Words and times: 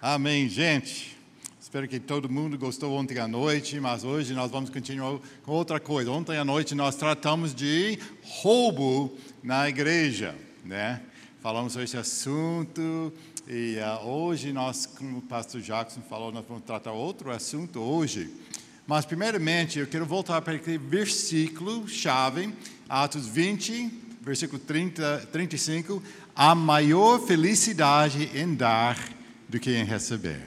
Amém, 0.00 0.48
gente. 0.48 1.18
Espero 1.60 1.88
que 1.88 1.98
todo 1.98 2.30
mundo 2.30 2.56
gostou 2.56 2.92
ontem 2.92 3.18
à 3.18 3.26
noite, 3.26 3.80
mas 3.80 4.04
hoje 4.04 4.32
nós 4.32 4.48
vamos 4.48 4.70
continuar 4.70 5.18
com 5.42 5.50
outra 5.50 5.80
coisa. 5.80 6.08
Ontem 6.12 6.36
à 6.36 6.44
noite 6.44 6.72
nós 6.72 6.94
tratamos 6.94 7.52
de 7.52 7.98
roubo 8.22 9.12
na 9.42 9.68
igreja, 9.68 10.36
né? 10.64 11.00
Falamos 11.40 11.72
sobre 11.72 11.86
esse 11.86 11.96
assunto 11.96 13.12
e 13.48 13.76
uh, 13.78 14.06
hoje 14.06 14.52
nós, 14.52 14.86
como 14.86 15.18
o 15.18 15.22
pastor 15.22 15.60
Jackson 15.60 16.00
falou, 16.08 16.30
nós 16.30 16.44
vamos 16.48 16.62
tratar 16.62 16.92
outro 16.92 17.32
assunto 17.32 17.80
hoje. 17.80 18.32
Mas 18.86 19.04
primeiramente 19.04 19.80
eu 19.80 19.86
quero 19.88 20.06
voltar 20.06 20.40
para 20.42 20.52
aquele 20.52 20.78
versículo 20.78 21.88
chave, 21.88 22.54
Atos 22.88 23.26
20, 23.26 23.90
versículo 24.22 24.60
30, 24.60 25.28
35, 25.32 26.00
a 26.36 26.54
maior 26.54 27.18
felicidade 27.18 28.30
em 28.32 28.54
dar 28.54 29.17
do 29.48 29.58
que 29.58 29.74
em 29.74 29.84
receber. 29.84 30.40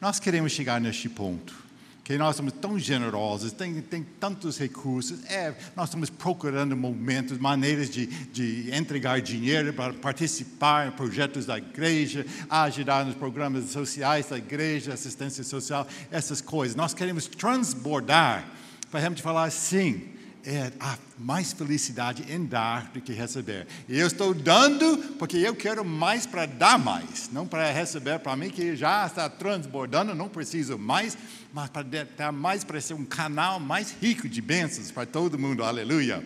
Nós 0.00 0.18
queremos 0.18 0.52
chegar 0.52 0.80
neste 0.80 1.08
ponto, 1.08 1.54
que 2.02 2.18
nós 2.18 2.34
somos 2.34 2.52
tão 2.52 2.78
generosos, 2.78 3.52
tem, 3.52 3.80
tem 3.82 4.02
tantos 4.18 4.58
recursos, 4.58 5.22
é, 5.30 5.54
nós 5.76 5.88
estamos 5.88 6.10
procurando 6.10 6.76
momentos, 6.76 7.38
maneiras 7.38 7.88
de, 7.88 8.06
de 8.06 8.74
entregar 8.74 9.20
dinheiro 9.20 9.72
para 9.72 9.92
participar 9.92 10.88
em 10.88 10.90
projetos 10.90 11.46
da 11.46 11.58
igreja, 11.58 12.26
ajudar 12.48 13.04
nos 13.04 13.14
programas 13.14 13.66
sociais 13.70 14.28
da 14.28 14.38
igreja, 14.38 14.92
assistência 14.92 15.44
social, 15.44 15.86
essas 16.10 16.40
coisas. 16.40 16.74
Nós 16.74 16.92
queremos 16.92 17.26
transbordar 17.26 18.44
para 18.90 19.00
a 19.00 19.02
gente 19.08 19.22
falar 19.22 19.44
assim, 19.44 20.02
é 20.44 20.72
a 20.80 20.98
mais 21.18 21.52
felicidade 21.52 22.24
em 22.32 22.44
dar 22.44 22.90
do 22.92 23.00
que 23.00 23.12
receber. 23.12 23.66
E 23.88 23.98
eu 23.98 24.06
estou 24.06 24.32
dando 24.32 24.96
porque 25.18 25.36
eu 25.36 25.54
quero 25.54 25.84
mais 25.84 26.26
para 26.26 26.46
dar 26.46 26.78
mais, 26.78 27.28
não 27.32 27.46
para 27.46 27.70
receber 27.70 28.18
para 28.18 28.36
mim 28.36 28.50
que 28.50 28.74
já 28.74 29.06
está 29.06 29.28
transbordando, 29.28 30.14
não 30.14 30.28
preciso 30.28 30.78
mais, 30.78 31.16
mas 31.52 31.68
para 31.68 31.82
dar 32.16 32.32
mais 32.32 32.64
para 32.64 32.80
ser 32.80 32.94
um 32.94 33.04
canal 33.04 33.60
mais 33.60 33.94
rico 34.00 34.28
de 34.28 34.40
bênçãos 34.40 34.90
para 34.90 35.06
todo 35.06 35.38
mundo. 35.38 35.62
Aleluia. 35.62 36.24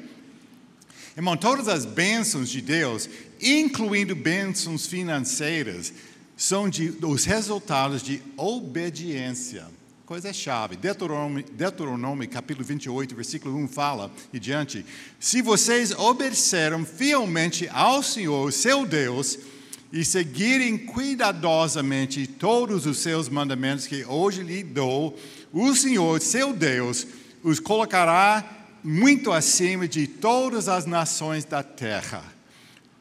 Irmão, 1.16 1.36
todas 1.36 1.69
as 1.69 1.84
bênçãos 1.84 2.48
de 2.48 2.60
Deus, 2.60 3.08
incluindo 3.41 4.16
bênçãos 4.16 4.86
financeiras, 4.86 5.92
são 6.36 6.69
de, 6.69 6.92
os 7.03 7.25
resultados 7.25 8.03
de 8.03 8.20
obediência 8.36 9.66
coisa 10.06 10.34
chave. 10.34 10.77
Deuteronômio, 10.77 11.44
Deuteronômio, 11.52 12.28
capítulo 12.28 12.64
28, 12.64 13.14
versículo 13.14 13.56
1 13.56 13.69
fala 13.69 14.10
e 14.33 14.38
diante: 14.38 14.84
Se 15.19 15.41
vocês 15.41 15.92
obedeceram 15.92 16.84
fielmente 16.84 17.69
ao 17.72 18.02
Senhor, 18.02 18.52
seu 18.52 18.84
Deus, 18.84 19.38
e 19.91 20.05
seguirem 20.05 20.77
cuidadosamente 20.77 22.27
todos 22.27 22.84
os 22.84 22.98
seus 22.98 23.28
mandamentos 23.28 23.86
que 23.86 24.05
hoje 24.05 24.42
lhe 24.42 24.62
dou, 24.62 25.19
o 25.52 25.75
Senhor, 25.75 26.20
seu 26.20 26.52
Deus, 26.52 27.06
os 27.42 27.58
colocará 27.58 28.44
muito 28.82 29.32
acima 29.32 29.88
de 29.88 30.06
todas 30.06 30.69
as 30.69 30.84
nações 30.84 31.47
da 31.47 31.62
terra 31.62 32.33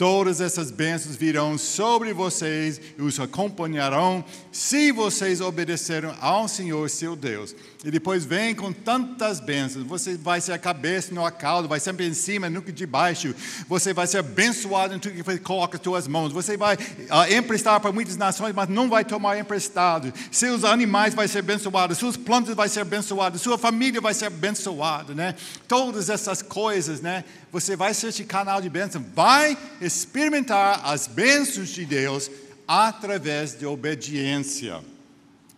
Todas 0.04 0.42
essas 0.42 0.70
bênçãos 0.70 1.16
virão 1.16 1.58
sobre 1.58 2.12
vocês 2.12 2.82
e 3.00 3.02
os 3.02 3.18
acompanharão 3.22 4.22
se 4.52 4.92
vocês 4.92 5.40
obedecerem 5.40 6.14
ao 6.20 6.46
Senhor 6.46 6.90
seu 6.90 7.16
Deus. 7.16 7.56
E 7.86 7.90
depois 7.90 8.26
vem 8.26 8.54
com 8.54 8.74
tantas 8.74 9.40
bênçãos. 9.40 9.86
Você 9.86 10.18
vai 10.18 10.42
ser 10.42 10.52
a 10.52 10.58
cabeça, 10.58 11.16
não 11.16 11.26
a 11.26 11.31
cauda, 11.31 11.70
vai 11.70 11.80
sempre 11.80 12.06
em 12.06 12.14
cima, 12.14 12.50
nunca 12.50 12.70
de 12.70 12.86
baixo. 12.86 13.34
Você 13.70 13.94
vai 13.94 14.06
ser 14.06 14.18
abençoado 14.18 14.94
em 14.94 15.00
tudo 15.00 15.16
que 15.16 15.24
você 15.24 15.40
coloca 15.40 15.78
as 15.78 15.84
suas 15.84 16.06
mãos. 16.06 16.34
Você 16.34 16.58
vai 16.58 16.76
uh, 16.76 17.34
emprestar 17.34 17.80
para 17.80 17.94
muitas 17.94 18.18
nações, 18.18 18.54
mas 18.54 18.68
não 18.68 18.90
vai 18.90 19.06
tomar 19.06 19.38
emprestado. 19.40 20.14
Seus 20.30 20.66
animais 20.66 21.14
vão 21.14 21.26
ser 21.26 21.40
abençoados, 21.40 21.98
suas 21.98 22.18
plantas 22.18 22.53
vão 22.53 22.68
ser 22.68 22.81
abençoadas, 22.81 23.40
sua 23.40 23.58
família 23.58 24.02
vai 24.02 24.14
ser 24.14 24.25
abençoada, 24.25 25.14
né? 25.14 25.34
Todas 25.66 26.09
essas 26.09 26.41
coisas, 26.41 27.00
né? 27.00 27.24
Você 27.53 27.75
vai 27.75 27.94
ser 27.94 28.08
esse 28.08 28.24
canal 28.24 28.59
de 28.59 28.68
bênção. 28.68 29.06
Vai 29.14 29.58
experimentar 29.94 30.81
as 30.84 31.08
bênçãos 31.08 31.70
de 31.70 31.86
Deus 31.86 32.30
através 32.68 33.58
de 33.58 33.66
obediência. 33.66 34.81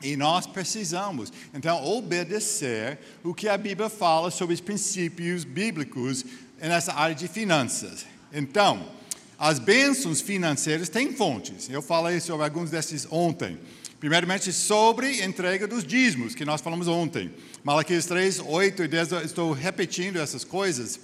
E 0.01 0.15
nós 0.15 0.45
precisamos, 0.45 1.31
então, 1.53 1.83
obedecer 1.83 2.99
o 3.23 3.33
que 3.33 3.47
a 3.47 3.57
Bíblia 3.57 3.89
fala 3.89 4.29
sobre 4.29 4.53
os 4.53 4.61
princípios 4.61 5.43
bíblicos 5.43 6.25
nessa 6.59 6.93
área 6.93 7.15
de 7.15 7.27
finanças. 7.27 8.05
Então, 8.31 8.87
as 9.37 9.59
bênçãos 9.59 10.21
financeiras 10.21 10.89
têm 10.89 11.13
fontes. 11.13 11.69
Eu 11.69 11.81
falei 11.81 12.19
sobre 12.19 12.43
alguns 12.43 12.69
desses 12.69 13.07
ontem. 13.09 13.57
Primeiramente, 13.99 14.51
sobre 14.53 15.23
entrega 15.23 15.67
dos 15.67 15.83
dízimos, 15.83 16.35
que 16.35 16.45
nós 16.45 16.61
falamos 16.61 16.87
ontem. 16.87 17.33
Malaquias 17.63 18.05
3, 18.05 18.39
8 18.39 18.83
e 18.83 18.87
10, 18.87 19.11
estou 19.23 19.51
repetindo 19.51 20.17
essas 20.17 20.43
coisas. 20.43 20.99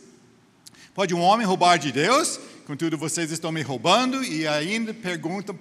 Pode 0.94 1.16
um 1.16 1.22
homem 1.22 1.48
roubar 1.48 1.78
de 1.78 1.92
Deus? 1.92 2.40
Contudo, 2.66 2.98
vocês 2.98 3.32
estão 3.32 3.52
me 3.52 3.62
roubando 3.62 4.24
e 4.24 4.48
ainda 4.48 4.94
perguntam 4.94 5.58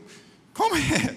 como 0.52 0.76
é 0.76 1.14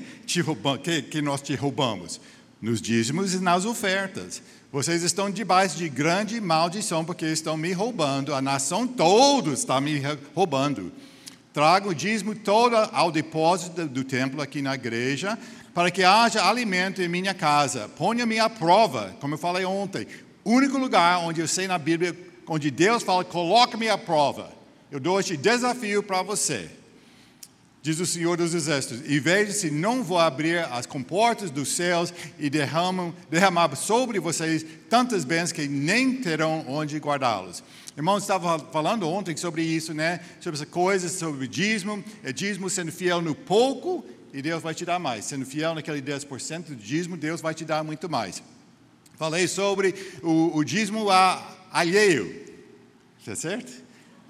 que, 0.77 1.01
que 1.01 1.21
nós 1.21 1.41
te 1.41 1.55
roubamos? 1.55 2.21
Nos 2.61 2.81
dízimos 2.81 3.33
e 3.33 3.39
nas 3.39 3.65
ofertas. 3.65 4.41
Vocês 4.71 5.03
estão 5.03 5.29
debaixo 5.29 5.77
de 5.77 5.89
grande 5.89 6.39
maldição 6.39 7.03
porque 7.03 7.25
estão 7.25 7.57
me 7.57 7.73
roubando. 7.73 8.33
A 8.33 8.41
nação 8.41 8.87
toda 8.87 9.51
está 9.51 9.81
me 9.81 10.01
roubando. 10.33 10.91
Trago 11.51 11.89
o 11.89 11.95
dízimo 11.95 12.33
todo 12.33 12.75
ao 12.75 13.11
depósito 13.11 13.85
do 13.85 14.03
templo 14.03 14.41
aqui 14.41 14.61
na 14.61 14.75
igreja, 14.75 15.37
para 15.73 15.91
que 15.91 16.03
haja 16.03 16.43
alimento 16.43 17.01
em 17.01 17.07
minha 17.07 17.33
casa. 17.33 17.89
Ponha-me 17.89 18.39
à 18.39 18.49
prova, 18.49 19.15
como 19.19 19.33
eu 19.33 19.37
falei 19.37 19.65
ontem. 19.65 20.07
Único 20.45 20.77
lugar 20.77 21.19
onde 21.19 21.41
eu 21.41 21.47
sei 21.47 21.67
na 21.67 21.77
Bíblia, 21.77 22.17
onde 22.47 22.71
Deus 22.71 23.03
fala, 23.03 23.23
coloque-me 23.23 23.89
à 23.89 23.97
prova. 23.97 24.62
Eu 24.93 24.99
dou 24.99 25.19
este 25.19 25.35
desafio 25.35 26.03
para 26.03 26.21
você. 26.21 26.69
Diz 27.81 27.99
o 27.99 28.05
Senhor 28.05 28.37
dos 28.37 28.53
Exércitos: 28.53 29.01
E 29.09 29.19
veja 29.19 29.51
se 29.51 29.71
não 29.71 30.03
vou 30.03 30.19
abrir 30.19 30.59
as 30.71 30.85
comportas 30.85 31.49
dos 31.49 31.69
céus 31.69 32.13
e 32.37 32.47
derramam, 32.47 33.11
derramar 33.27 33.75
sobre 33.75 34.19
vocês 34.19 34.63
tantas 34.91 35.25
bênçãos 35.25 35.51
que 35.51 35.67
nem 35.67 36.17
terão 36.17 36.63
onde 36.67 36.95
guardá-los. 36.99 37.63
Irmãos, 37.97 38.21
estava 38.21 38.59
falando 38.71 39.09
ontem 39.09 39.35
sobre 39.35 39.63
isso, 39.63 39.95
né? 39.95 40.19
Sobre 40.39 40.59
essa 40.59 40.67
coisa, 40.67 41.09
sobre 41.09 41.45
o 41.45 41.47
dízimo. 41.47 42.03
É 42.23 42.31
dízimo 42.31 42.69
sendo 42.69 42.91
fiel 42.91 43.19
no 43.19 43.33
pouco 43.33 44.05
e 44.31 44.43
Deus 44.43 44.61
vai 44.61 44.75
te 44.75 44.85
dar 44.85 44.99
mais. 44.99 45.25
Sendo 45.25 45.43
fiel 45.43 45.73
naquele 45.73 46.03
10% 46.03 46.65
do 46.65 46.75
dízimo, 46.75 47.17
Deus 47.17 47.41
vai 47.41 47.55
te 47.55 47.65
dar 47.65 47.83
muito 47.83 48.07
mais. 48.07 48.43
Falei 49.17 49.47
sobre 49.47 49.95
o, 50.21 50.55
o 50.55 50.63
dízimo 50.63 51.07
alheio. 51.71 52.43
Está 53.17 53.35
certo? 53.35 53.82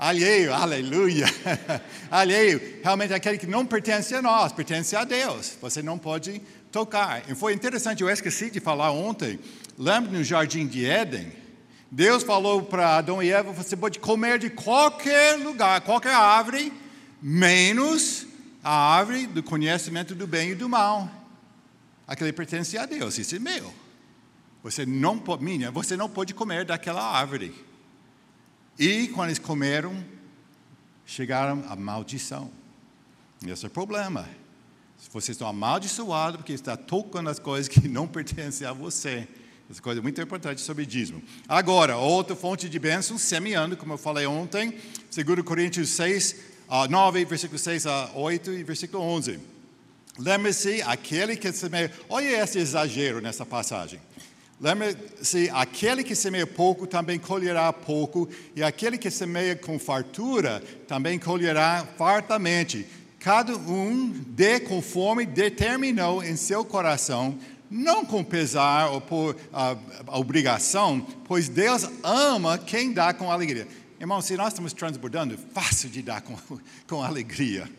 Alheio, 0.03 0.53
aleluia, 0.53 1.25
alheio, 2.11 2.79
realmente 2.83 3.13
aquele 3.13 3.37
que 3.37 3.47
não 3.47 3.65
pertence 3.65 4.13
a 4.13 4.21
nós, 4.21 4.51
pertence 4.51 4.93
a 4.97 5.05
Deus. 5.05 5.57
Você 5.61 5.81
não 5.81 5.97
pode 5.97 6.41
tocar. 6.71 7.23
E 7.29 7.33
foi 7.33 7.53
interessante, 7.53 8.03
eu 8.03 8.09
esqueci 8.09 8.51
de 8.51 8.59
falar 8.59 8.91
ontem. 8.91 9.39
Lembra 9.77 10.11
no 10.11 10.23
jardim 10.23 10.67
de 10.67 10.85
Éden? 10.85 11.31
Deus 11.89 12.21
falou 12.21 12.63
para 12.63 12.97
Adão 12.97 13.23
e 13.23 13.31
Eva: 13.31 13.53
você 13.53 13.77
pode 13.77 13.99
comer 13.99 14.39
de 14.39 14.49
qualquer 14.49 15.37
lugar, 15.37 15.79
qualquer 15.81 16.15
árvore, 16.15 16.73
menos 17.21 18.27
a 18.61 18.97
árvore 18.97 19.25
do 19.25 19.41
conhecimento 19.41 20.13
do 20.13 20.27
bem 20.27 20.49
e 20.49 20.55
do 20.55 20.67
mal. 20.67 21.09
Aquele 22.05 22.33
pertence 22.33 22.77
a 22.77 22.85
Deus, 22.85 23.17
isso 23.17 23.37
é 23.37 23.39
meu. 23.39 23.73
Você 24.63 24.85
não 24.85 25.17
pode, 25.17 25.43
minha, 25.43 25.71
você 25.71 25.95
não 25.95 26.09
pode 26.09 26.33
comer 26.33 26.65
daquela 26.65 27.01
árvore. 27.01 27.53
E 28.77 29.07
quando 29.09 29.29
eles 29.29 29.39
comeram, 29.39 30.03
chegaram 31.05 31.63
à 31.69 31.75
maldição. 31.75 32.49
Esse 33.45 33.65
é 33.65 33.67
o 33.67 33.71
problema. 33.71 34.27
Vocês 35.11 35.35
estão 35.35 35.47
amaldiçoados 35.47 36.37
porque 36.37 36.53
está 36.53 36.75
tocando 36.75 37.29
as 37.29 37.37
coisas 37.39 37.67
que 37.67 37.87
não 37.87 38.07
pertencem 38.09 38.65
a 38.65 38.73
você. 38.73 39.27
Essa 39.69 39.81
coisa 39.81 39.99
é 39.99 40.03
muito 40.03 40.21
importante 40.21 40.61
sobre 40.61 40.85
dízimo. 40.85 41.21
Agora, 41.47 41.97
outra 41.97 42.35
fonte 42.35 42.67
de 42.67 42.79
bênção, 42.79 43.17
semeando, 43.17 43.77
como 43.77 43.93
eu 43.93 43.97
falei 43.97 44.25
ontem, 44.25 44.77
2 45.13 45.41
Coríntios 45.43 45.89
6, 45.89 46.35
9, 46.89 47.25
versículo 47.25 47.59
6 47.59 47.87
a 47.87 48.11
8 48.13 48.51
e 48.51 48.63
versículo 48.63 49.03
11. 49.03 49.39
Lembre-se, 50.17 50.81
aquele 50.83 51.35
que 51.35 51.51
semeia. 51.51 51.91
Olha 52.09 52.43
esse 52.43 52.59
exagero 52.59 53.21
nessa 53.21 53.45
passagem. 53.45 53.99
Lembre-se, 54.61 55.49
aquele 55.53 56.03
que 56.03 56.15
semeia 56.15 56.47
pouco 56.47 56.87
também 56.87 57.19
colherá 57.19 57.71
pouco, 57.73 58.29
e 58.55 58.63
aquele 58.63 58.97
que 58.97 59.11
semeia 59.11 59.55
com 59.55 59.77
fartura 59.77 60.63
também 60.87 61.19
colherá 61.19 61.85
fartamente. 61.97 62.85
Cada 63.19 63.55
um 63.55 64.09
dê 64.27 64.59
conforme 64.59 65.25
determinou 65.25 66.23
em 66.23 66.35
seu 66.35 66.63
coração, 66.63 67.37
não 67.69 68.05
com 68.05 68.23
pesar 68.23 68.89
ou 68.91 69.01
por 69.01 69.35
uh, 69.35 70.17
obrigação, 70.17 71.05
pois 71.25 71.49
Deus 71.49 71.89
ama 72.03 72.57
quem 72.57 72.93
dá 72.93 73.13
com 73.13 73.31
alegria. 73.31 73.67
Irmão, 73.99 74.21
se 74.21 74.35
nós 74.35 74.49
estamos 74.49 74.73
transbordando, 74.73 75.33
é 75.33 75.37
fácil 75.53 75.89
de 75.89 76.01
dar 76.01 76.21
com, 76.21 76.35
com 76.87 77.01
alegria. 77.01 77.69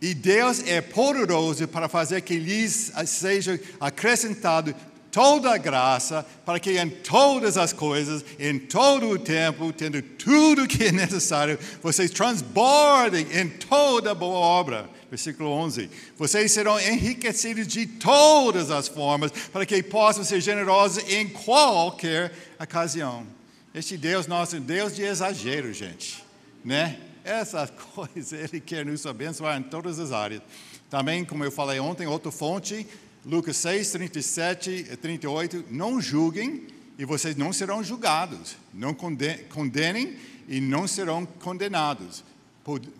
E 0.00 0.14
Deus 0.14 0.60
é 0.66 0.80
poderoso 0.80 1.68
para 1.68 1.88
fazer 1.88 2.22
que 2.22 2.38
lhes 2.38 2.90
seja 3.04 3.60
acrescentado 3.78 4.74
toda 5.10 5.52
a 5.52 5.58
graça, 5.58 6.24
para 6.44 6.60
que 6.60 6.78
em 6.78 6.88
todas 6.88 7.56
as 7.56 7.72
coisas, 7.72 8.24
em 8.38 8.58
todo 8.58 9.08
o 9.08 9.18
tempo, 9.18 9.72
tendo 9.72 10.00
tudo 10.00 10.66
que 10.66 10.84
é 10.84 10.92
necessário, 10.92 11.58
vocês 11.82 12.10
transbordem 12.10 13.26
em 13.32 13.48
toda 13.48 14.14
boa 14.14 14.38
obra. 14.38 14.88
Versículo 15.10 15.50
11. 15.50 15.90
Vocês 16.16 16.52
serão 16.52 16.78
enriquecidos 16.78 17.66
de 17.66 17.84
todas 17.86 18.70
as 18.70 18.86
formas, 18.86 19.32
para 19.52 19.66
que 19.66 19.82
possam 19.82 20.22
ser 20.22 20.40
generosos 20.40 21.02
em 21.08 21.28
qualquer 21.28 22.32
ocasião. 22.60 23.26
Este 23.74 23.96
Deus 23.96 24.26
nosso, 24.26 24.58
Deus 24.60 24.94
de 24.94 25.02
exagero, 25.02 25.72
gente, 25.72 26.24
né? 26.64 26.98
Essas 27.24 27.70
coisas 27.94 28.32
Ele 28.32 28.60
quer 28.60 28.86
nos 28.86 29.04
abençoar 29.04 29.58
em 29.58 29.62
todas 29.62 29.98
as 29.98 30.12
áreas. 30.12 30.42
Também, 30.88 31.24
como 31.24 31.44
eu 31.44 31.52
falei 31.52 31.78
ontem, 31.78 32.06
outra 32.06 32.32
fonte, 32.32 32.86
Lucas 33.24 33.56
6, 33.58 33.90
37 33.90 34.86
e 34.90 34.96
38, 34.96 35.64
não 35.70 36.00
julguem 36.00 36.66
e 36.98 37.04
vocês 37.04 37.36
não 37.36 37.52
serão 37.52 37.82
julgados. 37.84 38.56
Não 38.72 38.94
condenem 38.94 40.16
e 40.48 40.60
não 40.60 40.86
serão 40.86 41.26
condenados. 41.26 42.24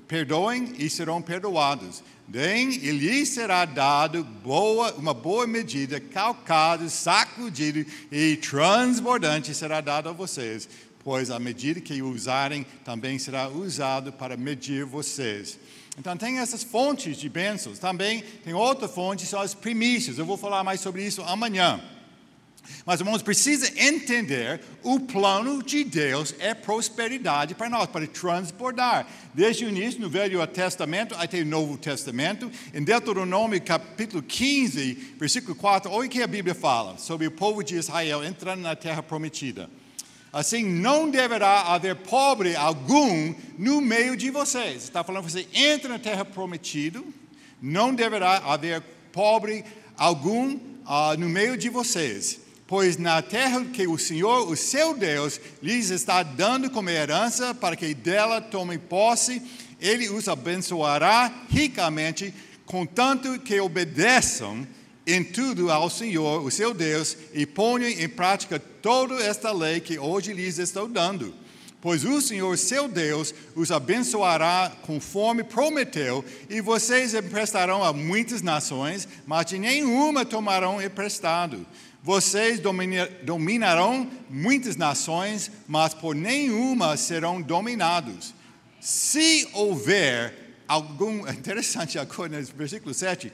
Perdoem 0.06 0.75
e 0.78 0.90
serão 0.90 1.22
perdoados. 1.22 2.02
Deem 2.26 2.70
e 2.70 2.90
lhes 2.90 3.31
será 3.31 3.64
dado 3.64 4.22
boa, 4.22 4.93
uma 4.94 5.12
boa 5.12 5.46
medida, 5.46 5.99
calcado, 5.99 6.88
sacudido 6.88 7.84
e 8.11 8.37
transbordante 8.37 9.55
será 9.55 9.81
dado 9.81 10.08
a 10.08 10.12
vocês 10.12 10.69
pois 11.02 11.31
a 11.31 11.38
medida 11.38 11.81
que 11.81 12.02
usarem 12.02 12.64
também 12.84 13.19
será 13.19 13.49
usado 13.49 14.12
para 14.12 14.37
medir 14.37 14.84
vocês. 14.84 15.58
Então 15.98 16.16
tem 16.16 16.38
essas 16.38 16.62
fontes 16.62 17.16
de 17.16 17.28
bênçãos. 17.28 17.78
Também 17.78 18.22
tem 18.44 18.54
outra 18.54 18.88
fonte, 18.88 19.26
são 19.26 19.40
as 19.40 19.54
primícias. 19.54 20.19
Eu 20.19 20.26
vou 20.26 20.37
falar 20.37 20.64
mais 20.64 20.81
sobre 20.81 21.04
isso 21.04 21.22
amanhã. 21.22 21.81
Mas, 22.84 23.00
irmãos, 23.00 23.22
precisa 23.22 23.69
entender 23.76 24.60
o 24.82 25.00
plano 25.00 25.62
de 25.62 25.84
Deus 25.84 26.34
é 26.38 26.54
prosperidade 26.54 27.54
para 27.54 27.69
nós, 27.69 27.87
para 27.87 28.06
transbordar. 28.06 29.06
Desde 29.34 29.64
o 29.64 29.69
início, 29.69 30.00
no 30.00 30.08
Velho 30.08 30.44
Testamento 30.46 31.14
até 31.16 31.40
o 31.40 31.46
Novo 31.46 31.76
Testamento, 31.76 32.50
em 32.72 32.82
Deuteronômio 32.82 33.60
capítulo 33.60 34.22
15, 34.22 35.14
versículo 35.19 35.54
4, 35.54 35.90
olha 35.90 36.06
o 36.06 36.10
que 36.10 36.22
a 36.22 36.26
Bíblia 36.26 36.54
fala 36.54 36.96
sobre 36.98 37.26
o 37.26 37.31
povo 37.31 37.62
de 37.62 37.76
Israel 37.76 38.25
entrando 38.25 38.60
na 38.60 38.76
terra 38.76 39.02
prometida. 39.02 39.69
Assim, 40.32 40.65
não 40.65 41.11
deverá 41.11 41.62
haver 41.75 41.97
pobre 41.97 42.55
algum 42.55 43.35
no 43.59 43.81
meio 43.81 44.17
de 44.17 44.31
vocês. 44.31 44.85
Está 44.85 45.03
falando, 45.03 45.29
você 45.29 45.47
entra 45.53 45.88
na 45.88 45.99
terra 45.99 46.25
prometida, 46.25 47.03
não 47.61 47.93
deverá 47.93 48.37
haver 48.38 48.81
pobre 49.12 49.65
algum 49.97 50.55
uh, 50.55 51.19
no 51.19 51.29
meio 51.29 51.56
de 51.56 51.69
vocês. 51.69 52.41
Pois 52.67 52.97
na 52.97 53.21
terra 53.21 53.65
que 53.65 53.88
o 53.88 53.99
Senhor, 53.99 54.49
o 54.49 54.56
seu 54.56 54.97
Deus, 54.97 55.41
lhes 55.61 55.91
está 55.91 56.23
dando 56.23 56.71
como 56.71 56.88
herança 56.88 57.53
para 57.53 57.75
que 57.75 57.93
dela 57.93 58.41
tomem 58.41 58.79
posse, 58.79 59.43
ele 59.81 60.09
os 60.09 60.29
abençoará 60.29 61.33
ricamente, 61.49 62.33
contanto 62.65 63.41
que 63.41 63.59
obedeçam 63.59 64.65
em 65.12 65.25
tudo 65.25 65.71
ao 65.71 65.89
Senhor, 65.89 66.45
o 66.45 66.51
seu 66.51 66.75
Deus, 66.75 67.17
e 67.33 67.47
ponham 67.47 67.89
em 67.89 68.09
prática 68.09 68.59
toda 68.59 69.15
esta 69.23 69.53
lei 69.53 69.81
que 69.81 69.99
hoje 69.99 70.33
lhes 70.33 70.59
estou 70.59 70.87
dando. 70.87 71.35
Pois 71.81 72.05
o 72.05 72.21
Senhor, 72.21 72.57
seu 72.59 72.87
Deus, 72.87 73.35
os 73.55 73.71
abençoará 73.71 74.71
conforme 74.83 75.43
prometeu, 75.43 76.25
e 76.49 76.61
vocês 76.61 77.15
emprestarão 77.15 77.83
a 77.83 77.93
muitas 77.93 78.43
nações, 78.43 79.09
mas 79.27 79.47
de 79.47 79.59
nenhuma 79.59 80.25
tomarão 80.27 80.83
emprestado. 80.83 81.67
Vocês 82.03 82.61
dominarão 83.23 84.11
muitas 84.29 84.77
nações, 84.77 85.51
mas 85.67 85.95
por 85.95 86.15
nenhuma 86.15 86.97
serão 86.97 87.41
dominados. 87.41 88.35
Se 88.81 89.49
houver 89.53 90.51
algum. 90.71 91.29
Interessante 91.29 91.99
agora, 91.99 92.41
no 92.41 92.47
versículo 92.57 92.95
7 92.95 93.33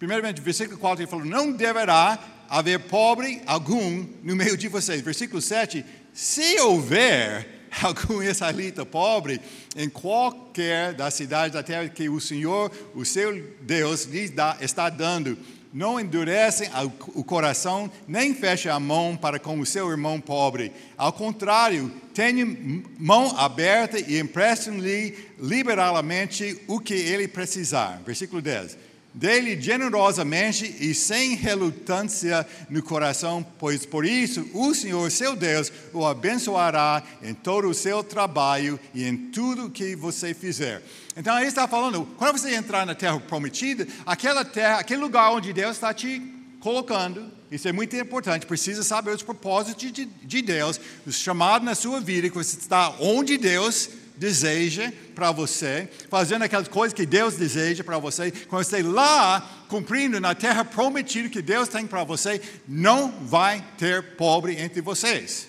Primeiramente, 0.00 0.40
versículo 0.40 0.78
4, 0.78 1.02
ele 1.02 1.10
falou: 1.10 1.26
Não 1.26 1.52
deverá 1.52 2.18
haver 2.48 2.80
pobre 2.80 3.42
algum 3.44 4.06
no 4.22 4.34
meio 4.34 4.56
de 4.56 4.66
vocês. 4.66 5.02
Versículo 5.02 5.42
7, 5.42 5.84
se 6.14 6.58
houver 6.58 7.46
algum 7.82 8.22
israelita 8.22 8.86
pobre 8.86 9.38
em 9.76 9.90
qualquer 9.90 10.94
das 10.94 11.12
cidades 11.12 11.52
da 11.52 11.62
terra 11.62 11.86
que 11.86 12.08
o 12.08 12.18
Senhor, 12.18 12.72
o 12.94 13.04
seu 13.04 13.54
Deus, 13.60 14.04
lhes 14.04 14.30
dá, 14.30 14.56
está 14.62 14.88
dando, 14.88 15.36
não 15.70 16.00
endurecem 16.00 16.70
o 17.14 17.22
coração, 17.22 17.92
nem 18.08 18.34
fechem 18.34 18.72
a 18.72 18.80
mão 18.80 19.18
para 19.18 19.38
com 19.38 19.60
o 19.60 19.66
seu 19.66 19.90
irmão 19.90 20.18
pobre. 20.18 20.72
Ao 20.96 21.12
contrário, 21.12 21.92
tenham 22.14 22.82
mão 22.98 23.36
aberta 23.36 24.00
e 24.00 24.18
emprestem-lhe 24.18 25.28
liberalmente 25.38 26.58
o 26.66 26.80
que 26.80 26.94
ele 26.94 27.28
precisar. 27.28 28.00
Versículo 28.02 28.40
10 28.40 28.88
dele 29.12 29.60
generosamente 29.60 30.76
e 30.80 30.94
sem 30.94 31.34
relutância 31.34 32.46
no 32.68 32.82
coração, 32.82 33.44
pois 33.58 33.84
por 33.84 34.04
isso 34.04 34.48
o 34.54 34.74
Senhor, 34.74 35.10
seu 35.10 35.34
Deus, 35.34 35.72
o 35.92 36.06
abençoará 36.06 37.02
em 37.22 37.34
todo 37.34 37.68
o 37.68 37.74
seu 37.74 38.02
trabalho 38.04 38.78
e 38.94 39.04
em 39.04 39.16
tudo 39.16 39.70
que 39.70 39.96
você 39.96 40.32
fizer. 40.32 40.82
Então 41.16 41.36
ele 41.38 41.48
está 41.48 41.66
falando, 41.66 42.06
quando 42.16 42.38
você 42.38 42.54
entrar 42.54 42.86
na 42.86 42.94
terra 42.94 43.18
prometida, 43.18 43.86
aquela 44.06 44.44
terra, 44.44 44.78
aquele 44.78 45.00
lugar 45.00 45.32
onde 45.32 45.52
Deus 45.52 45.76
está 45.76 45.92
te 45.92 46.22
colocando, 46.60 47.30
isso 47.50 47.66
é 47.66 47.72
muito 47.72 47.96
importante, 47.96 48.46
precisa 48.46 48.84
saber 48.84 49.10
os 49.10 49.22
propósitos 49.22 49.92
de, 49.92 50.04
de 50.04 50.42
Deus, 50.42 50.80
o 51.04 51.10
chamado 51.10 51.64
na 51.64 51.74
sua 51.74 52.00
vida, 52.00 52.28
que 52.28 52.34
você 52.36 52.56
está 52.56 52.94
onde 53.00 53.36
Deus 53.36 53.90
deseja 54.20 54.92
para 55.14 55.32
você, 55.32 55.88
fazendo 56.10 56.42
aquelas 56.42 56.68
coisas 56.68 56.92
que 56.92 57.06
Deus 57.06 57.36
deseja 57.36 57.82
para 57.82 57.96
você, 57.96 58.30
quando 58.30 58.64
você 58.64 58.82
lá 58.82 59.64
cumprindo 59.66 60.20
na 60.20 60.34
terra 60.34 60.62
prometida 60.62 61.30
que 61.30 61.40
Deus 61.40 61.68
tem 61.70 61.86
para 61.86 62.04
você, 62.04 62.38
não 62.68 63.10
vai 63.24 63.64
ter 63.78 64.16
pobre 64.16 64.60
entre 64.60 64.82
vocês. 64.82 65.48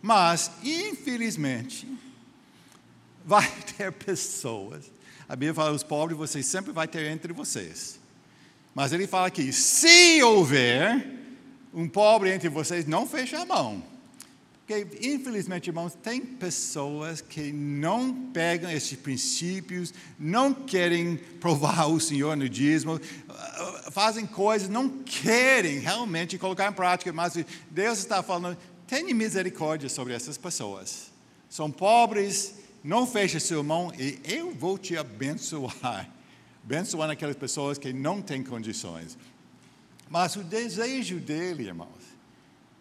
Mas, 0.00 0.50
infelizmente, 0.64 1.86
vai 3.22 3.46
ter 3.76 3.92
pessoas. 3.92 4.90
A 5.28 5.36
Bíblia 5.36 5.52
fala: 5.52 5.72
os 5.72 5.82
pobres 5.82 6.16
vocês 6.16 6.46
sempre 6.46 6.72
vai 6.72 6.88
ter 6.88 7.04
entre 7.04 7.34
vocês. 7.34 8.00
Mas 8.74 8.94
ele 8.94 9.06
fala 9.06 9.26
aqui: 9.26 9.52
se 9.52 10.22
houver 10.22 11.06
um 11.74 11.86
pobre 11.86 12.32
entre 12.32 12.48
vocês, 12.48 12.86
não 12.86 13.06
feche 13.06 13.36
a 13.36 13.44
mão. 13.44 13.89
Porque, 14.70 15.08
infelizmente, 15.08 15.66
irmãos, 15.66 15.98
tem 16.00 16.20
pessoas 16.20 17.20
que 17.20 17.50
não 17.50 18.30
pegam 18.30 18.70
esses 18.70 18.96
princípios, 18.96 19.92
não 20.16 20.54
querem 20.54 21.16
provar 21.16 21.86
o 21.86 21.98
Senhor 21.98 22.36
no 22.36 22.48
dízimo, 22.48 23.00
fazem 23.90 24.24
coisas, 24.24 24.68
não 24.68 24.88
querem 24.88 25.80
realmente 25.80 26.38
colocar 26.38 26.70
em 26.70 26.72
prática, 26.72 27.12
mas 27.12 27.34
Deus 27.68 27.98
está 27.98 28.22
falando, 28.22 28.56
tenha 28.86 29.12
misericórdia 29.12 29.88
sobre 29.88 30.14
essas 30.14 30.38
pessoas. 30.38 31.10
São 31.48 31.68
pobres, 31.68 32.54
não 32.84 33.08
feche 33.08 33.40
sua 33.40 33.64
mão 33.64 33.92
e 33.98 34.20
eu 34.22 34.54
vou 34.54 34.78
te 34.78 34.96
abençoar. 34.96 36.08
Abençoando 36.62 37.10
aquelas 37.10 37.34
pessoas 37.34 37.76
que 37.76 37.92
não 37.92 38.22
têm 38.22 38.44
condições. 38.44 39.18
Mas 40.08 40.36
o 40.36 40.44
desejo 40.44 41.18
dele, 41.18 41.64
irmãos, 41.64 41.99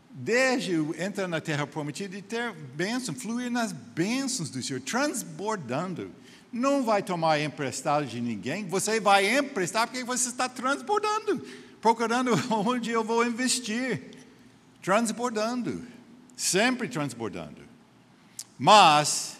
desde 0.09 0.73
entrar 1.01 1.27
na 1.27 1.39
terra 1.39 1.67
prometida 1.67 2.17
e 2.17 2.21
ter 2.21 2.51
bênção, 2.53 3.13
fluir 3.13 3.51
nas 3.51 3.71
bênçãos 3.71 4.49
do 4.49 4.61
Senhor, 4.61 4.81
transbordando. 4.81 6.11
Não 6.51 6.83
vai 6.83 7.03
tomar 7.03 7.39
emprestado 7.39 8.05
de 8.05 8.19
ninguém, 8.19 8.67
você 8.67 8.99
vai 8.99 9.37
emprestar 9.37 9.87
porque 9.87 10.03
você 10.03 10.29
está 10.29 10.49
transbordando, 10.49 11.45
procurando 11.79 12.31
onde 12.49 12.89
eu 12.89 13.03
vou 13.03 13.25
investir. 13.25 14.01
Transbordando, 14.81 15.85
sempre 16.35 16.87
transbordando. 16.87 17.61
Mas 18.57 19.37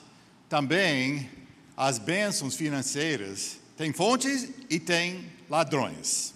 também 0.47 1.29
as 1.75 1.97
bênçãos 1.97 2.55
financeiras 2.55 3.57
têm 3.77 3.93
fontes 3.93 4.49
e 4.69 4.79
têm 4.79 5.31
ladrões. 5.49 6.33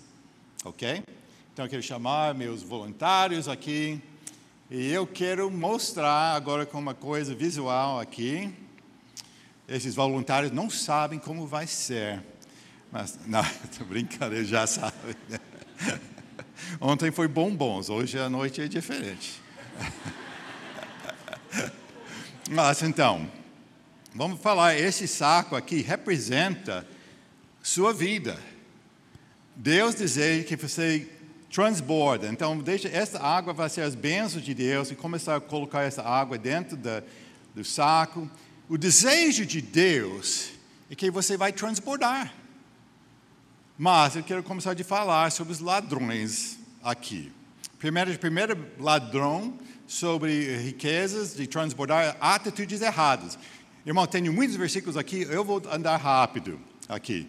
Ok? 0.63 1.03
Então 1.51 1.65
eu 1.65 1.69
quero 1.69 1.83
chamar 1.83 2.33
meus 2.33 2.63
voluntários 2.63 3.47
aqui. 3.47 4.01
E 4.71 4.91
eu 4.91 5.05
quero 5.05 5.51
mostrar 5.51 6.35
agora 6.35 6.65
com 6.65 6.79
uma 6.79 6.93
coisa 6.93 7.35
visual 7.35 7.99
aqui. 7.99 8.51
Esses 9.67 9.93
voluntários 9.93 10.51
não 10.51 10.69
sabem 10.69 11.19
como 11.19 11.45
vai 11.45 11.67
ser. 11.67 12.23
Mas, 12.91 13.19
não, 13.27 13.41
estou 13.41 13.85
brincando, 13.85 14.35
eles 14.35 14.47
já 14.47 14.65
sabem. 14.65 15.15
Né? 15.27 15.39
Ontem 16.79 17.11
foi 17.11 17.27
bombons, 17.27 17.89
hoje 17.89 18.17
a 18.17 18.29
noite 18.29 18.61
é 18.61 18.67
diferente. 18.67 19.41
Mas 22.49 22.81
então, 22.81 23.29
vamos 24.15 24.39
falar, 24.39 24.77
esse 24.77 25.07
saco 25.07 25.55
aqui 25.57 25.81
representa 25.81 26.87
sua 27.61 27.93
vida. 27.93 28.39
Deus 29.55 29.93
deseja 29.93 30.43
que 30.45 30.55
você 30.55 31.12
transborda. 31.53 32.27
Então, 32.27 32.57
deixa 32.57 32.87
essa 32.87 33.19
água 33.19 33.53
vai 33.53 33.69
ser 33.69 33.81
as 33.81 33.93
bênçãos 33.93 34.43
de 34.43 34.55
Deus 34.55 34.89
e 34.89 34.95
começar 34.95 35.35
a 35.35 35.39
colocar 35.39 35.83
essa 35.83 36.01
água 36.01 36.35
dentro 36.35 36.75
da, 36.75 37.03
do 37.53 37.63
saco. 37.63 38.27
O 38.67 38.75
desejo 38.75 39.45
de 39.45 39.61
Deus 39.61 40.49
é 40.89 40.95
que 40.95 41.11
você 41.11 41.37
vai 41.37 41.53
transbordar. 41.53 42.33
Mas 43.77 44.15
eu 44.15 44.23
quero 44.23 44.41
começar 44.41 44.71
a 44.71 44.83
falar 44.83 45.31
sobre 45.31 45.53
os 45.53 45.59
ladrões 45.59 46.57
aqui. 46.83 47.31
Primeiro, 47.77 48.17
primeiro 48.17 48.57
ladrão 48.79 49.53
sobre 49.85 50.57
riquezas, 50.57 51.35
de 51.35 51.45
transbordar 51.45 52.17
atitudes 52.19 52.81
erradas. 52.81 53.37
Irmão, 53.85 54.07
tenho 54.07 54.33
muitos 54.33 54.55
versículos 54.55 54.97
aqui, 54.97 55.21
eu 55.29 55.43
vou 55.43 55.61
andar 55.71 55.97
rápido 55.97 56.59
aqui. 56.89 57.27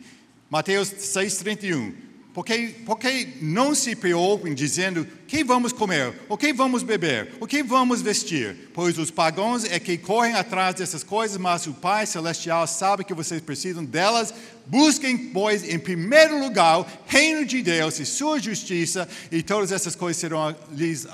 Mateus 0.49 0.91
6,31. 0.91 2.14
Porque, 2.35 2.75
porque 2.85 3.29
não 3.41 3.77
se 3.77 3.95
preocupem 3.95 4.53
dizendo 4.53 5.07
que 5.35 5.43
vamos 5.43 5.73
comer, 5.73 6.15
o 6.29 6.37
que 6.37 6.53
vamos 6.53 6.85
beber, 6.85 7.35
o 7.41 7.47
que 7.49 7.61
vamos 7.61 8.01
vestir, 8.01 8.71
pois 8.73 8.97
os 8.99 9.11
pagãos 9.11 9.65
é 9.65 9.81
que 9.81 9.99
correm 9.99 10.33
atrás 10.35 10.77
dessas 10.77 11.03
coisas, 11.03 11.37
mas 11.37 11.67
o 11.67 11.75
Pai 11.75 12.07
Celestial 12.07 12.65
sabe 12.69 13.03
que 13.03 13.13
vocês 13.13 13.43
precisam 13.43 13.85
delas. 13.85 14.33
Busquem, 14.65 15.19
pois, 15.19 15.69
em 15.69 15.77
primeiro 15.77 16.39
lugar 16.39 16.79
o 16.79 16.87
reino 17.05 17.45
de 17.45 17.63
Deus 17.63 17.99
e 17.99 18.07
sua 18.07 18.39
justiça, 18.39 19.09
e 19.33 19.43
todas 19.43 19.73
essas 19.73 19.97
coisas 19.97 20.21
serão 20.21 20.55
lhes 20.71 21.05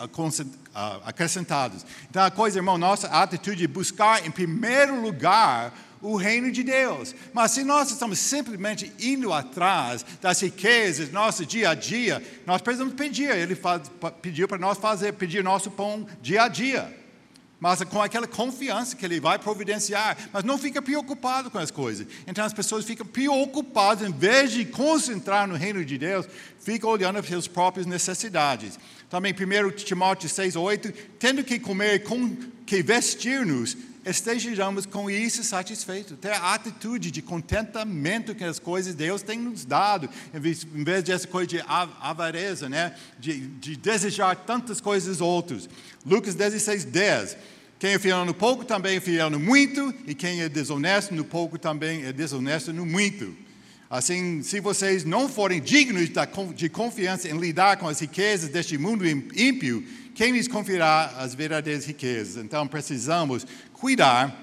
acrescentadas. 1.07 1.87
Então, 2.11 2.23
a 2.23 2.31
coisa, 2.31 2.59
irmão, 2.59 2.77
nossa 2.77 3.09
atitude 3.09 3.65
é 3.65 3.69
buscar 3.69 4.27
em 4.27 4.31
primeiro 4.31 5.01
lugar 5.01 5.73
o 6.03 6.17
reino 6.17 6.51
de 6.51 6.63
Deus. 6.63 7.15
Mas 7.33 7.53
se 7.53 7.63
nós 7.63 7.91
estamos 7.91 8.19
simplesmente 8.19 8.93
indo 8.99 9.33
atrás 9.33 10.05
das 10.21 10.41
riquezas, 10.41 11.13
nosso 11.13 11.45
dia 11.45 11.71
a 11.71 11.75
dia, 11.75 12.23
nós 12.47 12.63
precisamos 12.63 12.95
pedir. 12.95 13.31
Ele 13.31 13.55
faz, 13.55 13.83
pediu 14.11 14.49
para 14.49 14.59
nós 14.59 14.79
fazer, 14.79 15.13
pedir 15.13 15.43
nosso 15.45 15.71
pão 15.71 16.07
dia 16.21 16.43
a 16.43 16.49
dia. 16.49 17.01
Mas 17.61 17.83
com 17.85 18.01
aquela 18.01 18.27
confiança 18.27 18.97
que 18.97 19.05
Ele 19.05 19.21
vai 19.21 19.39
providenciar. 19.39 20.17
Mas 20.33 20.45
não 20.45 20.57
fica 20.57 20.81
preocupado 20.81 21.51
com 21.51 21.59
as 21.59 21.71
coisas. 21.71 22.07
Então 22.27 22.43
as 22.43 22.55
pessoas 22.55 22.87
ficam 22.87 23.07
preocupadas, 23.07 24.09
em 24.09 24.13
vez 24.13 24.51
de 24.51 24.65
concentrar 24.65 25.47
no 25.47 25.57
reino 25.57 25.85
de 25.85 25.99
Deus, 25.99 26.27
ficam 26.59 26.89
olhando 26.89 27.23
para 27.23 27.31
suas 27.31 27.47
próprias 27.47 27.87
necessidades. 27.87 28.79
Também 29.11 29.35
1 29.35 29.71
Timóteo 29.73 30.29
6, 30.29 30.57
8, 30.57 30.93
tendo 31.19 31.45
que 31.45 31.59
comer 31.59 32.05
com 32.05 32.35
que 32.65 32.83
vestir-nos, 32.83 33.77
estejamos 34.11 34.87
com 34.87 35.11
isso 35.11 35.43
satisfeitos. 35.45 36.19
Ter 36.21 36.33
a 36.33 36.55
atitude 36.55 37.11
de 37.11 37.23
contentamento 37.23 38.35
com 38.35 38.45
as 38.45 38.59
coisas 38.59 38.93
que 38.93 38.99
Deus 38.99 39.23
tem 39.23 39.39
nos 39.39 39.65
dado, 39.65 40.09
em 40.35 40.41
vez, 40.41 40.67
em 40.75 40.85
vez 40.85 41.05
de 41.05 41.13
essa 41.13 41.27
coisa 41.27 41.47
de 41.47 41.65
avareza, 42.01 42.69
né? 42.69 42.95
de, 43.19 43.47
de 43.47 43.77
desejar 43.77 44.35
tantas 44.37 44.81
coisas 44.81 45.21
outras. 45.21 45.69
Lucas 46.05 46.35
16, 46.35 46.85
10. 46.85 47.37
Quem 47.79 47.95
é 47.95 47.99
fiel 47.99 48.25
no 48.27 48.35
pouco 48.35 48.65
também 48.65 48.97
é 48.97 49.01
fiel 49.01 49.31
no 49.31 49.41
muito, 49.41 49.95
e 50.07 50.15
quem 50.15 50.43
é 50.43 50.49
desonesto 50.49 51.15
no 51.15 51.25
pouco 51.25 51.59
também 51.59 52.05
é 52.05 52.13
desonesto 52.13 52.73
no 52.73 52.85
muito. 52.85 53.35
Assim, 53.89 54.41
se 54.43 54.61
vocês 54.61 55.03
não 55.03 55.29
forem 55.29 55.61
dignos 55.61 56.09
de 56.55 56.69
confiança 56.69 57.29
em 57.29 57.37
lidar 57.39 57.77
com 57.79 57.89
as 57.89 57.99
riquezas 57.99 58.49
deste 58.49 58.79
mundo 58.79 59.05
ímpio, 59.05 59.85
quem 60.15 60.33
lhes 60.33 60.49
confiará 60.49 61.15
as 61.19 61.35
verdadeiras 61.35 61.85
riquezas? 61.85 62.43
Então, 62.43 62.67
precisamos 62.67 63.47
cuidar 63.73 64.35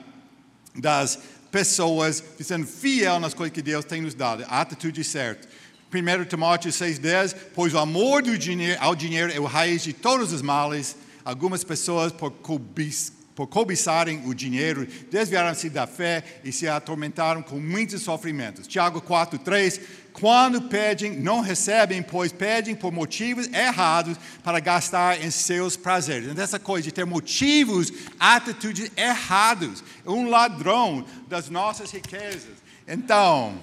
das 0.76 1.20
pessoas, 1.52 2.24
sendo 2.40 2.66
fiel 2.66 3.20
nas 3.20 3.34
coisas 3.34 3.54
que 3.54 3.62
Deus 3.62 3.86
tem 3.86 4.02
nos 4.02 4.14
dado, 4.14 4.46
a 4.48 4.62
atitude 4.62 5.04
certa. 5.04 5.48
1 5.94 6.26
Timóteo 6.26 6.70
6,10, 6.70 7.36
pois 7.56 7.74
o 7.74 7.78
amor 7.78 8.22
dinheiro, 8.22 8.78
ao 8.82 8.94
dinheiro 8.96 9.32
é 9.32 9.40
o 9.40 9.46
raiz 9.46 9.82
de 9.84 9.94
todos 9.94 10.34
os 10.34 10.42
males. 10.42 10.98
Algumas 11.24 11.64
pessoas, 11.64 12.12
por, 12.12 12.32
por 12.32 13.48
cobiçarem 13.48 14.22
o 14.26 14.34
dinheiro, 14.34 14.86
desviaram-se 15.10 15.70
da 15.70 15.88
fé 15.88 16.42
e 16.44 16.52
se 16.52 16.68
atormentaram 16.68 17.42
com 17.42 17.60
muitos 17.60 18.02
sofrimentos. 18.02 18.68
Tiago 18.68 19.02
4,3, 19.02 19.80
quando 20.20 20.64
pedem, 20.64 21.12
não 21.20 21.42
recebem, 21.42 22.02
pois 22.02 22.32
pedem 22.32 22.76
por 22.76 22.92
motivos 22.92 23.48
errados 23.54 24.18
para 24.44 24.60
gastar 24.60 25.24
em 25.24 25.30
seus 25.30 25.78
prazeres. 25.78 26.28
Então, 26.28 26.44
essa 26.44 26.58
coisa 26.58 26.86
de 26.86 26.92
ter 26.92 27.06
motivos, 27.06 27.94
atitudes 28.20 28.92
erradas. 28.98 29.84
É 30.04 30.10
um 30.10 30.28
ladrão 30.28 31.06
das 31.28 31.50
nossas 31.50 31.92
riquezas. 31.92 32.56
Então, 32.88 33.62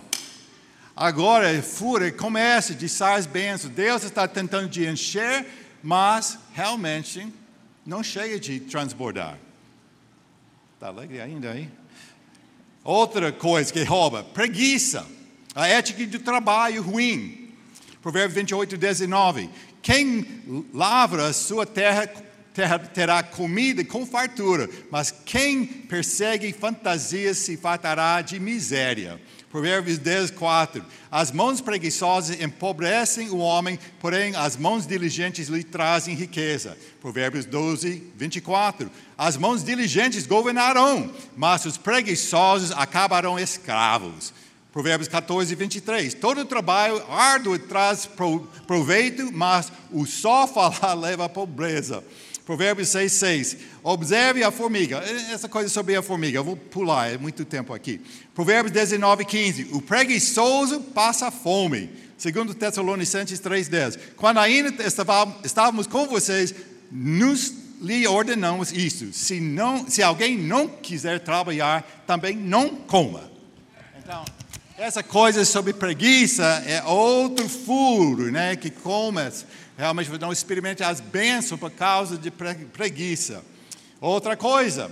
agora, 0.95 1.61
fura, 1.61 2.13
começa 2.13 2.73
de 2.73 2.89
sair 2.89 3.19
as 3.19 3.27
bênçãos. 3.27 3.73
Deus 3.73 4.05
está 4.05 4.29
tentando 4.29 4.69
de 4.69 4.87
encher, 4.87 5.45
mas 5.83 6.39
realmente 6.53 7.27
não 7.85 8.01
chega 8.01 8.39
de 8.39 8.61
transbordar. 8.61 9.37
Está 10.75 10.87
alegre 10.87 11.21
ainda 11.21 11.51
aí? 11.51 11.69
Outra 12.85 13.33
coisa 13.33 13.73
que 13.73 13.83
rouba, 13.83 14.23
preguiça. 14.23 15.05
A 15.55 15.69
ética 15.69 16.07
do 16.07 16.19
trabalho 16.19 16.83
ruim. 16.83 17.53
Provérbio 18.03 18.35
28, 18.35 18.77
19. 18.77 19.49
Quem 19.81 20.67
lavra 20.73 21.33
sua 21.33 21.65
terra, 21.65 22.07
terra 22.53 22.79
terá 22.79 23.23
comida 23.23 23.85
com 23.85 24.05
fartura, 24.05 24.69
mas 24.91 25.11
quem 25.25 25.65
persegue 25.65 26.53
fantasias 26.53 27.39
se 27.39 27.57
fartará 27.57 28.21
de 28.21 28.41
miséria. 28.41 29.21
Provérbios 29.55 29.99
10, 29.99 30.33
4. 30.33 30.85
As 31.09 31.31
mãos 31.31 31.61
preguiçosas 31.61 32.41
empobrecem 32.41 33.31
o 33.31 33.37
homem, 33.37 33.79
porém 34.01 34.35
as 34.35 34.57
mãos 34.57 34.85
diligentes 34.85 35.47
lhe 35.47 35.63
trazem 35.63 36.17
riqueza. 36.17 36.77
Provérbios 37.01 37.45
12, 37.45 38.03
24. 38.17 38.91
As 39.17 39.37
mãos 39.37 39.63
diligentes 39.63 40.27
governarão, 40.27 41.15
mas 41.37 41.65
os 41.65 41.77
preguiçosos 41.77 42.73
acabarão 42.73 43.39
escravos. 43.39 44.35
Provérbios 44.75 45.07
14, 45.07 45.55
23. 45.55 46.15
Todo 46.15 46.45
trabalho 46.45 47.01
árduo 47.09 47.57
traz 47.61 48.11
proveito, 48.67 49.31
mas 49.33 49.71
o 49.93 50.05
só 50.05 50.49
falar 50.49 50.95
leva 50.99 51.27
à 51.27 51.29
pobreza. 51.29 52.03
Provérbios 52.45 52.89
6, 52.89 53.13
6. 53.13 53.57
Observe 53.85 54.43
a 54.43 54.51
formiga. 54.51 54.99
Essa 55.33 55.49
coisa 55.49 55.69
sobre 55.69 55.95
a 55.95 56.03
formiga, 56.03 56.41
eu 56.41 56.45
vou 56.45 56.57
pular, 56.57 57.09
é 57.09 57.17
muito 57.17 57.45
tempo 57.45 57.73
aqui. 57.73 58.01
Provérbios 58.35 58.73
19, 58.73 59.25
15. 59.25 59.69
O 59.71 59.81
preguiçoso 59.81 60.81
passa 60.81 61.31
fome. 61.31 61.89
Segundo 62.19 62.53
Tessalonicenses 62.53 63.39
3, 63.39 63.69
10. 63.69 63.99
Quando 64.17 64.39
ainda 64.39 64.75
estávamos 65.45 65.87
com 65.87 66.09
vocês, 66.09 66.53
nos 66.91 67.55
lhe 67.81 68.09
ordenamos 68.09 68.73
isso. 68.73 69.13
Se, 69.13 69.39
não, 69.39 69.89
se 69.89 70.03
alguém 70.03 70.37
não 70.37 70.67
quiser 70.67 71.21
trabalhar, 71.21 72.03
também 72.09 72.35
não 72.35 72.71
coma. 72.75 73.31
Então, 73.97 74.25
essa 74.77 75.03
coisa 75.03 75.45
sobre 75.45 75.73
preguiça 75.73 76.45
é 76.67 76.83
outro 76.83 77.49
furo, 77.49 78.31
né? 78.31 78.57
Que 78.57 78.71
comas, 78.71 79.47
realmente 79.79 80.11
não 80.19 80.33
experimente 80.33 80.83
as 80.83 81.01
bênçãos 81.01 81.61
por 81.61 81.71
causa 81.71 82.19
de 82.19 82.31
preguiça. 82.31 83.43
Outra 84.01 84.37
coisa, 84.37 84.91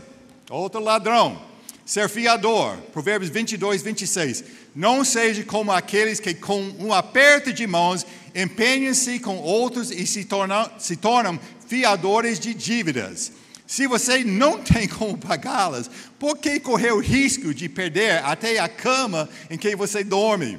outro 0.49 0.81
ladrão, 0.81 1.43
ser 1.85 2.09
fiador. 2.09 2.77
Provérbios 2.93 3.31
22, 3.31 3.83
26. 3.83 4.45
Não 4.75 5.05
seja 5.05 5.43
como 5.45 5.73
aqueles 5.73 6.21
que 6.21 6.33
com 6.33 6.63
um 6.79 6.93
aperto 6.93 7.53
de 7.53 7.67
mãos 7.67 8.07
empenham-se 8.35 9.19
com 9.19 9.39
outros 9.39 9.91
e 9.91 10.07
se 10.07 10.25
tornam, 10.25 10.71
se 10.79 10.97
tornam 10.97 11.39
fiadores 11.67 12.39
de 12.39 12.55
dívidas. 12.55 13.33
Se 13.67 13.87
você 13.87 14.25
não 14.25 14.59
tem 14.59 14.87
como 14.87 15.17
pagá-las, 15.17 15.91
por 16.19 16.37
que 16.39 16.61
correr 16.61 16.93
o 16.93 17.01
risco 17.01 17.55
de 17.55 17.69
perder 17.69 18.23
até 18.25 18.59
a 18.59 18.69
cama 18.69 19.29
em 19.49 19.57
que 19.57 19.75
você 19.75 20.05
dorme? 20.05 20.59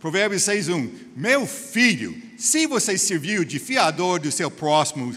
Provérbios 0.00 0.42
6:1. 0.42 0.90
Meu 1.16 1.46
filho, 1.46 2.20
se 2.36 2.66
você 2.66 2.98
serviu 2.98 3.44
de 3.44 3.58
fiador 3.58 4.18
do 4.18 4.32
seu 4.32 4.50
próximo, 4.50 5.14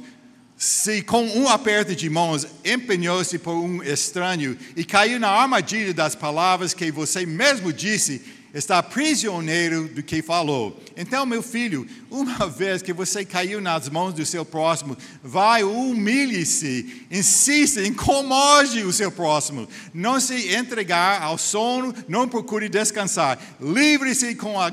se 0.57 1.01
com 1.01 1.25
um 1.25 1.49
aperto 1.49 1.95
de 1.95 2.09
mãos 2.09 2.47
empenhou-se 2.63 3.37
por 3.39 3.55
um 3.55 3.83
estranho 3.83 4.57
e 4.75 4.85
caiu 4.85 5.19
na 5.19 5.29
armadilha 5.29 5.93
das 5.93 6.15
palavras 6.15 6.73
que 6.73 6.91
você 6.91 7.25
mesmo 7.25 7.73
disse, 7.73 8.21
está 8.55 8.81
prisioneiro 8.81 9.89
do 9.89 10.01
que 10.01 10.21
falou. 10.21 10.81
Então, 10.95 11.25
meu 11.25 11.43
filho, 11.43 11.85
uma 12.09 12.47
vez 12.47 12.81
que 12.81 12.93
você 12.93 13.25
caiu 13.25 13.59
nas 13.59 13.89
mãos 13.89 14.13
do 14.13 14.25
seu 14.25 14.45
próximo, 14.45 14.97
vai, 15.21 15.61
humilhe-se, 15.63 17.05
insista, 17.11 17.85
incomode 17.85 18.81
o 18.83 18.93
seu 18.93 19.11
próximo. 19.11 19.67
Não 19.93 20.21
se 20.21 20.55
entregar 20.55 21.21
ao 21.21 21.37
sono, 21.37 21.93
não 22.07 22.29
procure 22.29 22.69
descansar. 22.69 23.37
Livre-se 23.59 24.35
com 24.35 24.59
a 24.59 24.71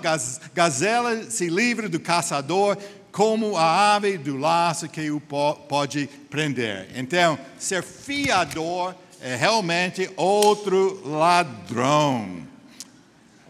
gazela, 0.54 1.28
se 1.28 1.48
livre 1.48 1.88
do 1.88 1.98
caçador, 1.98 2.78
como 3.10 3.56
a 3.56 3.96
ave 3.96 4.16
do 4.16 4.36
laço 4.36 4.88
que 4.88 5.10
o 5.10 5.20
pode 5.20 6.08
prender. 6.30 6.88
Então, 6.94 7.36
ser 7.58 7.82
fiador 7.82 8.94
é 9.20 9.34
realmente 9.34 10.08
outro 10.16 11.02
ladrão. 11.04 12.51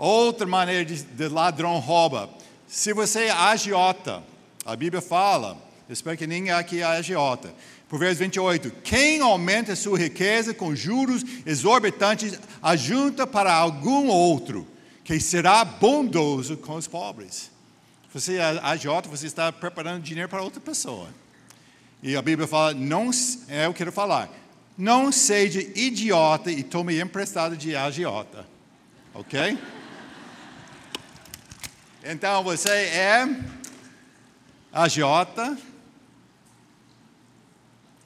Outra 0.04 0.44
maneira 0.48 0.84
de, 0.84 1.00
de 1.00 1.28
ladrão 1.28 1.78
rouba. 1.78 2.28
Se 2.66 2.92
você 2.92 3.26
é 3.26 3.30
agiota, 3.30 4.20
a 4.66 4.74
Bíblia 4.74 5.00
fala, 5.00 5.56
espero 5.88 6.18
que 6.18 6.26
ninguém 6.26 6.50
aqui 6.50 6.80
é 6.80 6.82
agiota. 6.82 7.54
Provérbios 7.88 8.18
28. 8.18 8.72
Quem 8.82 9.20
aumenta 9.20 9.76
sua 9.76 9.96
riqueza 9.96 10.52
com 10.52 10.74
juros 10.74 11.22
exorbitantes, 11.46 12.36
ajunta 12.60 13.28
para 13.28 13.54
algum 13.54 14.08
outro, 14.08 14.66
que 15.04 15.20
será 15.20 15.64
bondoso 15.64 16.56
com 16.56 16.74
os 16.74 16.88
pobres. 16.88 17.52
Você 18.12 18.38
é 18.38 18.58
agiota, 18.60 19.08
você 19.08 19.28
está 19.28 19.52
preparando 19.52 20.02
dinheiro 20.02 20.28
para 20.28 20.42
outra 20.42 20.60
pessoa. 20.60 21.10
E 22.02 22.16
a 22.16 22.22
Bíblia 22.22 22.48
fala, 22.48 22.74
não, 22.74 23.08
é, 23.46 23.66
eu 23.66 23.72
quero 23.72 23.92
falar, 23.92 24.28
não 24.76 25.12
seja 25.12 25.60
idiota 25.60 26.50
e 26.50 26.64
tome 26.64 27.00
emprestado 27.00 27.56
de 27.56 27.76
agiota. 27.76 28.44
Ok? 29.14 29.56
Então 32.04 32.42
você 32.42 32.68
é 32.68 33.28
agiota, 34.72 35.56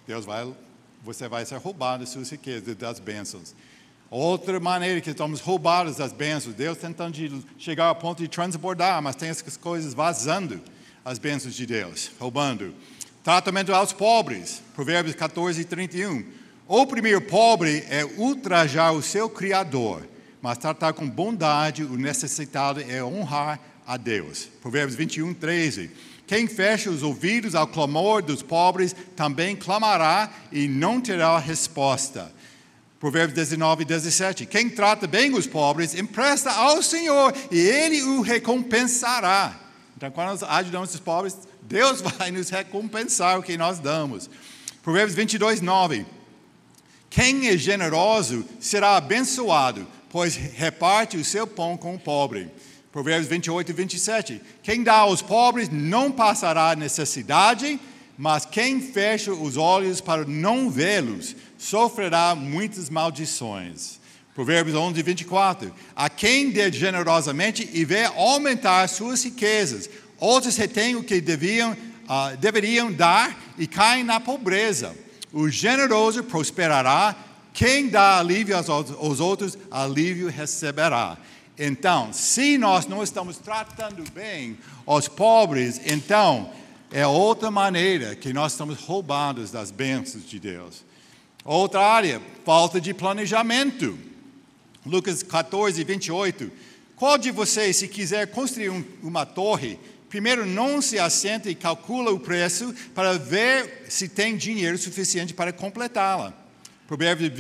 Deus 0.07 0.27
vai, 0.27 0.53
você 1.03 1.27
vai 1.29 1.47
ser 1.47 1.57
roubado 1.57 2.01
das 2.01 2.11
suas 2.11 2.29
riquezas, 2.29 2.77
das 2.77 3.01
bênçãos. 3.01 3.55
Outra 4.11 4.61
maneira 4.61 5.01
que 5.01 5.09
estamos 5.09 5.41
roubados 5.41 5.97
das 5.97 6.13
bênçãos, 6.13 6.55
Deus 6.55 6.77
tentando 6.77 7.17
chegar 7.59 7.87
ao 7.87 7.97
ponto 7.97 8.23
de 8.23 8.29
transbordar, 8.29 9.01
mas 9.01 9.17
tem 9.17 9.31
essas 9.31 9.57
coisas 9.57 9.95
vazando 9.95 10.61
as 11.03 11.19
bênçãos 11.19 11.55
de 11.55 11.65
Deus, 11.65 12.11
roubando. 12.21 12.75
Tratamento 13.25 13.73
aos 13.73 13.95
pobres, 13.95 14.63
Provérbios 14.75 15.17
14 15.17 15.63
e 15.63 15.65
31. 15.65 16.23
Oprimir 16.69 17.17
o 17.17 17.23
pobre 17.23 17.83
é 17.89 18.05
ultrajar 18.05 18.93
o 18.93 19.01
seu 19.01 19.31
Criador, 19.31 20.07
mas 20.43 20.59
tratar 20.59 20.93
com 20.93 21.09
bondade 21.09 21.83
o 21.83 21.97
necessitado 21.97 22.83
é 22.83 23.03
honrar 23.03 23.59
a 23.87 23.97
Deus. 23.97 24.49
Provérbios 24.61 24.97
21, 24.97 25.35
13. 25.35 25.91
Quem 26.27 26.49
fecha 26.49 26.91
os 26.91 27.03
ouvidos 27.03 27.55
ao 27.55 27.69
clamor 27.69 28.21
dos 28.21 28.43
pobres 28.43 28.95
também 29.15 29.55
clamará 29.55 30.31
e 30.51 30.67
não 30.67 31.01
terá 31.01 31.39
resposta. 31.39 32.35
Provérbios 32.99 33.35
19 33.35 33.83
e 33.83 33.87
17. 33.87 34.47
Quem 34.47 34.69
trata 34.69 35.07
bem 35.07 35.33
os 35.35 35.47
pobres, 35.47 35.95
empresta 35.95 36.51
ao 36.51 36.83
Senhor 36.83 37.33
e 37.51 37.59
Ele 37.59 38.03
o 38.03 38.23
recompensará. 38.23 39.61
Então, 39.97 40.11
quando 40.11 40.29
nós 40.29 40.43
ajudamos 40.43 40.93
os 40.93 41.01
pobres, 41.01 41.37
Deus 41.63 42.01
vai 42.19 42.31
nos 42.31 42.51
recompensar 42.51 43.39
o 43.39 43.43
que 43.43 43.57
nós 43.57 43.79
damos. 43.79 44.29
Provérbios 44.83 45.15
22, 45.15 45.61
9. 45.61 46.07
Quem 47.09 47.49
é 47.49 47.57
generoso 47.57 48.45
será 48.59 48.97
abençoado, 48.97 49.87
pois 50.11 50.35
reparte 50.35 51.17
o 51.17 51.25
seu 51.25 51.47
pão 51.47 51.77
com 51.77 51.95
o 51.95 51.99
pobre. 51.99 52.51
Provérbios 52.97 53.29
28 53.29 53.69
e 53.69 53.75
27. 53.75 54.43
Quem 54.63 54.83
dá 54.83 54.95
aos 54.95 55.21
pobres 55.21 55.69
não 55.69 56.11
passará 56.11 56.75
necessidade, 56.75 57.79
mas 58.17 58.47
quem 58.47 58.81
fecha 58.81 59.35
os 59.35 59.59
olhos 59.59 60.01
para 60.01 60.25
não 60.25 60.71
vê-los 60.71 61.37
sofrerá 61.59 62.35
muitas 62.35 62.89
maldições. 62.89 64.01
Provérbios 64.35 64.75
11 64.75 64.99
e 64.99 65.03
24. 65.03 65.75
A 65.95 66.09
quem 66.09 66.49
der 66.49 66.73
generosamente 66.73 67.69
e 67.71 67.85
vê 67.85 68.05
aumentar 68.05 68.89
suas 68.89 69.23
riquezas, 69.23 69.91
outros 70.19 70.57
retêm 70.57 70.97
o 70.97 71.05
que 71.05 71.21
deviam, 71.21 71.73
uh, 71.73 72.35
deveriam 72.39 72.91
dar 72.91 73.39
e 73.59 73.67
caem 73.67 74.05
na 74.05 74.21
pobreza. 74.21 74.97
O 75.35 75.51
generoso 75.51 76.25
prosperará, 76.25 77.15
quem 77.53 77.91
dá 77.91 78.19
alívio 78.19 78.57
aos, 78.57 79.21
outros, 79.21 79.59
alívio 79.71 80.31
receberá. 80.31 81.19
Então, 81.59 82.13
se 82.13 82.59
nós 82.59 82.87
não 82.87 83.03
estamos 83.03 83.39
tratando 83.39 84.05
bem 84.13 84.59
os 84.87 85.09
pobres, 85.09 85.81
então 85.87 86.51
é 86.91 87.07
outra 87.07 87.51
maneira 87.51 88.15
que 88.15 88.33
nós 88.33 88.53
estamos 88.53 88.79
roubados 88.81 89.51
das 89.51 89.71
bênçãos 89.71 90.29
de 90.29 90.39
Deus. 90.39 90.85
Outra 91.45 91.81
área, 91.81 92.21
falta 92.45 92.81
de 92.81 92.93
planejamento. 92.93 93.99
Lucas 94.85 95.23
14, 95.23 95.83
28. 95.83 96.53
Qual 96.95 97.17
de 97.17 97.31
vocês, 97.31 97.77
se 97.77 97.89
quiser 97.89 98.27
construir 98.29 98.69
um, 98.69 98.85
uma 99.03 99.25
torre, 99.25 99.79
primeiro 100.09 100.45
não 100.45 100.83
se 100.83 100.99
assenta 100.99 101.51
e 101.51 101.55
calcula 101.55 102.11
o 102.11 102.21
preço 102.21 102.75
para 102.95 103.19
ver 103.19 103.87
se 103.89 104.09
tem 104.09 104.37
dinheiro 104.37 104.77
suficiente 104.77 105.33
para 105.33 105.53
completá-la? 105.53 106.35
Provérbios 106.87 107.31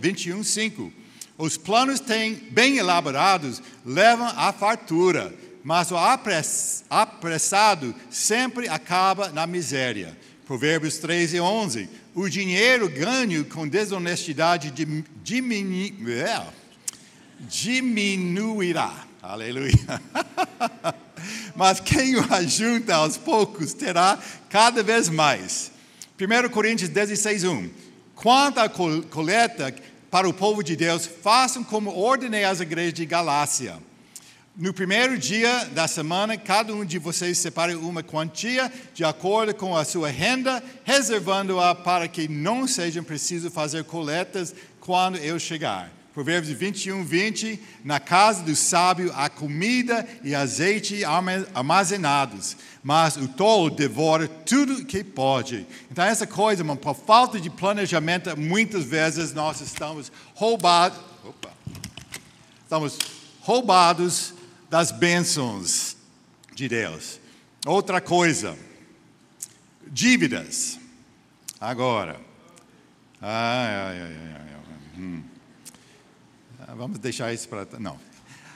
21, 0.00 0.42
5. 0.42 0.92
Os 1.38 1.56
planos 1.56 2.00
têm, 2.00 2.34
bem 2.50 2.78
elaborados 2.78 3.62
levam 3.86 4.26
à 4.26 4.52
fartura, 4.52 5.32
mas 5.62 5.92
o 5.92 5.96
apressado 6.90 7.94
sempre 8.10 8.68
acaba 8.68 9.28
na 9.28 9.46
miséria. 9.46 10.18
Provérbios 10.44 10.98
13 10.98 11.36
e 11.36 11.40
11. 11.40 11.88
O 12.14 12.28
dinheiro 12.28 12.88
ganho 12.88 13.44
com 13.44 13.68
desonestidade 13.68 14.68
é, 14.68 16.46
diminuirá. 17.48 19.06
Aleluia. 19.22 19.72
Mas 21.54 21.80
quem 21.80 22.16
o 22.16 22.32
ajunta 22.32 22.94
aos 22.94 23.16
poucos 23.16 23.74
terá 23.74 24.18
cada 24.48 24.82
vez 24.82 25.08
mais. 25.08 25.70
1 26.18 26.48
Coríntios 26.48 26.88
16, 26.88 27.44
1. 27.44 27.70
Quanto 28.14 28.58
à 28.58 28.68
coleta, 28.68 29.74
para 30.10 30.28
o 30.28 30.32
povo 30.32 30.62
de 30.62 30.74
Deus, 30.74 31.06
façam 31.06 31.62
como 31.62 31.96
ordenei 31.96 32.44
às 32.44 32.60
igrejas 32.60 32.94
de 32.94 33.06
Galácia. 33.06 33.76
No 34.56 34.74
primeiro 34.74 35.16
dia 35.16 35.66
da 35.66 35.86
semana, 35.86 36.36
cada 36.36 36.74
um 36.74 36.84
de 36.84 36.98
vocês 36.98 37.38
separe 37.38 37.74
uma 37.74 38.02
quantia 38.02 38.72
de 38.92 39.04
acordo 39.04 39.54
com 39.54 39.76
a 39.76 39.84
sua 39.84 40.08
renda, 40.08 40.62
reservando-a 40.82 41.74
para 41.74 42.08
que 42.08 42.26
não 42.26 42.66
sejam 42.66 43.04
preciso 43.04 43.50
fazer 43.50 43.84
coletas 43.84 44.54
quando 44.80 45.16
eu 45.18 45.38
chegar. 45.38 45.97
Provérbios 46.18 46.58
21, 46.58 47.04
20. 47.04 47.60
Na 47.84 48.00
casa 48.00 48.42
do 48.42 48.56
sábio 48.56 49.12
há 49.14 49.28
comida 49.28 50.04
e 50.24 50.34
azeite 50.34 51.04
armazenados, 51.54 52.56
mas 52.82 53.16
o 53.16 53.28
tolo 53.28 53.70
devora 53.70 54.26
tudo 54.26 54.84
que 54.84 55.04
pode. 55.04 55.64
Então, 55.88 56.04
essa 56.04 56.26
coisa, 56.26 56.64
mano, 56.64 56.80
por 56.80 56.96
falta 56.96 57.40
de 57.40 57.48
planejamento, 57.48 58.36
muitas 58.36 58.84
vezes 58.84 59.32
nós 59.32 59.60
estamos 59.60 60.10
roubados. 60.34 60.98
Opa, 61.24 61.52
estamos 62.64 62.98
roubados 63.38 64.34
das 64.68 64.90
bênçãos 64.90 65.96
de 66.52 66.68
Deus. 66.68 67.20
Outra 67.64 68.00
coisa, 68.00 68.58
dívidas. 69.86 70.80
Agora. 71.60 72.20
Ai, 73.22 73.72
ai, 73.72 74.00
ai, 74.00 74.16
ai. 74.16 74.32
ai. 74.32 74.48
Hum. 74.98 75.37
Vamos 76.76 76.98
deixar 76.98 77.32
isso 77.32 77.48
para. 77.48 77.66
Não. 77.78 77.98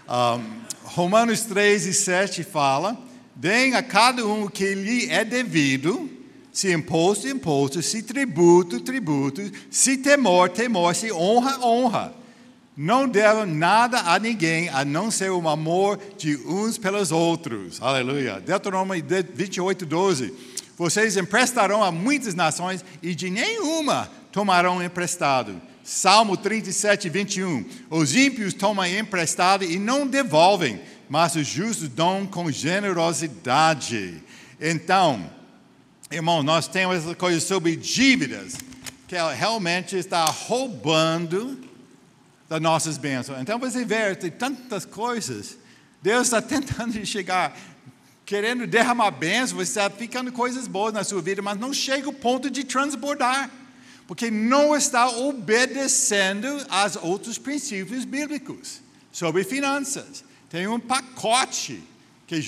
Um, 0.08 0.62
Romanos 0.84 1.42
3 1.42 1.86
e 1.86 1.94
7 1.94 2.44
fala: 2.44 2.98
deem 3.34 3.74
a 3.74 3.82
cada 3.82 4.26
um 4.26 4.44
o 4.44 4.50
que 4.50 4.74
lhe 4.74 5.08
é 5.08 5.24
devido, 5.24 6.10
se 6.52 6.72
imposto, 6.72 7.26
imposto, 7.26 7.82
se 7.82 8.02
tributo, 8.02 8.80
tributo, 8.80 9.40
se 9.70 9.96
temor, 9.96 10.50
temor, 10.50 10.94
se 10.94 11.10
honra, 11.10 11.58
honra. 11.64 12.14
Não 12.76 13.08
deram 13.08 13.46
nada 13.46 14.00
a 14.00 14.18
ninguém 14.18 14.68
a 14.68 14.84
não 14.84 15.10
ser 15.10 15.30
o 15.30 15.48
amor 15.48 15.98
de 16.16 16.36
uns 16.46 16.78
pelos 16.78 17.12
outros. 17.12 17.80
Aleluia. 17.80 18.40
Deuteronômio 18.40 19.02
28, 19.34 19.84
12. 19.86 20.34
Vocês 20.76 21.16
emprestarão 21.16 21.82
a 21.82 21.92
muitas 21.92 22.34
nações 22.34 22.84
e 23.02 23.14
de 23.14 23.30
nenhuma 23.30 24.10
tomarão 24.30 24.82
emprestado 24.82 25.60
Salmo 25.84 26.36
37, 26.36 27.08
21. 27.08 27.64
Os 27.90 28.14
ímpios 28.14 28.54
tomam 28.54 28.86
emprestado 28.86 29.64
e 29.64 29.78
não 29.78 30.06
devolvem, 30.06 30.80
mas 31.08 31.34
os 31.34 31.46
justos 31.46 31.88
dão 31.88 32.26
com 32.26 32.50
generosidade. 32.50 34.22
Então, 34.60 35.28
irmão, 36.10 36.42
nós 36.42 36.68
temos 36.68 36.98
essa 36.98 37.14
coisa 37.14 37.40
sobre 37.40 37.74
dívidas, 37.74 38.54
que 39.08 39.16
realmente 39.36 39.96
está 39.96 40.24
roubando 40.24 41.58
das 42.48 42.60
nossas 42.60 42.96
bênçãos. 42.96 43.40
Então 43.40 43.58
você 43.58 43.84
vê, 43.84 44.14
tem 44.14 44.30
tantas 44.30 44.84
coisas. 44.84 45.58
Deus 46.00 46.28
está 46.28 46.40
tentando 46.42 47.04
chegar, 47.04 47.56
querendo 48.24 48.66
derramar 48.68 49.10
bênçãos, 49.10 49.68
você 49.68 49.80
está 49.80 49.90
ficando 49.90 50.30
coisas 50.30 50.68
boas 50.68 50.94
na 50.94 51.02
sua 51.02 51.20
vida, 51.20 51.42
mas 51.42 51.58
não 51.58 51.74
chega 51.74 52.08
o 52.08 52.12
ponto 52.12 52.48
de 52.48 52.62
transbordar 52.62 53.50
porque 54.12 54.30
não 54.30 54.76
está 54.76 55.08
obedecendo 55.08 56.46
aos 56.68 56.96
outros 56.96 57.38
princípios 57.38 58.04
bíblicos 58.04 58.82
sobre 59.10 59.42
finanças. 59.42 60.22
Tem 60.50 60.66
um 60.66 60.78
pacote 60.78 61.82
que 62.26 62.38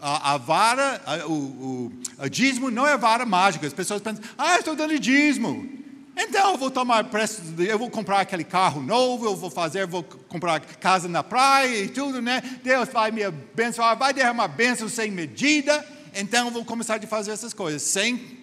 a, 0.00 0.34
a 0.34 0.38
vara, 0.38 1.02
a, 1.04 1.26
o, 1.26 1.92
o, 2.16 2.28
dízimo 2.28 2.70
não 2.70 2.86
é 2.86 2.96
vara 2.96 3.26
mágica. 3.26 3.66
As 3.66 3.72
pessoas 3.72 4.00
pensam, 4.00 4.22
ah, 4.38 4.58
estou 4.60 4.76
dando 4.76 4.96
dízimo. 5.00 5.68
Então 6.16 6.52
eu 6.52 6.56
vou 6.56 6.70
tomar 6.70 7.02
preço, 7.02 7.42
eu 7.58 7.76
vou 7.76 7.90
comprar 7.90 8.20
aquele 8.20 8.44
carro 8.44 8.80
novo, 8.80 9.24
eu 9.24 9.34
vou 9.34 9.50
fazer, 9.50 9.88
vou 9.88 10.04
comprar 10.04 10.60
casa 10.60 11.08
na 11.08 11.24
praia 11.24 11.76
e 11.76 11.88
tudo, 11.88 12.22
né? 12.22 12.40
Deus 12.62 12.88
vai 12.88 13.10
me 13.10 13.24
abençoar, 13.24 13.98
vai 13.98 14.14
derramar 14.14 14.46
bênção 14.46 14.88
sem 14.88 15.10
medida. 15.10 15.84
Então 16.14 16.46
eu 16.46 16.52
vou 16.52 16.64
começar 16.64 17.02
a 17.02 17.06
fazer 17.08 17.32
essas 17.32 17.52
coisas, 17.52 17.82
sem 17.82 18.39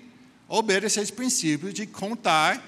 obedecer 0.47 1.01
esse 1.01 1.13
princípio 1.13 1.73
de 1.73 1.85
contar, 1.85 2.63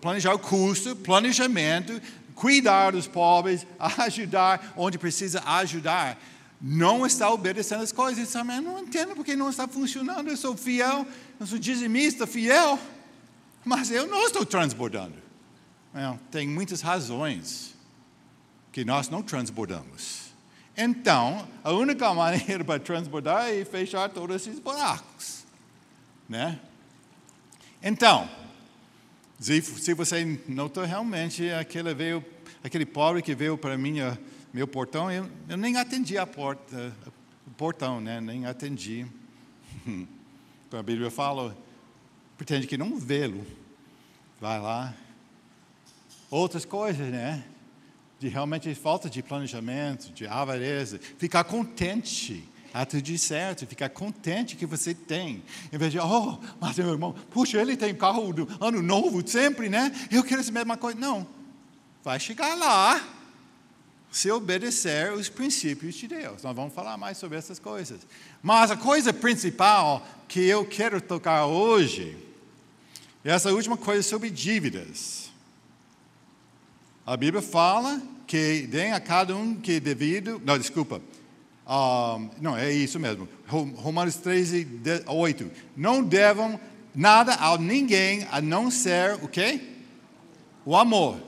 planejar 0.00 0.34
o 0.34 0.38
custo, 0.38 0.96
planejamento, 0.96 2.00
cuidar 2.34 2.92
dos 2.92 3.06
pobres, 3.06 3.66
ajudar 3.78 4.72
onde 4.76 4.98
precisa 4.98 5.42
ajudar. 5.44 6.18
Não 6.60 7.04
está 7.04 7.30
obedecendo 7.30 7.82
as 7.82 7.92
coisas. 7.92 8.34
Eu 8.34 8.44
não 8.44 8.80
entendo 8.80 9.14
porque 9.14 9.36
não 9.36 9.50
está 9.50 9.68
funcionando. 9.68 10.28
Eu 10.28 10.36
sou 10.36 10.56
fiel, 10.56 11.06
eu 11.38 11.46
sou 11.46 11.58
dizimista 11.58 12.26
fiel, 12.26 12.78
mas 13.64 13.90
eu 13.90 14.06
não 14.06 14.24
estou 14.26 14.44
transbordando. 14.44 15.14
Não, 15.92 16.18
tem 16.30 16.48
muitas 16.48 16.80
razões 16.80 17.74
que 18.70 18.84
nós 18.84 19.08
não 19.08 19.22
transbordamos. 19.22 20.26
Então, 20.76 21.48
a 21.64 21.72
única 21.72 22.12
maneira 22.12 22.62
para 22.62 22.78
transbordar 22.78 23.48
é 23.48 23.64
fechar 23.64 24.10
todos 24.10 24.36
esses 24.36 24.58
buracos. 24.58 25.44
Né? 26.28 26.58
Então, 27.82 28.28
se, 29.38 29.60
você 29.94 30.40
notou 30.48 30.84
realmente, 30.84 31.50
aquele, 31.50 31.94
veio, 31.94 32.24
aquele 32.64 32.86
pobre 32.86 33.22
que 33.22 33.34
veio 33.34 33.58
para 33.58 33.76
mim, 33.76 33.96
meu 34.52 34.66
portão, 34.66 35.10
eu, 35.10 35.28
eu 35.48 35.56
nem 35.56 35.76
atendi 35.76 36.16
a 36.16 36.26
porta, 36.26 36.92
o 37.46 37.50
portão, 37.50 38.00
né? 38.00 38.20
nem 38.20 38.46
atendi. 38.46 39.06
Como 39.84 40.80
a 40.80 40.82
Bíblia 40.82 41.10
fala, 41.10 41.56
pretende 42.36 42.66
que 42.66 42.76
não 42.76 42.98
vê-lo. 42.98 43.46
Vai 44.40 44.60
lá. 44.60 44.94
Outras 46.30 46.64
coisas, 46.64 47.06
né? 47.08 47.44
De 48.18 48.28
realmente 48.28 48.74
falta 48.74 49.08
de 49.08 49.22
planejamento, 49.22 50.12
de 50.12 50.26
avareza. 50.26 50.98
Ficar 50.98 51.44
contente 51.44 52.48
atitude 52.82 53.18
certa, 53.18 53.66
ficar 53.66 53.88
contente 53.88 54.56
que 54.56 54.66
você 54.66 54.94
tem. 54.94 55.42
Em 55.72 55.78
vez 55.78 55.92
de, 55.92 55.98
oh, 55.98 56.38
mas 56.60 56.76
meu 56.76 56.90
irmão, 56.90 57.14
puxa, 57.30 57.60
ele 57.60 57.76
tem 57.76 57.94
carro 57.94 58.32
do 58.32 58.48
ano 58.60 58.82
novo 58.82 59.26
sempre, 59.26 59.68
né? 59.68 59.90
Eu 60.10 60.22
quero 60.22 60.40
essa 60.40 60.52
mesma 60.52 60.76
coisa. 60.76 60.98
Não. 60.98 61.26
Vai 62.04 62.20
chegar 62.20 62.54
lá 62.54 63.02
se 64.10 64.30
obedecer 64.30 65.12
os 65.12 65.28
princípios 65.28 65.94
de 65.94 66.08
Deus. 66.08 66.42
Nós 66.42 66.54
vamos 66.56 66.72
falar 66.72 66.96
mais 66.96 67.18
sobre 67.18 67.36
essas 67.36 67.58
coisas. 67.58 68.00
Mas 68.42 68.70
a 68.70 68.76
coisa 68.76 69.12
principal 69.12 70.06
que 70.28 70.40
eu 70.40 70.64
quero 70.64 71.00
tocar 71.00 71.46
hoje 71.46 72.16
é 73.24 73.30
essa 73.30 73.52
última 73.52 73.76
coisa 73.76 74.02
sobre 74.02 74.30
dívidas. 74.30 75.30
A 77.04 77.16
Bíblia 77.16 77.42
fala 77.42 78.00
que 78.26 78.66
deem 78.66 78.92
a 78.92 79.00
cada 79.00 79.36
um 79.36 79.54
que 79.54 79.72
é 79.72 79.80
devido. 79.80 80.40
Não, 80.44 80.58
desculpa. 80.58 81.00
Um, 81.66 82.30
não, 82.40 82.56
é 82.56 82.72
isso 82.72 83.00
mesmo. 83.00 83.28
Romanos 83.48 84.16
13, 84.16 84.66
8. 85.06 85.50
Não 85.76 86.02
devam 86.02 86.60
nada 86.94 87.34
a 87.34 87.58
ninguém 87.58 88.26
a 88.30 88.40
não 88.40 88.70
ser 88.70 89.14
o 89.22 89.28
quê? 89.28 89.60
O 90.64 90.76
amor. 90.76 91.20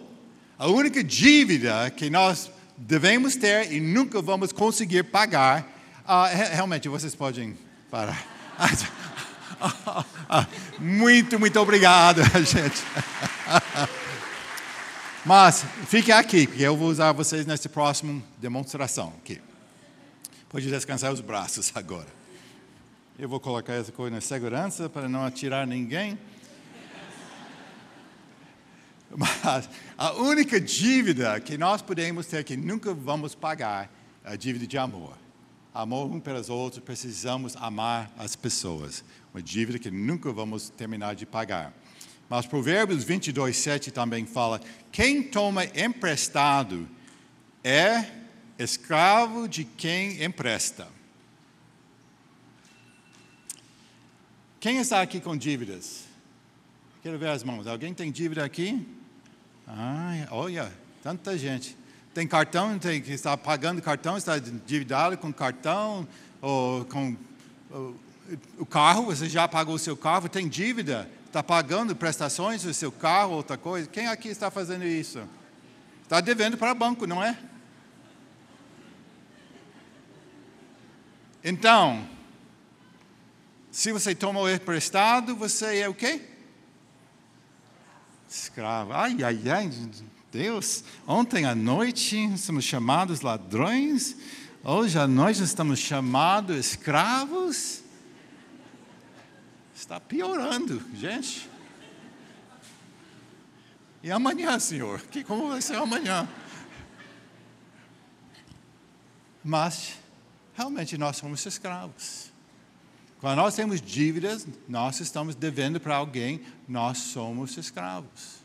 A 0.57 0.69
única 0.69 1.03
dívida 1.03 1.91
que 1.91 2.09
nós 2.09 2.51
devemos 2.77 3.35
ter 3.35 3.73
e 3.73 3.81
nunca 3.81 4.23
vamos 4.23 4.53
conseguir 4.53 5.05
pagar. 5.05 5.69
Uh, 6.05 6.55
realmente, 6.55 6.89
vocês 6.89 7.15
podem 7.15 7.57
parar. 7.91 8.25
muito, 10.79 11.39
muito 11.39 11.61
obrigado, 11.61 12.23
gente. 12.45 12.83
Mas 15.25 15.65
fique 15.87 16.13
aqui, 16.13 16.47
porque 16.47 16.63
eu 16.63 16.77
vou 16.77 16.89
usar 16.89 17.13
vocês 17.13 17.45
nessa 17.45 17.69
próxima 17.69 18.23
demonstração. 18.41 19.13
Aqui. 19.23 19.48
Pode 20.49 20.71
descansar 20.71 21.13
os 21.13 21.21
braços 21.21 21.71
agora. 21.75 22.09
Eu 23.19 23.29
vou 23.29 23.39
colocar 23.39 23.75
essa 23.75 23.93
coisa 23.93 24.15
na 24.15 24.21
segurança 24.23 24.89
para 24.89 25.07
não 25.07 25.23
atirar 25.23 25.67
ninguém. 25.67 26.19
Mas 29.15 29.69
a 29.99 30.15
única 30.15 30.59
dívida 30.59 31.39
que 31.39 31.59
nós 31.59 31.83
podemos 31.83 32.27
ter 32.27 32.45
que 32.45 32.57
nunca 32.57 32.95
vamos 32.95 33.35
pagar 33.35 33.93
é 34.25 34.33
a 34.33 34.37
dívida 34.37 34.67
de 34.67 34.79
amor. 34.79 35.19
Amor 35.75 36.11
um 36.11 36.19
pelos 36.19 36.49
outros, 36.49 36.83
precisamos 36.83 37.55
amar 37.57 38.11
as 38.17 38.35
pessoas. 38.35 39.05
Uma 39.35 39.43
dívida 39.43 39.79
que 39.79 39.91
nunca 39.91 40.33
vamos 40.33 40.71
terminar 40.71 41.15
de 41.15 41.27
pagar. 41.27 41.75
Mas 42.27 42.47
Provérbios 42.47 43.05
22, 43.05 43.55
7 43.55 43.91
também 43.91 44.25
fala: 44.25 44.63
quem 44.91 45.23
toma 45.23 45.67
emprestado 45.67 46.89
é 47.63 48.19
escravo 48.59 49.49
de 49.49 49.65
quem 49.65 50.23
empresta. 50.23 50.89
Quem 54.61 54.79
está 54.79 55.01
aqui 55.01 55.21
com 55.21 55.37
dívidas? 55.37 56.05
Quero 57.03 57.19
ver 57.19 57.29
as 57.29 57.45
mãos. 57.45 57.67
Alguém 57.67 57.95
tem 57.95 58.11
dívida 58.11 58.45
aqui? 58.45 58.87
Ai, 59.67 60.27
olha, 60.31 60.73
tanta 61.03 61.39
gente. 61.39 61.77
Tem 62.13 62.27
cartão, 62.27 62.79
tem 62.79 63.01
que 63.01 63.13
está 63.13 63.37
pagando 63.37 63.81
cartão, 63.81 64.17
está 64.17 64.37
endividado 64.37 65.17
com 65.17 65.33
cartão, 65.33 66.09
ou 66.41 66.85
com 66.87 67.17
ou, 67.71 67.95
o 68.59 68.67
carro, 68.67 69.05
você 69.05 69.29
já 69.29 69.47
pagou 69.47 69.77
o 69.77 69.79
seu 69.79 69.97
carro, 69.97 70.29
tem 70.29 70.49
dívida, 70.49 71.09
está 71.27 71.43
pagando 71.43 71.95
prestações 71.95 72.63
do 72.63 72.75
seu 72.75 72.91
carro, 72.91 73.35
outra 73.35 73.57
coisa. 73.57 73.89
Quem 73.89 74.09
aqui 74.09 74.29
está 74.29 74.51
fazendo 74.51 74.85
isso? 74.85 75.23
Está 76.03 76.21
devendo 76.21 76.57
para 76.57 76.73
o 76.73 76.75
banco, 76.75 77.07
não 77.07 77.23
é? 77.23 77.39
Então, 81.43 82.09
se 83.71 83.93
você 83.93 84.15
tomou 84.15 84.51
emprestado, 84.51 85.37
você 85.37 85.79
é 85.79 85.89
o 85.89 85.95
quê? 85.95 86.21
Escravo. 88.29 88.93
Ai, 88.93 89.17
ai, 89.23 89.41
ai, 89.49 89.71
Deus. 90.33 90.85
Ontem 91.07 91.45
à 91.45 91.55
noite 91.55 92.37
somos 92.39 92.65
chamados 92.65 93.21
ladrões, 93.21 94.17
hoje 94.65 94.99
à 94.99 95.07
noite 95.07 95.43
estamos 95.43 95.79
chamados 95.79 96.57
escravos. 96.57 97.83
Está 99.75 100.01
piorando, 100.01 100.83
gente. 100.95 101.49
E 104.03 104.11
amanhã, 104.11 104.59
Senhor? 104.59 105.01
Que, 105.03 105.23
como 105.23 105.49
vai 105.49 105.63
ser 105.63 105.77
amanhã? 105.77 106.29
Mas 109.43 109.98
realmente 110.59 110.99
nós 110.99 111.17
somos 111.17 111.47
escravos. 111.47 112.33
Quando 113.21 113.37
nós 113.37 113.55
temos 113.55 113.81
dívidas, 113.81 114.45
nós 114.69 114.99
estamos 114.99 115.37
devendo 115.37 115.79
para 115.79 115.95
alguém, 115.95 116.41
nós 116.69 116.99
somos 116.99 117.57
escravos. 117.57 118.39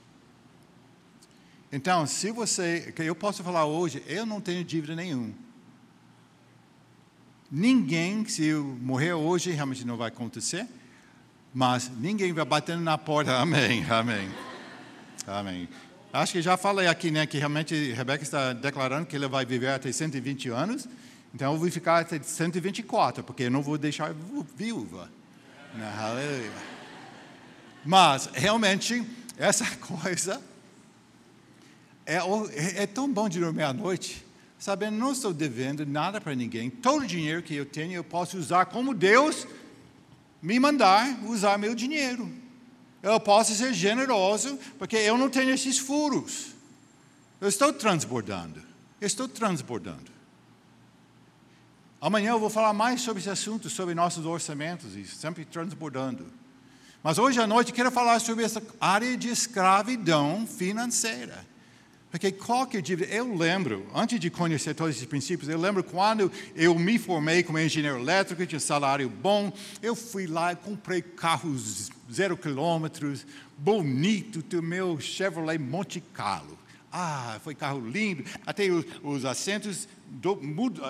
Então, 1.71 2.05
se 2.05 2.29
você, 2.29 2.93
eu 2.99 3.15
posso 3.15 3.43
falar 3.43 3.65
hoje, 3.65 4.03
eu 4.05 4.27
não 4.27 4.39
tenho 4.39 4.63
dívida 4.63 4.95
nenhuma. 4.95 5.33
Ninguém, 7.49 8.23
se 8.25 8.45
eu 8.45 8.63
morrer 8.63 9.13
hoje, 9.13 9.49
realmente 9.49 9.83
não 9.83 9.97
vai 9.97 10.09
acontecer, 10.09 10.67
mas 11.51 11.89
ninguém 11.99 12.31
vai 12.31 12.45
batendo 12.45 12.83
na 12.83 12.95
porta. 12.95 13.37
Amém, 13.41 13.83
amém. 13.89 14.29
Amém. 15.25 15.67
Acho 16.11 16.33
que 16.33 16.43
já 16.43 16.57
falei 16.57 16.85
aqui, 16.85 17.09
né, 17.09 17.25
que 17.25 17.39
realmente 17.39 17.91
Rebeca 17.93 18.21
está 18.21 18.53
declarando 18.53 19.07
que 19.07 19.15
ele 19.15 19.27
vai 19.27 19.47
viver 19.47 19.69
até 19.69 19.91
120 19.91 20.49
anos. 20.49 20.87
Então 21.33 21.53
eu 21.53 21.59
vou 21.59 21.69
ficar 21.71 21.99
até 21.99 22.21
124, 22.21 23.23
porque 23.23 23.43
eu 23.43 23.51
não 23.51 23.61
vou 23.63 23.77
deixar 23.77 24.13
viúva. 24.55 25.09
Né? 25.73 25.93
Aleluia. 25.99 26.51
Mas, 27.83 28.29
realmente, 28.33 29.05
essa 29.37 29.65
coisa 29.77 30.41
é, 32.05 32.17
é, 32.17 32.83
é 32.83 32.87
tão 32.87 33.11
bom 33.11 33.27
de 33.27 33.39
dormir 33.39 33.63
à 33.63 33.73
noite, 33.73 34.23
sabendo 34.59 34.97
não 34.97 35.11
estou 35.11 35.33
devendo 35.33 35.85
nada 35.85 36.21
para 36.21 36.35
ninguém. 36.35 36.69
Todo 36.69 37.03
o 37.03 37.07
dinheiro 37.07 37.41
que 37.41 37.55
eu 37.55 37.65
tenho 37.65 37.93
eu 37.93 38.03
posso 38.03 38.37
usar 38.37 38.65
como 38.67 38.93
Deus 38.93 39.47
me 40.41 40.59
mandar 40.59 41.07
usar 41.25 41.57
meu 41.57 41.73
dinheiro. 41.73 42.29
Eu 43.01 43.19
posso 43.19 43.53
ser 43.53 43.73
generoso, 43.73 44.59
porque 44.77 44.95
eu 44.95 45.17
não 45.17 45.29
tenho 45.29 45.51
esses 45.51 45.77
furos. 45.77 46.53
Eu 47.41 47.49
estou 47.49 47.73
transbordando. 47.73 48.61
Eu 49.01 49.07
estou 49.07 49.27
transbordando. 49.27 50.12
Amanhã 52.03 52.31
eu 52.31 52.39
vou 52.39 52.49
falar 52.49 52.73
mais 52.73 52.99
sobre 52.99 53.21
esse 53.21 53.29
assunto, 53.29 53.69
sobre 53.69 53.95
nossos 53.95 54.25
orçamentos, 54.25 54.93
e 54.93 55.05
sempre 55.05 55.45
transbordando. 55.45 56.25
Mas 57.01 57.17
hoje 57.17 57.39
à 57.39 57.47
noite 57.47 57.71
quero 57.71 57.89
falar 57.89 58.19
sobre 58.19 58.43
essa 58.43 58.61
área 58.77 59.15
de 59.15 59.29
escravidão 59.29 60.45
financeira. 60.45 61.45
Porque 62.11 62.29
qualquer 62.29 62.81
dívida, 62.81 63.09
eu 63.09 63.33
lembro, 63.33 63.87
antes 63.95 64.19
de 64.19 64.29
conhecer 64.29 64.73
todos 64.73 64.97
esses 64.97 65.07
princípios, 65.07 65.49
eu 65.49 65.57
lembro 65.57 65.81
quando 65.81 66.29
eu 66.53 66.77
me 66.77 66.99
formei 66.99 67.41
como 67.41 67.57
engenheiro 67.57 67.97
elétrico, 67.97 68.45
tinha 68.45 68.59
salário 68.59 69.07
bom, 69.07 69.53
eu 69.81 69.95
fui 69.95 70.27
lá 70.27 70.51
e 70.51 70.57
comprei 70.57 71.01
carros 71.01 71.89
zero 72.11 72.35
quilômetros, 72.35 73.25
bonito, 73.57 74.41
do 74.41 74.61
meu 74.61 74.99
Chevrolet 74.99 75.57
Monte 75.57 76.01
Carlo. 76.01 76.59
Ah, 76.91 77.39
foi 77.43 77.55
carro 77.55 77.79
lindo, 77.79 78.23
até 78.45 78.67
os, 78.69 78.85
os 79.01 79.25
assentos 79.25 79.87
do, 80.13 80.35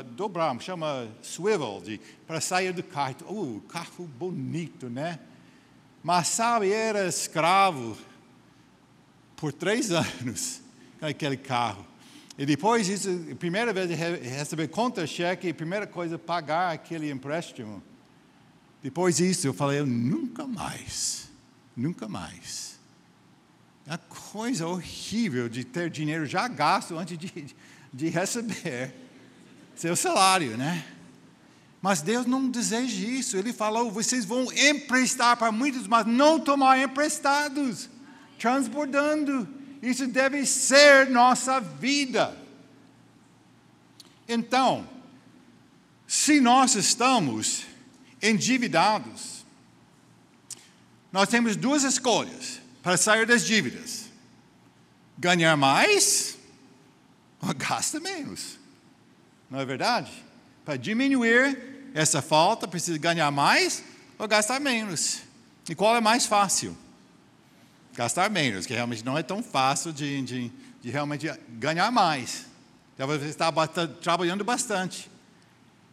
dobraram, 0.04 0.60
chama 0.60 1.08
swivel, 1.22 1.82
para 2.28 2.42
sair 2.42 2.74
do 2.74 2.84
carro. 2.84 3.16
Oh, 3.28 3.62
carro 3.70 4.06
bonito, 4.06 4.90
né? 4.90 5.20
Mas 6.04 6.28
sabe, 6.28 6.72
era 6.72 7.08
escravo 7.08 7.98
por 9.38 9.54
três 9.54 9.92
anos 9.92 10.62
aquele 11.02 11.38
carro. 11.38 11.86
E 12.38 12.46
depois 12.46 12.88
disso, 12.88 13.10
a 13.32 13.36
primeira 13.36 13.72
vez 13.72 13.88
de 13.88 13.96
receber 13.96 14.68
contra-cheque, 14.68 15.50
a 15.50 15.54
primeira 15.54 15.88
coisa, 15.88 16.18
pagar 16.18 16.74
aquele 16.74 17.10
empréstimo. 17.10 17.82
Depois 18.82 19.18
disso, 19.18 19.48
eu 19.48 19.54
falei, 19.54 19.82
nunca 19.84 20.46
mais, 20.46 21.30
nunca 21.76 22.08
mais. 22.08 22.80
É 23.86 23.92
uma 23.92 23.98
coisa 23.98 24.68
horrível 24.68 25.48
de 25.48 25.64
ter 25.64 25.90
dinheiro 25.90 26.26
já 26.26 26.48
gasto 26.48 26.98
antes 26.98 27.18
de, 27.18 27.56
de 27.94 28.10
receber 28.10 29.03
seu 29.76 29.96
salário, 29.96 30.58
né? 30.58 30.86
Mas 31.82 32.02
Deus 32.02 32.26
não 32.26 32.50
deseja 32.50 33.06
isso. 33.08 33.36
Ele 33.36 33.52
falou: 33.52 33.92
vocês 33.92 34.24
vão 34.24 34.52
emprestar 34.54 35.36
para 35.36 35.52
muitos, 35.52 35.86
mas 35.86 36.06
não 36.06 36.40
tomar 36.40 36.80
emprestados, 36.80 37.90
transbordando. 38.40 39.48
Isso 39.82 40.08
deve 40.08 40.46
ser 40.46 41.10
nossa 41.10 41.60
vida. 41.60 42.38
Então, 44.30 44.88
se 46.08 46.40
nós 46.40 46.76
estamos 46.76 47.66
endividados, 48.22 49.46
nós 51.12 51.28
temos 51.28 51.58
duas 51.58 51.84
escolhas 51.84 52.62
para 52.82 52.96
sair 52.96 53.26
das 53.26 53.46
dívidas: 53.46 54.06
ganhar 55.18 55.58
mais 55.58 56.38
ou 57.42 57.52
gastar 57.56 58.00
menos. 58.00 58.62
Não 59.54 59.60
é 59.60 59.66
verdade? 59.66 60.12
Para 60.66 60.78
diminuir 60.78 61.92
essa 61.94 62.24
falta, 62.24 62.68
precisa 62.68 62.98
ganhar 62.98 63.30
mais 63.30 63.84
ou 64.18 64.28
gastar 64.28 64.60
menos. 64.60 65.22
E 65.70 65.76
qual 65.76 65.96
é 65.96 66.02
mais 66.02 66.26
fácil? 66.26 66.76
gastar 67.94 68.32
menos, 68.32 68.66
que 68.66 68.74
realmente 68.74 69.06
não 69.06 69.16
é 69.16 69.22
tão 69.22 69.44
fácil 69.44 69.94
de, 69.94 70.24
de, 70.24 70.52
de 70.82 70.89
realmente 70.89 71.32
ganhar 71.50 71.92
mais. 71.92 72.48
Então 72.96 73.06
você 73.06 73.26
está 73.26 73.52
trabalhando 74.02 74.44
bastante. 74.44 75.08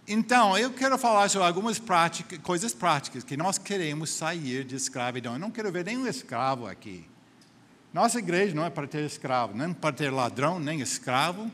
Então, 0.09 0.57
eu 0.57 0.73
quero 0.73 0.97
falar 0.97 1.29
sobre 1.29 1.47
algumas 1.47 1.79
práticas, 1.79 2.39
coisas 2.39 2.73
práticas 2.73 3.23
que 3.23 3.37
nós 3.37 3.59
queremos 3.59 4.09
sair 4.09 4.65
de 4.65 4.75
escravidão. 4.75 5.35
Eu 5.35 5.39
não 5.39 5.51
quero 5.51 5.71
ver 5.71 5.85
nenhum 5.85 6.07
escravo 6.07 6.67
aqui. 6.67 7.07
Nossa 7.93 8.19
igreja 8.19 8.55
não 8.55 8.65
é 8.65 8.71
para 8.71 8.87
ter 8.87 9.05
escravo, 9.05 9.55
nem 9.55 9.75
para 9.75 9.95
ter 9.95 10.09
ladrão, 10.09 10.59
nem 10.59 10.81
escravo. 10.81 11.53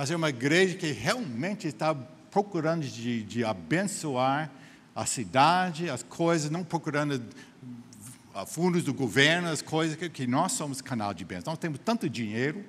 Mas 0.00 0.10
é 0.10 0.16
uma 0.16 0.30
igreja 0.30 0.78
que 0.78 0.92
realmente 0.92 1.68
está 1.68 1.94
procurando 2.30 2.86
de, 2.86 3.22
de 3.22 3.44
abençoar 3.44 4.50
a 4.96 5.04
cidade, 5.04 5.90
as 5.90 6.02
coisas, 6.02 6.50
não 6.50 6.64
procurando 6.64 7.22
fundos 8.46 8.82
do 8.82 8.94
governo, 8.94 9.50
as 9.50 9.60
coisas 9.60 9.98
que, 9.98 10.08
que 10.08 10.26
nós 10.26 10.52
somos 10.52 10.80
canal 10.80 11.12
de 11.12 11.22
bênção. 11.22 11.52
Nós 11.52 11.58
temos 11.58 11.78
tanto 11.84 12.08
dinheiro 12.08 12.64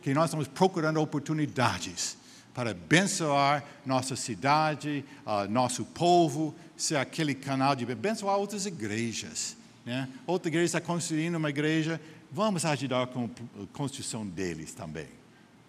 que 0.00 0.12
nós 0.12 0.24
estamos 0.24 0.48
procurando 0.48 1.00
oportunidades 1.00 2.16
para 2.52 2.72
abençoar 2.72 3.64
nossa 3.86 4.16
cidade, 4.16 5.04
uh, 5.24 5.48
nosso 5.48 5.84
povo, 5.84 6.52
ser 6.76 6.96
aquele 6.96 7.32
canal 7.32 7.76
de 7.76 7.84
abençoar 7.84 8.36
outras 8.38 8.66
igrejas. 8.66 9.56
Né? 9.86 10.08
Outra 10.26 10.48
igreja 10.48 10.64
está 10.64 10.80
construindo 10.80 11.36
uma 11.36 11.48
igreja, 11.50 12.00
vamos 12.28 12.64
ajudar 12.64 13.06
com 13.06 13.30
a 13.62 13.66
construção 13.72 14.26
deles 14.26 14.72
também. 14.72 15.06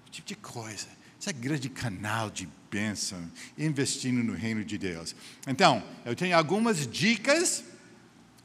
Esse 0.05 0.13
tipo 0.13 0.27
de 0.29 0.35
coisa. 0.37 1.02
Essa 1.23 1.29
é 1.29 1.33
grande 1.33 1.69
canal 1.69 2.29
de 2.29 2.49
bênção, 2.69 3.31
investindo 3.57 4.21
no 4.21 4.33
reino 4.33 4.61
de 4.61 4.77
Deus. 4.77 5.15
Então, 5.47 5.81
eu 6.03 6.17
tenho 6.17 6.35
algumas 6.35 6.85
dicas 6.85 7.63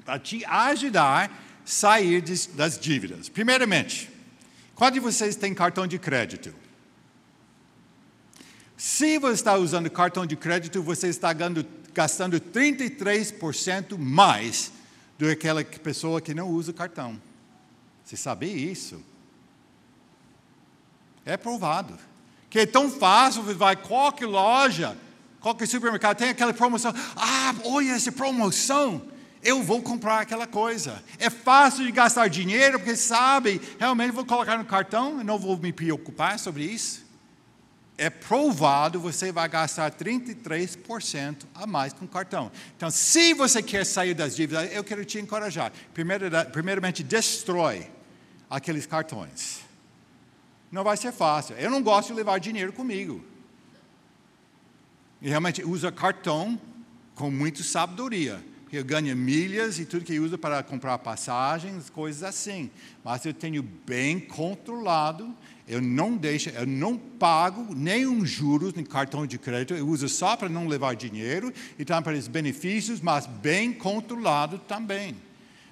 para 0.04 0.16
te 0.16 0.44
ajudar 0.44 1.28
a 1.28 1.30
sair 1.64 2.22
das 2.54 2.78
dívidas. 2.78 3.28
Primeiramente, 3.28 4.08
quantos 4.76 4.94
de 4.94 5.00
vocês 5.00 5.34
têm 5.34 5.52
cartão 5.52 5.88
de 5.88 5.98
crédito? 5.98 6.54
Se 8.76 9.18
você 9.18 9.34
está 9.34 9.56
usando 9.56 9.90
cartão 9.90 10.24
de 10.24 10.36
crédito, 10.36 10.80
você 10.80 11.08
está 11.08 11.34
gastando 11.92 12.40
33% 12.40 13.98
mais 13.98 14.72
do 15.18 15.24
que 15.26 15.32
aquela 15.32 15.64
pessoa 15.64 16.20
que 16.20 16.32
não 16.32 16.48
usa 16.48 16.72
cartão. 16.72 17.20
Você 18.04 18.16
sabia 18.16 18.54
isso? 18.54 19.02
É 21.26 21.36
provado. 21.36 22.06
Que 22.50 22.60
é 22.60 22.66
tão 22.66 22.90
fácil, 22.90 23.42
vai 23.42 23.76
qualquer 23.76 24.26
loja, 24.26 24.96
qualquer 25.40 25.66
supermercado, 25.66 26.16
tem 26.16 26.30
aquela 26.30 26.54
promoção. 26.54 26.92
Ah, 27.16 27.54
olha 27.64 27.92
essa 27.92 28.10
promoção 28.10 29.02
eu 29.42 29.62
vou 29.62 29.80
comprar 29.82 30.20
aquela 30.20 30.46
coisa. 30.46 31.02
É 31.18 31.30
fácil 31.30 31.84
de 31.84 31.92
gastar 31.92 32.28
dinheiro, 32.28 32.78
porque 32.78 32.96
sabe, 32.96 33.60
realmente 33.78 34.12
vou 34.12 34.24
colocar 34.24 34.58
no 34.58 34.64
cartão 34.64 35.22
não 35.22 35.38
vou 35.38 35.56
me 35.56 35.72
preocupar 35.72 36.38
sobre 36.38 36.64
isso. 36.64 37.06
É 37.96 38.08
provado, 38.08 39.00
você 39.00 39.32
vai 39.32 39.48
gastar 39.48 39.90
33% 39.90 41.46
a 41.52 41.66
mais 41.66 41.92
com 41.92 42.06
cartão. 42.06 42.50
Então, 42.76 42.90
se 42.90 43.34
você 43.34 43.60
quer 43.60 43.84
sair 43.84 44.14
das 44.14 44.36
dívidas, 44.36 44.70
eu 44.72 44.84
quero 44.84 45.04
te 45.04 45.18
encorajar. 45.18 45.72
Primeiramente, 46.52 47.02
destrói 47.02 47.90
aqueles 48.48 48.86
cartões. 48.86 49.67
Não 50.70 50.84
vai 50.84 50.96
ser 50.96 51.12
fácil. 51.12 51.56
Eu 51.56 51.70
não 51.70 51.82
gosto 51.82 52.08
de 52.08 52.14
levar 52.14 52.38
dinheiro 52.38 52.72
comigo. 52.72 53.24
E 55.20 55.28
realmente 55.28 55.64
usa 55.64 55.90
cartão 55.90 56.60
com 57.14 57.30
muita 57.30 57.62
sabedoria 57.62 58.42
eu 58.76 58.84
ganho 58.84 59.16
milhas 59.16 59.78
e 59.78 59.84
tudo 59.84 60.04
que 60.04 60.18
uso 60.20 60.36
para 60.36 60.62
comprar 60.62 60.98
passagens, 60.98 61.88
coisas 61.88 62.22
assim. 62.22 62.70
Mas 63.02 63.24
eu 63.24 63.32
tenho 63.32 63.62
bem 63.62 64.20
controlado, 64.20 65.34
eu 65.66 65.80
não 65.80 66.16
deixo, 66.16 66.50
eu 66.50 66.66
não 66.66 66.96
pago 66.96 67.74
nenhum 67.74 68.26
juros 68.26 68.74
no 68.74 68.84
cartão 68.84 69.26
de 69.26 69.38
crédito, 69.38 69.74
eu 69.74 69.88
uso 69.88 70.08
só 70.08 70.36
para 70.36 70.48
não 70.48 70.68
levar 70.68 70.94
dinheiro 70.94 71.52
e 71.78 71.84
também 71.84 72.02
para 72.02 72.18
os 72.18 72.28
benefícios, 72.28 73.00
mas 73.00 73.26
bem 73.26 73.72
controlado 73.72 74.58
também. 74.58 75.16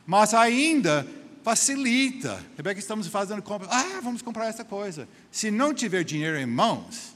Mas 0.06 0.32
ainda 0.32 1.06
facilita. 1.46 2.44
Rebeca, 2.56 2.80
estamos 2.80 3.06
fazendo 3.06 3.40
compra. 3.40 3.68
Ah, 3.70 4.00
vamos 4.02 4.20
comprar 4.20 4.48
essa 4.48 4.64
coisa. 4.64 5.08
Se 5.30 5.48
não 5.48 5.72
tiver 5.72 6.02
dinheiro 6.02 6.36
em 6.36 6.44
mãos, 6.44 7.14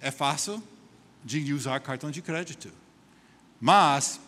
é 0.00 0.10
fácil 0.10 0.60
de 1.24 1.54
usar 1.54 1.78
cartão 1.78 2.10
de 2.10 2.20
crédito. 2.20 2.72
Mas, 3.60 4.18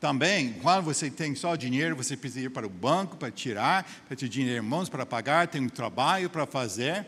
também, 0.00 0.54
quando 0.54 0.82
você 0.82 1.08
tem 1.08 1.32
só 1.36 1.54
dinheiro, 1.54 1.94
você 1.94 2.16
precisa 2.16 2.46
ir 2.46 2.50
para 2.50 2.66
o 2.66 2.70
banco 2.70 3.16
para 3.16 3.30
tirar, 3.30 3.88
para 4.08 4.16
ter 4.16 4.28
dinheiro 4.28 4.64
em 4.64 4.68
mãos 4.68 4.88
para 4.88 5.06
pagar, 5.06 5.46
tem 5.46 5.62
um 5.62 5.68
trabalho 5.68 6.28
para 6.28 6.44
fazer. 6.44 7.06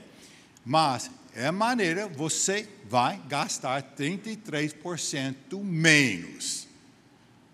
Mas, 0.64 1.10
é 1.34 1.50
maneira, 1.50 2.06
você 2.06 2.68
vai 2.88 3.20
gastar 3.26 3.82
33% 3.82 5.60
menos. 5.60 6.63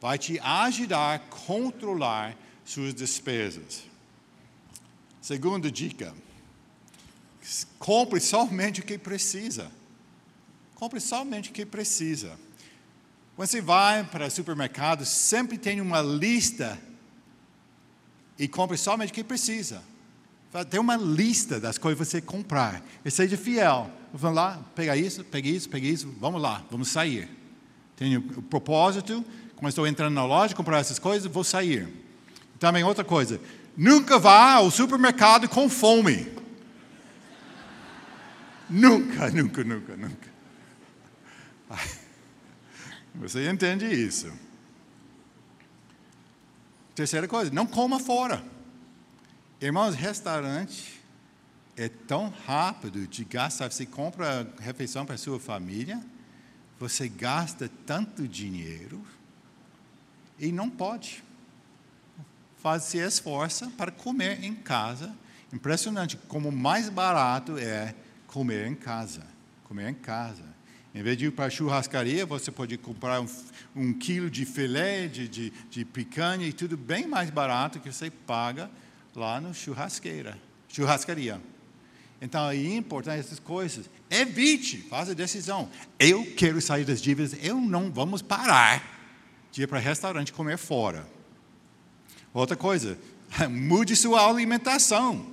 Vai 0.01 0.19
te 0.19 0.39
ajudar 0.41 1.15
a 1.15 1.19
controlar 1.19 2.37
suas 2.65 2.95
despesas. 2.95 3.85
Segunda 5.21 5.71
dica: 5.71 6.15
compre 7.79 8.21
somente 8.21 8.81
o 8.81 8.85
que 8.85 8.97
precisa. 8.97 9.71
Compre 10.75 11.01
somente 11.01 11.51
o 11.51 11.53
que 11.53 11.67
precisa. 11.67 12.39
Você 13.37 13.61
vai 13.61 14.05
para 14.05 14.27
o 14.27 14.31
supermercado, 14.31 15.05
sempre 15.05 15.59
tem 15.59 15.81
uma 15.81 16.01
lista 16.01 16.81
e 18.39 18.49
compra 18.49 18.77
somente 18.77 19.11
o 19.11 19.15
que 19.15 19.25
precisa. 19.25 19.83
Tem 20.69 20.81
uma 20.81 20.97
lista 20.97 21.61
das 21.61 21.79
coisas 21.79 21.99
que 21.99 22.11
você 22.11 22.21
comprar. 22.21 22.83
E 23.05 23.11
seja 23.11 23.37
fiel. 23.37 23.91
Vamos 24.13 24.37
lá, 24.37 24.65
pega 24.75 24.97
isso, 24.97 25.23
pega 25.23 25.49
isso, 25.49 25.69
pega 25.69 25.87
isso, 25.87 26.13
vamos 26.19 26.43
lá, 26.43 26.65
vamos 26.71 26.89
sair. 26.89 27.29
Tenho 27.95 28.21
o 28.21 28.43
propósito, 28.43 29.25
como 29.61 29.69
estou 29.69 29.87
entrando 29.87 30.15
na 30.15 30.25
loja, 30.25 30.55
comprar 30.55 30.79
essas 30.79 30.99
coisas, 30.99 31.31
vou 31.31 31.45
sair. 31.45 31.87
Também 32.59 32.83
outra 32.83 33.05
coisa, 33.05 33.39
nunca 33.77 34.19
vá 34.19 34.55
ao 34.55 34.71
supermercado 34.71 35.47
com 35.51 35.69
fome. 35.69 36.33
nunca, 38.71 39.29
nunca, 39.31 39.63
nunca, 39.63 39.97
nunca. 39.99 40.31
Você 43.17 43.51
entende 43.51 43.85
isso. 43.85 44.33
Terceira 46.95 47.29
coisa, 47.29 47.51
não 47.53 47.67
coma 47.67 48.01
fora. 48.01 48.43
Irmãos, 49.61 49.95
restaurante 49.95 51.03
é 51.77 51.87
tão 51.87 52.33
rápido 52.47 53.07
de 53.07 53.27
gastar. 53.27 53.71
Você 53.71 53.85
compra 53.85 54.51
refeição 54.59 55.05
para 55.05 55.19
sua 55.19 55.39
família, 55.39 56.01
você 56.79 57.11
gasta 57.11 57.71
tanto 57.85 58.27
dinheiro 58.27 59.05
e 60.41 60.51
não 60.51 60.71
pode. 60.71 61.23
Faz 62.57 62.85
se 62.85 62.99
esforça 62.99 63.71
para 63.77 63.91
comer 63.91 64.43
em 64.43 64.55
casa. 64.55 65.15
Impressionante 65.53 66.17
como 66.29 66.51
mais 66.51 66.89
barato 66.89 67.59
é 67.59 67.95
comer 68.27 68.67
em 68.67 68.75
casa. 68.75 69.23
Comer 69.65 69.91
em 69.91 69.95
casa. 69.95 70.43
Em 70.95 71.03
vez 71.03 71.17
de 71.17 71.27
ir 71.27 71.31
para 71.31 71.45
a 71.45 71.51
churrascaria, 71.51 72.27
você 72.27 72.51
pode 72.51 72.77
comprar 72.77 73.21
um, 73.21 73.29
um 73.77 73.93
quilo 73.93 74.29
de 74.29 74.45
filé, 74.45 75.07
de, 75.07 75.29
de, 75.29 75.53
de, 75.71 75.85
picanha 75.85 76.47
e 76.47 76.53
tudo 76.53 76.77
bem 76.77 77.07
mais 77.07 77.31
barato 77.31 77.79
que 77.79 77.93
você 77.93 78.11
paga 78.11 78.69
lá 79.15 79.41
no 79.41 79.55
churrasqueira, 79.55 80.37
churrascaria. 80.69 81.41
Então, 82.21 82.51
é 82.51 82.57
importante 82.57 83.21
essas 83.21 83.39
coisas. 83.39 83.89
Evite, 84.11 84.79
faça 84.79 85.13
a 85.13 85.15
decisão. 85.15 85.71
Eu 85.99 86.27
quero 86.35 86.61
sair 86.61 86.85
das 86.85 87.01
dívidas, 87.01 87.37
eu 87.41 87.61
não 87.61 87.91
vamos 87.91 88.21
parar 88.21 89.00
de 89.51 89.63
ir 89.63 89.67
para 89.67 89.79
restaurante 89.79 90.33
comer 90.33 90.59
fora. 90.59 91.07
Outra 92.33 92.57
coisa, 92.57 92.99
mude 93.51 93.97
sua 93.97 94.29
alimentação. 94.29 95.27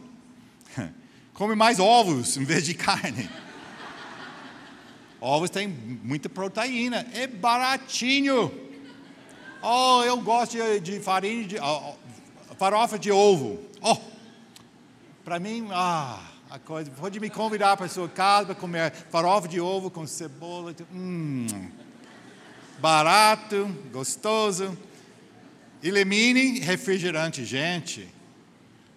Come 1.33 1.55
mais 1.55 1.79
ovos 1.79 2.37
em 2.37 2.43
vez 2.43 2.65
de 2.65 2.73
carne. 2.73 3.29
Ovos 5.19 5.49
têm 5.49 5.67
muita 5.67 6.29
proteína, 6.29 7.07
é 7.13 7.25
baratinho. 7.25 8.51
Oh, 9.61 10.03
eu 10.03 10.21
gosto 10.21 10.57
de, 10.79 10.99
farinha 10.99 11.47
de 11.47 11.57
oh, 11.59 11.95
farofa 12.57 12.99
de 12.99 13.11
ovo. 13.11 13.59
Oh, 13.81 13.97
para 15.25 15.39
mim, 15.39 15.67
ah, 15.71 16.21
a 16.49 16.59
coisa. 16.59 16.89
Pode 16.91 17.19
me 17.19 17.29
convidar 17.29 17.75
para 17.77 17.87
sua 17.87 18.07
casa 18.07 18.47
para 18.47 18.55
comer 18.55 18.91
farofa 19.09 19.47
de 19.47 19.59
ovo 19.59 19.89
com 19.89 20.05
cebola. 20.05 20.75
Hum, 20.93 21.47
barato, 22.79 23.65
gostoso. 23.91 24.77
Elimine 25.81 26.59
refrigerante, 26.59 27.45
gente. 27.45 28.07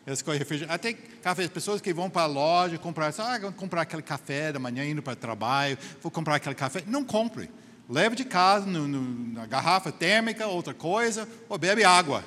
As 0.07 0.23
coisas 0.23 0.41
refrigerante. 0.41 0.75
Até 0.75 0.93
café, 0.93 1.47
pessoas 1.49 1.81
que 1.81 1.93
vão 1.93 2.09
para 2.09 2.23
a 2.23 2.27
loja 2.27 2.79
comprar, 2.79 3.13
ah, 3.19 3.39
vou 3.39 3.53
comprar 3.53 3.83
aquele 3.83 4.03
café 4.03 4.53
da 4.53 4.59
manhã 4.59 4.85
indo 4.85 5.03
para 5.03 5.13
o 5.13 5.17
trabalho, 5.17 5.79
vou 6.03 6.11
comprar 6.11 6.37
aquele 6.37 6.55
café. 6.55 6.83
Não 6.87 7.05
compre. 7.05 7.51
Leve 7.89 8.17
de 8.17 8.25
casa 8.25 8.67
no, 8.67 8.87
no, 8.87 9.33
na 9.35 9.47
garrafa 9.47 9.91
térmica, 9.91 10.47
outra 10.47 10.73
coisa, 10.73 11.29
ou 11.49 11.59
bebe 11.59 11.85
água. 11.85 12.25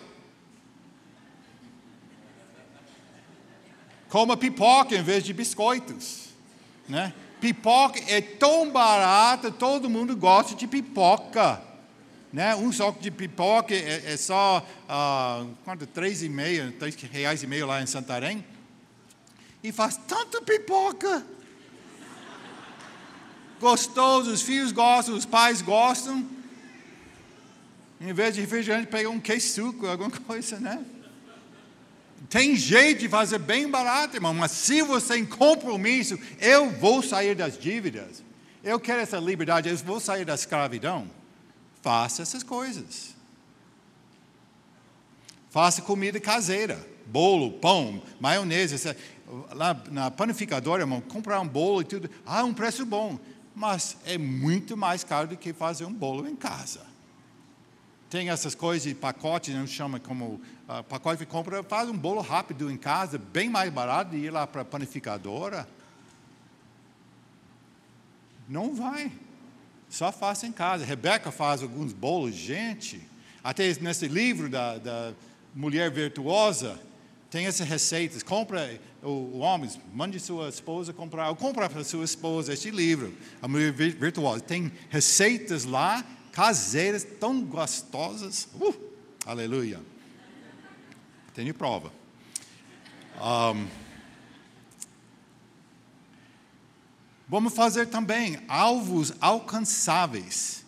Coma 4.10 4.38
pipoca 4.38 4.96
em 4.96 5.02
vez 5.02 5.24
de 5.24 5.34
biscoitos. 5.34 6.30
Né? 6.88 7.14
Pipoca 7.44 8.00
é 8.08 8.22
tão 8.22 8.72
barata, 8.72 9.52
todo 9.52 9.90
mundo 9.90 10.16
gosta 10.16 10.56
de 10.56 10.66
pipoca. 10.66 11.62
Né? 12.32 12.56
Um 12.56 12.72
saco 12.72 13.02
de 13.02 13.12
pipoca 13.12 13.76
é, 13.76 14.14
é 14.14 14.16
só 14.16 14.66
uh, 14.84 15.54
quanto? 15.66 15.86
Três 15.86 16.24
e 16.24 16.30
meio, 16.30 16.72
três 16.72 16.96
reais 16.96 17.44
e 17.44 17.48
meio 17.48 17.68
lá 17.68 17.82
em 17.82 17.86
Santarém. 17.86 18.46
E 19.62 19.74
faz 19.74 19.98
tanta 20.08 20.42
pipoca. 20.42 21.26
Gostoso, 23.60 24.32
os 24.32 24.42
filhos 24.42 24.72
gostam, 24.72 25.14
os 25.14 25.26
pais 25.26 25.62
gostam. 25.62 26.26
Em 28.00 28.14
vez 28.14 28.36
de 28.36 28.40
refrigerante, 28.40 28.88
pega 28.88 29.10
um 29.10 29.20
queijo 29.20 29.76
alguma 29.90 30.12
coisa, 30.12 30.62
né? 30.62 30.82
Tem 32.30 32.56
jeito 32.56 33.02
de 33.02 33.10
fazer 33.10 33.40
bem 33.40 33.70
barato, 33.70 34.16
irmão, 34.16 34.34
mas 34.34 34.52
se 34.52 34.82
você 34.82 35.16
tem 35.16 35.26
compromisso, 35.26 36.18
eu 36.40 36.70
vou 36.72 37.02
sair 37.02 37.36
das 37.36 37.58
dívidas. 37.58 38.24
Eu 38.64 38.80
quero 38.80 39.02
essa 39.02 39.18
liberdade, 39.18 39.70
eu 39.70 39.78
vou 39.78 40.00
sair 40.00 40.24
da 40.24 40.34
escravidão. 40.34 41.08
Faça 41.82 42.22
essas 42.22 42.44
coisas. 42.44 43.14
Faça 45.50 45.82
comida 45.82 46.20
caseira, 46.20 46.88
bolo, 47.06 47.52
pão, 47.52 48.02
maionese. 48.20 48.96
Lá 49.52 49.80
na 49.92 50.10
panificadora, 50.10 50.84
irmão, 50.84 51.02
comprar 51.02 51.40
um 51.42 51.48
bolo 51.48 51.82
e 51.82 51.86
tudo. 51.86 52.10
Ah, 52.26 52.44
um 52.44 52.54
preço 52.54 52.86
bom. 52.86 53.20
Mas 53.54 53.98
é 54.06 54.18
muito 54.18 54.76
mais 54.76 55.04
caro 55.04 55.28
do 55.28 55.38
que 55.38 55.54
fazer 55.54 55.86
um 55.86 55.94
bolo 55.94 56.28
em 56.28 56.36
casa. 56.36 56.82
Tem 58.10 58.30
essas 58.30 58.56
coisas 58.56 58.84
de 58.84 58.96
pacote, 58.96 59.52
não 59.52 59.68
chama 59.68 60.00
como 60.00 60.42
pacote 60.88 61.20
de 61.20 61.26
compra, 61.26 61.62
faz 61.64 61.90
um 61.90 61.98
bolo 61.98 62.22
rápido 62.22 62.72
em 62.72 62.78
casa, 62.78 63.18
bem 63.18 63.50
mais 63.50 63.72
barato 63.72 64.12
de 64.12 64.18
ir 64.18 64.30
lá 64.30 64.48
para 64.48 64.62
a 64.62 64.66
panificadora. 64.66 65.68
Não 68.48 68.74
vai. 68.74 69.12
Só 69.90 70.12
faça 70.12 70.48
em 70.48 70.52
casa. 70.52 70.86
Rebeca 70.86 71.32
faz 71.32 71.62
alguns 71.62 71.94
bolos, 71.94 72.34
gente. 72.34 73.02
Até 73.44 73.74
nesse 73.82 74.08
livro 74.08 74.50
da, 74.50 74.78
da 74.78 75.14
Mulher 75.54 75.92
Virtuosa, 75.92 76.80
tem 77.30 77.46
essas 77.46 77.68
receitas. 77.68 78.24
Compra, 78.24 78.80
o, 79.02 79.10
o 79.10 79.40
homem, 79.40 79.70
mande 79.94 80.20
sua 80.20 80.50
esposa 80.50 80.94
comprar, 80.94 81.30
ou 81.30 81.36
compra 81.36 81.70
para 81.70 81.84
sua 81.84 82.06
esposa 82.06 82.54
este 82.54 82.72
livro, 82.72 83.14
A 83.42 83.48
Mulher 83.48 83.72
Virtuosa. 83.74 84.40
Tem 84.40 84.72
receitas 84.90 85.66
lá, 85.66 86.06
caseiras, 86.32 87.06
tão 87.20 87.44
gostosas. 87.44 88.48
Uh, 88.56 88.74
aleluia. 89.26 89.93
Tenho 91.34 91.54
prova. 91.54 91.92
Um, 93.22 93.68
Vamos 97.34 97.56
fazer 97.56 97.88
também 97.88 98.40
alvos 98.48 99.12
alcançáveis. 99.20 100.64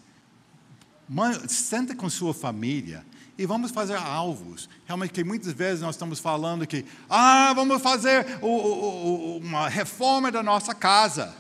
Senta 1.47 1.95
com 1.95 2.10
sua 2.10 2.34
família 2.34 3.06
e 3.38 3.45
vamos 3.45 3.69
fazer 3.69 3.97
alvos. 3.97 4.67
Realmente, 4.86 5.13
que 5.13 5.23
muitas 5.23 5.54
vezes 5.54 5.82
nós 5.82 5.93
estamos 5.93 6.19
falando 6.19 6.65
que, 6.65 6.84
ah, 7.08 7.54
vamos 7.54 7.82
fazer 7.84 8.39
o, 8.41 8.47
o, 8.47 9.38
uma 9.38 9.69
reforma 9.69 10.32
da 10.32 10.41
nossa 10.41 10.73
casa. 10.73 11.36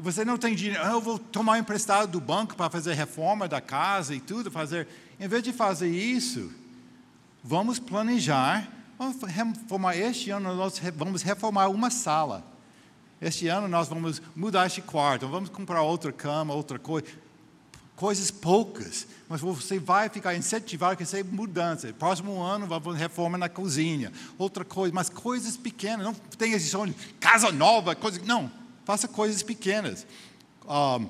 Você 0.00 0.24
não 0.24 0.36
tem 0.36 0.56
dinheiro, 0.56 0.82
ah, 0.82 0.92
eu 0.94 1.00
vou 1.00 1.16
tomar 1.16 1.60
emprestado 1.60 2.10
do 2.10 2.20
banco 2.20 2.56
para 2.56 2.68
fazer 2.68 2.94
reforma 2.94 3.46
da 3.46 3.60
casa 3.60 4.16
e 4.16 4.20
tudo, 4.20 4.50
fazer. 4.50 4.88
Em 5.20 5.28
vez 5.28 5.44
de 5.44 5.52
fazer 5.52 5.90
isso, 5.90 6.50
vamos 7.42 7.78
planejar, 7.78 8.68
vamos 8.98 9.16
reformar 9.22 9.96
este 9.96 10.30
ano, 10.30 10.54
nós 10.54 10.80
vamos 10.96 11.22
reformar 11.22 11.68
uma 11.68 11.90
sala. 11.90 12.44
Este 13.20 13.48
ano 13.48 13.68
nós 13.68 13.88
vamos 13.88 14.22
mudar 14.34 14.66
este 14.66 14.80
quarto, 14.80 15.28
vamos 15.28 15.50
comprar 15.50 15.82
outra 15.82 16.12
cama, 16.12 16.54
outra 16.54 16.78
coisa. 16.78 17.06
Coisas 17.94 18.30
poucas, 18.30 19.06
mas 19.28 19.42
você 19.42 19.78
vai 19.78 20.08
ficar 20.08 20.34
incentivado 20.34 21.02
a 21.02 21.06
ser 21.06 21.22
mudança. 21.22 21.92
Próximo 21.92 22.40
ano 22.40 22.66
vamos 22.66 22.96
reforma 22.96 23.36
na 23.36 23.46
cozinha, 23.46 24.10
outra 24.38 24.64
coisa, 24.64 24.94
mas 24.94 25.10
coisas 25.10 25.54
pequenas. 25.54 26.06
Não 26.06 26.14
tem 26.14 26.52
esse 26.52 26.70
sonho, 26.70 26.94
casa 27.18 27.52
nova, 27.52 27.94
coisa. 27.94 28.18
Não, 28.24 28.50
faça 28.86 29.06
coisas 29.06 29.42
pequenas. 29.42 30.06
Um, 30.66 31.08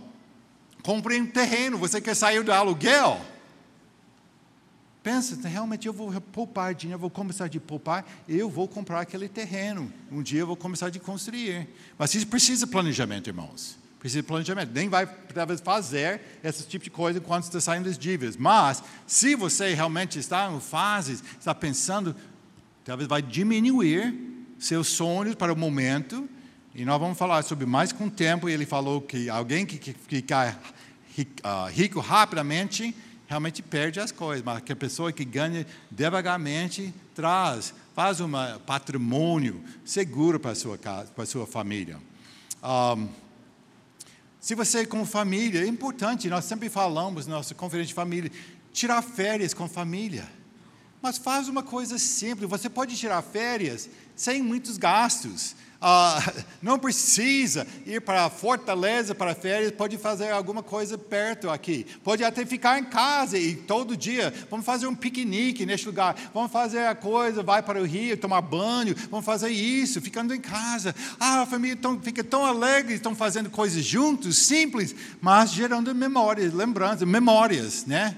compre 0.82 1.20
um 1.20 1.26
terreno, 1.26 1.78
você 1.78 2.00
quer 2.00 2.16
sair 2.16 2.42
do 2.42 2.52
aluguel? 2.52 3.20
Pensa, 5.02 5.36
realmente 5.48 5.86
eu 5.86 5.94
vou 5.94 6.12
poupar 6.20 6.74
dinheiro, 6.74 6.96
eu 6.96 7.00
vou 7.00 7.10
começar 7.10 7.46
a 7.46 7.60
poupar, 7.60 8.04
eu 8.28 8.50
vou 8.50 8.68
comprar 8.68 9.00
aquele 9.00 9.28
terreno. 9.28 9.90
Um 10.12 10.22
dia 10.22 10.40
eu 10.40 10.46
vou 10.46 10.56
começar 10.56 10.88
a 10.88 10.98
construir. 10.98 11.68
Mas 11.98 12.14
isso 12.14 12.26
precisa 12.26 12.66
de 12.66 12.72
planejamento, 12.72 13.28
irmãos. 13.28 13.78
Precisa 13.98 14.20
de 14.20 14.28
planejamento. 14.28 14.72
Nem 14.74 14.90
vai 14.90 15.06
talvez 15.06 15.60
fazer 15.60 16.20
esse 16.44 16.66
tipo 16.66 16.84
de 16.84 16.90
coisa 16.90 17.18
enquanto 17.18 17.44
está 17.44 17.60
saindo 17.60 17.84
das 17.84 17.96
dívidas. 17.96 18.36
Mas, 18.36 18.82
se 19.06 19.34
você 19.34 19.72
realmente 19.72 20.18
está 20.18 20.52
em 20.52 20.60
fases, 20.60 21.24
está 21.38 21.54
pensando, 21.54 22.14
talvez 22.84 23.08
vai 23.08 23.22
diminuir 23.22 24.14
seus 24.58 24.88
sonhos 24.88 25.34
para 25.34 25.50
o 25.50 25.56
momento. 25.56 26.28
E 26.74 26.84
nós 26.84 27.00
vamos 27.00 27.16
falar 27.16 27.42
sobre 27.42 27.64
mais 27.64 27.90
com 27.90 28.06
o 28.06 28.10
tempo. 28.10 28.50
Ele 28.50 28.66
falou 28.66 29.00
que 29.00 29.30
alguém 29.30 29.64
que 29.64 29.94
fica 29.94 30.58
ah, 31.42 31.68
rico 31.70 32.00
rapidamente 32.00 32.94
realmente 33.30 33.62
perde 33.62 34.00
as 34.00 34.10
coisas, 34.10 34.44
mas 34.44 34.60
que 34.60 34.72
a 34.72 34.76
pessoa 34.76 35.12
que 35.12 35.24
ganha 35.24 35.64
devagarmente 35.88 36.92
traz, 37.14 37.72
faz 37.94 38.20
um 38.20 38.28
patrimônio 38.66 39.62
seguro 39.84 40.40
para 40.40 40.50
a 40.50 40.54
sua 40.56 40.76
casa, 40.76 41.12
para 41.12 41.22
a 41.22 41.26
sua 41.28 41.46
família. 41.46 41.96
Um, 42.60 43.08
se 44.40 44.56
você 44.56 44.84
com 44.84 45.06
família, 45.06 45.62
é 45.62 45.66
importante, 45.68 46.28
nós 46.28 46.44
sempre 46.44 46.68
falamos 46.68 47.28
na 47.28 47.36
nossa 47.36 47.54
conferência 47.54 47.90
de 47.90 47.94
família, 47.94 48.32
tirar 48.72 49.00
férias 49.00 49.54
com 49.54 49.68
família. 49.68 50.28
Mas 51.00 51.16
faz 51.16 51.46
uma 51.46 51.62
coisa 51.62 51.98
simples, 51.98 52.50
você 52.50 52.68
pode 52.68 52.96
tirar 52.96 53.22
férias 53.22 53.88
sem 54.16 54.42
muitos 54.42 54.76
gastos. 54.76 55.54
Ah, 55.80 56.20
não 56.60 56.78
precisa 56.78 57.66
ir 57.86 58.00
para 58.02 58.28
Fortaleza 58.28 59.14
para 59.14 59.34
férias, 59.34 59.72
pode 59.72 59.96
fazer 59.96 60.30
alguma 60.30 60.62
coisa 60.62 60.98
perto 60.98 61.48
aqui. 61.48 61.86
Pode 62.04 62.22
até 62.22 62.44
ficar 62.44 62.78
em 62.78 62.84
casa 62.84 63.38
e 63.38 63.56
todo 63.56 63.96
dia 63.96 64.32
vamos 64.50 64.66
fazer 64.66 64.86
um 64.86 64.94
piquenique 64.94 65.64
neste 65.64 65.86
lugar. 65.86 66.14
Vamos 66.34 66.52
fazer 66.52 66.86
a 66.86 66.94
coisa, 66.94 67.42
vai 67.42 67.62
para 67.62 67.80
o 67.80 67.84
rio, 67.84 68.16
tomar 68.16 68.42
banho, 68.42 68.94
vamos 69.10 69.24
fazer 69.24 69.48
isso, 69.48 70.00
ficando 70.00 70.34
em 70.34 70.40
casa. 70.40 70.94
Ah, 71.18 71.42
a 71.42 71.46
família 71.46 71.76
tão, 71.76 71.98
fica 72.00 72.22
tão 72.22 72.44
alegre, 72.44 72.94
estão 72.94 73.14
fazendo 73.14 73.48
coisas 73.48 73.84
juntos, 73.84 74.38
simples, 74.38 74.94
mas 75.20 75.50
gerando 75.50 75.94
memórias, 75.94 76.52
lembranças, 76.52 77.08
memórias, 77.08 77.86
né? 77.86 78.16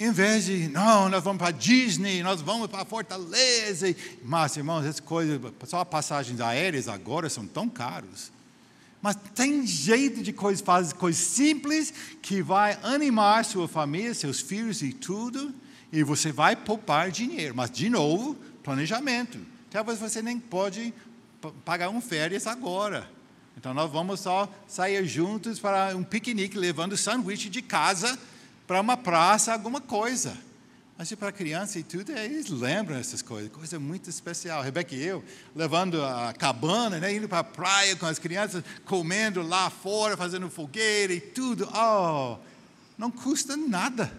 Em 0.00 0.12
vez 0.12 0.44
de, 0.44 0.68
não, 0.68 1.08
nós 1.08 1.24
vamos 1.24 1.38
para 1.38 1.50
Disney, 1.50 2.22
nós 2.22 2.40
vamos 2.40 2.68
para 2.68 2.84
Fortaleza. 2.84 3.92
Mas, 4.22 4.56
irmãos, 4.56 4.84
essas 4.84 5.00
coisas, 5.00 5.40
só 5.64 5.84
passagens 5.84 6.40
aéreas 6.40 6.86
agora 6.86 7.28
são 7.28 7.46
tão 7.46 7.68
caros. 7.68 8.30
Mas 9.02 9.16
tem 9.34 9.66
jeito 9.66 10.22
de 10.22 10.32
coisas, 10.32 10.64
fazer 10.64 10.94
coisas 10.94 11.20
simples 11.20 11.92
que 12.22 12.40
vai 12.40 12.78
animar 12.82 13.44
sua 13.44 13.66
família, 13.66 14.14
seus 14.14 14.40
filhos 14.40 14.82
e 14.82 14.92
tudo, 14.92 15.52
e 15.92 16.04
você 16.04 16.30
vai 16.30 16.54
poupar 16.54 17.10
dinheiro. 17.10 17.54
Mas, 17.56 17.70
de 17.70 17.90
novo, 17.90 18.36
planejamento. 18.62 19.40
Talvez 19.68 19.98
você 19.98 20.22
nem 20.22 20.38
pode 20.38 20.94
pagar 21.64 21.88
um 21.88 22.00
férias 22.00 22.46
agora. 22.46 23.10
Então, 23.56 23.74
nós 23.74 23.90
vamos 23.90 24.20
só 24.20 24.48
sair 24.68 25.04
juntos 25.06 25.58
para 25.58 25.96
um 25.96 26.04
piquenique, 26.04 26.56
levando 26.56 26.96
sanduíche 26.96 27.48
de 27.48 27.62
casa 27.62 28.16
para 28.68 28.82
uma 28.82 28.98
praça, 28.98 29.54
alguma 29.54 29.80
coisa. 29.80 30.36
Mas 30.98 31.10
para 31.14 31.32
criança 31.32 31.78
e 31.78 31.82
tudo, 31.82 32.12
eles 32.12 32.50
lembram 32.50 32.96
essas 32.96 33.22
coisas, 33.22 33.50
coisa 33.50 33.78
muito 33.78 34.10
especial. 34.10 34.62
Rebeca 34.62 34.94
e 34.94 35.02
eu, 35.02 35.24
levando 35.56 36.04
a 36.04 36.34
cabana, 36.34 36.98
né, 36.98 37.14
indo 37.14 37.26
para 37.26 37.38
a 37.38 37.44
praia 37.44 37.96
com 37.96 38.04
as 38.04 38.18
crianças, 38.18 38.62
comendo 38.84 39.40
lá 39.40 39.70
fora, 39.70 40.18
fazendo 40.18 40.50
fogueira 40.50 41.14
e 41.14 41.20
tudo. 41.20 41.66
Oh, 41.72 42.36
não 42.98 43.10
custa 43.10 43.56
nada. 43.56 44.12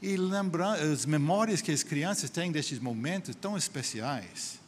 E 0.00 0.16
lembrando 0.16 0.80
as 0.92 1.04
memórias 1.04 1.60
que 1.60 1.72
as 1.72 1.82
crianças 1.82 2.30
têm 2.30 2.52
destes 2.52 2.78
momentos 2.78 3.34
tão 3.34 3.56
especiais. 3.56 4.60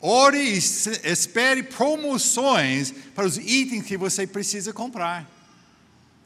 Ore 0.00 0.38
e 0.38 0.56
espere 0.56 1.62
promoções 1.62 2.92
para 3.14 3.26
os 3.26 3.36
itens 3.36 3.84
que 3.84 3.96
você 3.96 4.26
precisa 4.26 4.72
comprar. 4.72 5.35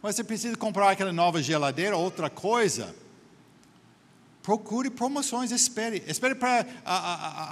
Você 0.03 0.25
precisa 0.25 0.57
comprar 0.57 0.91
aquela 0.91 1.13
nova 1.13 1.43
geladeira, 1.43 1.97
outra 1.97 2.31
coisa. 2.31 2.95
Procure 4.43 4.89
promoções, 4.89 5.51
espere. 5.51 6.03
Espere 6.07 6.35
para 6.35 6.67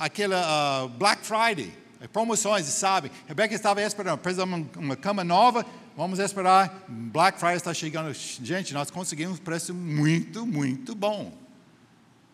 aquela 0.00 0.84
uh, 0.84 0.88
Black 0.88 1.26
Friday. 1.26 1.72
Promoções, 2.12 2.64
sabe? 2.66 3.10
Rebeca 3.26 3.54
estava 3.54 3.82
esperando, 3.82 4.18
precisamos 4.18 4.70
de 4.70 4.78
uma 4.78 4.96
cama 4.96 5.24
nova, 5.24 5.66
vamos 5.96 6.20
esperar. 6.20 6.84
Black 6.88 7.38
Friday 7.38 7.56
está 7.56 7.74
chegando. 7.74 8.14
Gente, 8.14 8.72
nós 8.72 8.90
conseguimos 8.90 9.38
um 9.38 9.42
preço 9.42 9.74
muito, 9.74 10.46
muito 10.46 10.94
bom. 10.94 11.36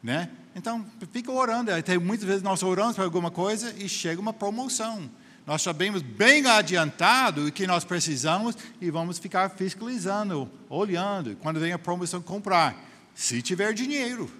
Né? 0.02 0.30
Então, 0.54 0.84
fica 1.10 1.32
orando. 1.32 1.70
Tem 1.82 1.98
muitas 1.98 2.26
vezes 2.26 2.42
nós 2.42 2.62
oramos 2.62 2.94
para 2.94 3.04
alguma 3.04 3.30
coisa 3.30 3.74
e 3.76 3.88
chega 3.88 4.20
uma 4.20 4.34
promoção. 4.34 5.10
Nós 5.46 5.60
sabemos 5.60 6.00
bem 6.00 6.46
adiantado 6.46 7.46
o 7.46 7.52
que 7.52 7.66
nós 7.66 7.84
precisamos 7.84 8.56
e 8.80 8.90
vamos 8.90 9.18
ficar 9.18 9.50
fiscalizando, 9.50 10.50
olhando, 10.70 11.36
quando 11.36 11.60
vem 11.60 11.72
a 11.72 11.78
promoção 11.78 12.22
comprar, 12.22 12.74
se 13.14 13.42
tiver 13.42 13.74
dinheiro. 13.74 14.30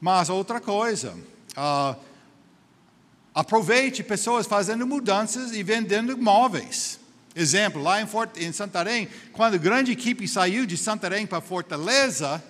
Mas 0.00 0.30
outra 0.30 0.60
coisa, 0.60 1.18
uh, 1.56 1.96
aproveite 3.34 4.04
pessoas 4.04 4.46
fazendo 4.46 4.86
mudanças 4.86 5.52
e 5.52 5.62
vendendo 5.64 6.16
móveis. 6.16 7.00
Exemplo, 7.34 7.82
lá 7.82 8.00
em, 8.00 8.06
Fort, 8.06 8.36
em 8.36 8.52
Santarém, 8.52 9.08
quando 9.32 9.54
a 9.54 9.58
grande 9.58 9.90
equipe 9.90 10.26
saiu 10.28 10.64
de 10.64 10.76
Santarém 10.76 11.26
para 11.26 11.40
Fortaleza, 11.40 12.42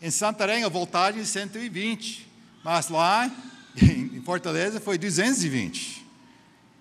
em 0.00 0.10
Santarém 0.10 0.64
a 0.64 0.68
voltagem 0.68 1.24
120, 1.24 2.26
mas 2.64 2.88
lá 2.88 3.30
em 3.80 4.20
Fortaleza 4.22 4.80
foi 4.80 4.98
220. 4.98 6.06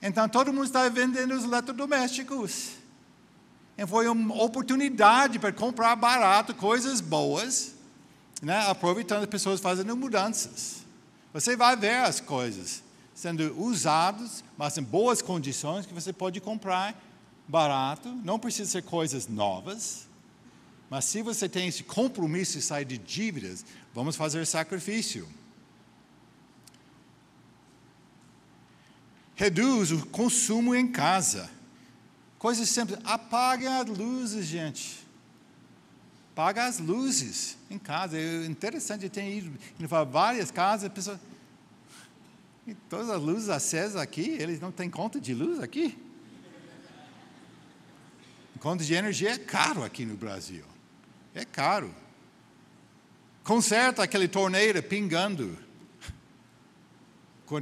Então 0.01 0.27
todo 0.29 0.53
mundo 0.53 0.65
estava 0.65 0.89
vendendo 0.89 1.33
os 1.33 1.43
eletrodomésticos. 1.43 2.71
E 3.77 3.85
foi 3.87 4.07
uma 4.07 4.43
oportunidade 4.43 5.39
para 5.39 5.53
comprar 5.53 5.95
barato, 5.95 6.53
coisas 6.53 6.99
boas, 6.99 7.73
né? 8.41 8.59
aproveitando 8.69 9.23
as 9.23 9.29
pessoas 9.29 9.59
fazendo 9.59 9.95
mudanças. 9.95 10.77
Você 11.33 11.55
vai 11.55 11.75
ver 11.75 11.97
as 11.97 12.19
coisas 12.19 12.83
sendo 13.13 13.53
usadas, 13.61 14.43
mas 14.57 14.77
em 14.77 14.83
boas 14.83 15.21
condições, 15.21 15.85
que 15.85 15.93
você 15.93 16.11
pode 16.13 16.39
comprar 16.39 16.95
barato. 17.47 18.09
Não 18.23 18.39
precisa 18.39 18.69
ser 18.69 18.83
coisas 18.83 19.27
novas. 19.27 20.07
Mas 20.89 21.05
se 21.05 21.21
você 21.21 21.47
tem 21.47 21.67
esse 21.67 21.83
compromisso 21.83 22.53
de 22.53 22.61
sair 22.61 22.85
de 22.85 22.97
dívidas, 22.97 23.65
vamos 23.93 24.15
fazer 24.15 24.45
sacrifício. 24.45 25.27
Reduz 29.39 29.93
o 29.93 30.05
consumo 30.07 30.75
em 30.75 30.85
casa. 30.85 31.49
Coisas 32.37 32.69
simples. 32.69 32.99
Apague 33.05 33.65
as 33.65 33.87
luzes, 33.87 34.45
gente. 34.45 34.99
Apaga 36.33 36.65
as 36.65 36.77
luzes 36.77 37.57
em 37.71 37.79
casa. 37.79 38.17
É 38.17 38.45
interessante, 38.45 39.05
eu 39.05 39.09
tenho 39.09 39.31
ido, 39.31 39.87
para 39.87 40.03
várias 40.03 40.51
casas, 40.51 40.87
a 40.87 40.89
pessoa. 40.89 41.17
E 42.67 42.73
todas 42.89 43.09
as 43.09 43.21
luzes 43.21 43.47
acesas 43.47 43.95
aqui, 43.95 44.35
eles 44.39 44.59
não 44.59 44.73
têm 44.73 44.89
conta 44.89 45.21
de 45.21 45.33
luz 45.33 45.61
aqui. 45.61 45.97
Conta 48.59 48.83
de 48.83 48.93
energia 48.93 49.31
é 49.31 49.37
caro 49.37 49.85
aqui 49.85 50.03
no 50.05 50.17
Brasil. 50.17 50.65
É 51.33 51.45
caro. 51.45 51.95
Conserta 53.41 54.03
aquele 54.03 54.27
torneira 54.27 54.81
pingando 54.81 55.57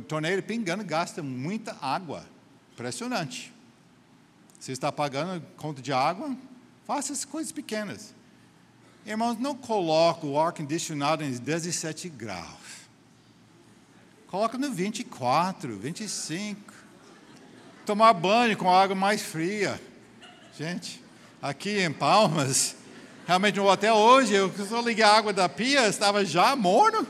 torneira 0.07 0.41
pingando 0.41 0.83
gasta 0.83 1.23
muita 1.23 1.77
água. 1.81 2.25
Impressionante. 2.73 3.53
Você 4.59 4.71
está 4.71 4.91
pagando 4.91 5.41
conta 5.55 5.81
de 5.81 5.93
água? 5.93 6.35
Faça 6.85 7.13
essas 7.13 7.25
coisas 7.25 7.51
pequenas. 7.51 8.13
Irmãos, 9.05 9.39
não 9.39 9.55
coloque 9.55 10.25
o 10.25 10.37
ar-condicionado 10.37 11.23
em 11.23 11.31
17 11.31 12.09
graus. 12.09 12.87
Coloca 14.27 14.57
no 14.57 14.69
24, 14.69 15.77
25. 15.77 16.73
Tomar 17.85 18.11
banho 18.13 18.57
com 18.57 18.69
água 18.69 18.95
mais 18.95 19.21
fria. 19.21 19.81
Gente, 20.57 21.01
aqui 21.41 21.79
em 21.79 21.91
Palmas, 21.93 22.75
realmente 23.25 23.59
hotel 23.59 23.95
hoje, 23.95 24.33
eu 24.33 24.51
só 24.67 24.81
liguei 24.81 25.05
a 25.05 25.15
água 25.15 25.31
da 25.31 25.47
pia, 25.47 25.87
estava 25.87 26.25
já 26.25 26.55
morno. 26.55 27.07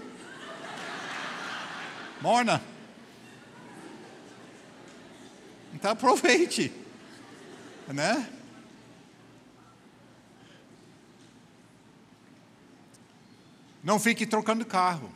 Morna. 2.27 2.61
Então 5.73 5.91
aproveite. 5.91 6.73
Né? 7.87 8.29
Não 13.81 13.97
fique 13.97 14.25
trocando 14.25 14.65
carro. 14.65 15.09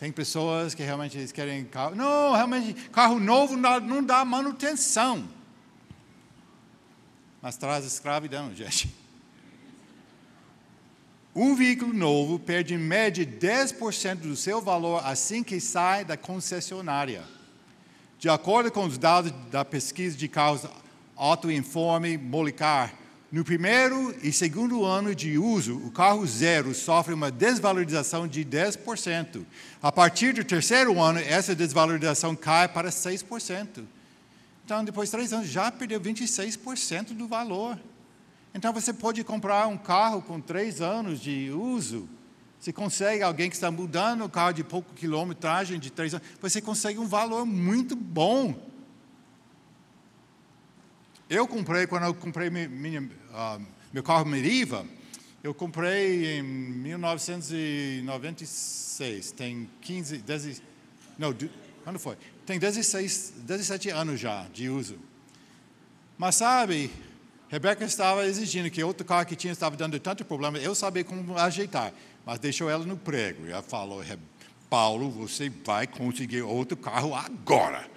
Tem 0.00 0.10
pessoas 0.10 0.74
que 0.74 0.82
realmente 0.82 1.16
eles 1.16 1.30
querem 1.30 1.64
carro. 1.64 1.94
Não, 1.94 2.32
realmente, 2.32 2.74
carro 2.90 3.20
novo 3.20 3.56
não 3.56 4.02
dá 4.02 4.24
manutenção. 4.24 5.28
Mas 7.40 7.56
traz 7.56 7.84
escravidão, 7.84 8.52
gente. 8.52 8.92
Um 11.40 11.54
veículo 11.54 11.94
novo 11.94 12.36
perde 12.36 12.74
em 12.74 12.78
média 12.78 13.24
10% 13.24 14.16
do 14.16 14.34
seu 14.34 14.60
valor 14.60 15.00
assim 15.04 15.44
que 15.44 15.60
sai 15.60 16.04
da 16.04 16.16
concessionária. 16.16 17.22
De 18.18 18.28
acordo 18.28 18.72
com 18.72 18.84
os 18.84 18.98
dados 18.98 19.32
da 19.48 19.64
pesquisa 19.64 20.16
de 20.16 20.26
carros 20.26 20.66
Autoinforme 21.14 22.18
Molicar, 22.18 22.92
no 23.30 23.44
primeiro 23.44 24.12
e 24.20 24.32
segundo 24.32 24.84
ano 24.84 25.14
de 25.14 25.38
uso, 25.38 25.76
o 25.76 25.92
carro 25.92 26.26
zero 26.26 26.74
sofre 26.74 27.14
uma 27.14 27.30
desvalorização 27.30 28.26
de 28.26 28.44
10%. 28.44 29.44
A 29.80 29.92
partir 29.92 30.34
do 30.34 30.42
terceiro 30.42 31.00
ano, 31.00 31.20
essa 31.20 31.54
desvalorização 31.54 32.34
cai 32.34 32.66
para 32.66 32.88
6%. 32.88 33.84
Então, 34.64 34.84
depois 34.84 35.08
de 35.08 35.12
três 35.12 35.32
anos, 35.32 35.46
já 35.46 35.70
perdeu 35.70 36.00
26% 36.00 37.14
do 37.14 37.28
valor. 37.28 37.78
Então 38.54 38.72
você 38.72 38.92
pode 38.92 39.24
comprar 39.24 39.66
um 39.66 39.76
carro 39.76 40.22
com 40.22 40.40
três 40.40 40.80
anos 40.80 41.20
de 41.20 41.50
uso. 41.50 42.08
Você 42.58 42.72
consegue, 42.72 43.22
alguém 43.22 43.48
que 43.48 43.54
está 43.54 43.70
mudando 43.70 44.24
o 44.24 44.28
carro 44.28 44.50
de 44.52 44.64
pouco 44.64 44.92
quilometragem, 44.94 45.78
de 45.78 45.90
três 45.90 46.12
anos, 46.12 46.26
você 46.40 46.60
consegue 46.60 46.98
um 46.98 47.06
valor 47.06 47.46
muito 47.46 47.94
bom. 47.94 48.60
Eu 51.30 51.46
comprei, 51.46 51.86
quando 51.86 52.02
eu 52.04 52.14
comprei 52.14 52.50
minha, 52.50 53.02
uh, 53.02 53.62
meu 53.92 54.02
carro 54.02 54.24
Meriva, 54.24 54.84
Eu 55.40 55.54
comprei 55.54 56.38
em 56.38 56.42
1996, 56.42 59.30
tem 59.30 59.70
15, 59.80 60.18
10, 60.18 60.60
não, 61.16 61.32
quando 61.84 62.00
foi? 62.00 62.16
Tem 62.44 62.58
16, 62.58 63.34
17 63.46 63.88
anos 63.90 64.18
já 64.18 64.48
de 64.52 64.68
uso. 64.68 64.98
Mas 66.18 66.34
sabe, 66.34 66.90
Rebeca 67.48 67.82
estava 67.82 68.26
exigindo 68.26 68.70
que 68.70 68.84
outro 68.84 69.06
carro 69.06 69.24
que 69.24 69.34
tinha 69.34 69.52
estava 69.52 69.74
dando 69.74 69.98
tanto 69.98 70.22
problema, 70.22 70.58
eu 70.58 70.74
sabia 70.74 71.02
como 71.02 71.36
ajeitar, 71.38 71.94
mas 72.24 72.38
deixou 72.38 72.68
ela 72.68 72.84
no 72.84 72.96
prego. 72.96 73.46
E 73.46 73.50
ela 73.50 73.62
falou, 73.62 74.04
Paulo, 74.68 75.10
você 75.10 75.48
vai 75.64 75.86
conseguir 75.86 76.42
outro 76.42 76.76
carro 76.76 77.14
agora. 77.14 77.88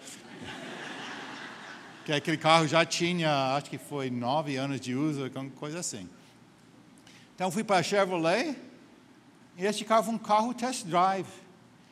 que 2.06 2.14
aquele 2.14 2.38
carro 2.38 2.66
já 2.66 2.86
tinha, 2.86 3.56
acho 3.58 3.70
que 3.70 3.78
foi 3.78 4.10
nove 4.10 4.56
anos 4.56 4.80
de 4.80 4.96
uso, 4.96 5.30
coisa 5.58 5.80
assim. 5.80 6.08
Então 7.36 7.52
fui 7.52 7.64
para 7.64 7.78
a 7.78 7.84
Chevrolet, 7.84 8.56
e 9.58 9.66
este 9.66 9.84
carro 9.84 10.04
foi 10.04 10.14
um 10.14 10.18
carro 10.18 10.54
test 10.54 10.86
drive. 10.86 11.28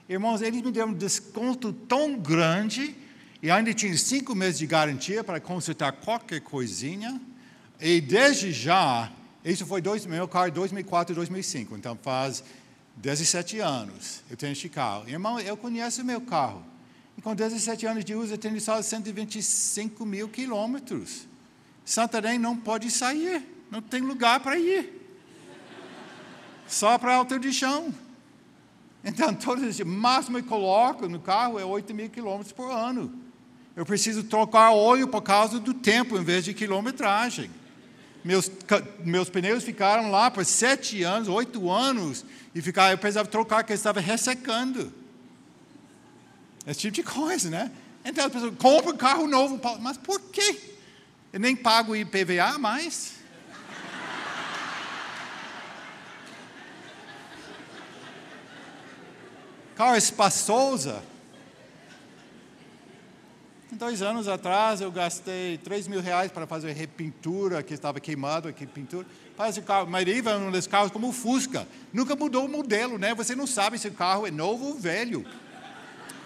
Irmãos, 0.07 0.41
eles 0.41 0.62
me 0.62 0.72
deram 0.72 0.89
um 0.89 0.93
desconto 0.93 1.74
tão 1.74 2.18
grande, 2.18 2.95
e 3.43 3.51
ainda 3.51 3.74
tinha 3.74 3.95
cinco 3.97 4.34
meses 4.34 4.60
de 4.60 4.66
garantia 4.66 5.26
para 5.26 5.41
consertar 5.41 5.91
qualquer 5.91 6.39
coisinha. 6.39 7.20
E 7.80 8.01
desde 8.01 8.51
já, 8.51 9.09
isso 9.43 9.65
foi 9.65 9.82
dois, 9.82 10.05
meu 10.05 10.27
carro 10.27 10.51
2004 10.51 11.13
e 11.13 11.15
2005, 11.15 11.77
então 11.77 11.97
faz 12.01 12.43
17 12.97 13.59
anos 13.59 14.21
eu 14.30 14.36
tenho 14.36 14.51
este 14.51 14.67
carro. 14.67 15.07
Irmão, 15.07 15.39
eu 15.39 15.55
conheço 15.55 16.01
o 16.01 16.05
meu 16.05 16.19
carro. 16.19 16.63
E 17.17 17.21
com 17.21 17.34
17 17.34 17.86
anos 17.86 18.03
de 18.03 18.15
uso, 18.15 18.34
eu 18.34 18.38
tenho 18.38 18.59
só 18.59 18.82
125 18.82 20.05
mil 20.05 20.27
quilômetros. 20.27 21.27
Santarém 21.86 22.38
não 22.38 22.55
pode 22.55 22.91
sair, 22.91 23.43
não 23.71 23.82
tem 23.82 24.01
lugar 24.01 24.39
para 24.41 24.57
ir. 24.57 24.95
Só 26.67 26.97
para 26.97 27.15
altura 27.15 27.39
de 27.39 27.51
chão. 27.51 27.93
Então, 29.03 29.34
todo 29.34 29.65
esse 29.65 29.84
máximo 29.84 30.41
que 30.41 30.47
coloco 30.47 31.07
no 31.07 31.19
carro 31.19 31.57
é 31.57 31.65
8 31.65 31.93
mil 31.93 32.09
quilômetros 32.09 32.51
por 32.51 32.69
ano. 32.71 33.13
Eu 33.75 33.86
preciso 33.86 34.23
trocar 34.23 34.71
óleo 34.71 35.07
por 35.07 35.21
causa 35.21 35.59
do 35.59 35.73
tempo, 35.73 36.17
em 36.17 36.23
vez 36.23 36.43
de 36.43 36.53
quilometragem. 36.53 37.49
Meus, 38.24 38.51
meus 39.03 39.30
pneus 39.30 39.63
ficaram 39.63 40.11
lá 40.11 40.30
por 40.30 40.45
sete 40.45 41.03
anos, 41.03 41.28
oito 41.28 41.70
anos, 41.70 42.26
e 42.53 42.61
ficar, 42.61 42.91
eu 42.91 42.97
precisava 42.97 43.30
trocar, 43.30 43.63
porque 43.63 43.74
estava 43.74 43.99
ressecando. 43.99 44.93
Esse 46.67 46.82
tipo 46.82 46.95
de 46.95 47.03
coisa, 47.03 47.49
né? 47.49 47.72
Então 48.03 48.26
as 48.26 48.32
pessoas 48.32 48.53
compram 48.57 48.93
um 48.93 48.97
carro 48.97 49.28
novo, 49.28 49.59
mas 49.80 49.97
por 49.97 50.20
quê? 50.20 50.59
Eu 51.32 51.39
nem 51.39 51.55
pago 51.55 51.95
IPVA 51.95 52.57
mais. 52.57 53.20
carro 59.80 59.95
espaçosa. 59.95 61.01
Dois 63.72 64.01
anos 64.01 64.28
atrás 64.28 64.82
eu 64.82 64.91
gastei 64.91 65.59
3 65.59 65.88
mil 65.88 66.01
reais 66.01 66.32
para 66.32 66.47
fazer 66.47 66.72
repintura, 66.74 67.61
que 67.61 67.76
estava 67.76 67.99
queimado 67.99 68.47
aqui, 68.47 68.65
pintura. 68.65 69.05
Faz 69.38 69.57
o 69.57 69.61
carro, 69.61 69.88
mas 69.88 70.07
é 70.07 70.36
um 70.38 70.51
desses 70.51 70.65
carros 70.65 70.91
como 70.91 71.09
o 71.09 71.13
Fusca. 71.13 71.67
Nunca 71.93 72.15
mudou 72.15 72.45
o 72.45 72.49
modelo, 72.49 72.97
né? 72.97 73.13
Você 73.13 73.36
não 73.36 73.45
sabe 73.45 73.78
se 73.78 73.88
o 73.88 73.93
carro 73.93 74.26
é 74.26 74.32
novo 74.32 74.70
ou 74.70 74.74
velho. 74.74 75.24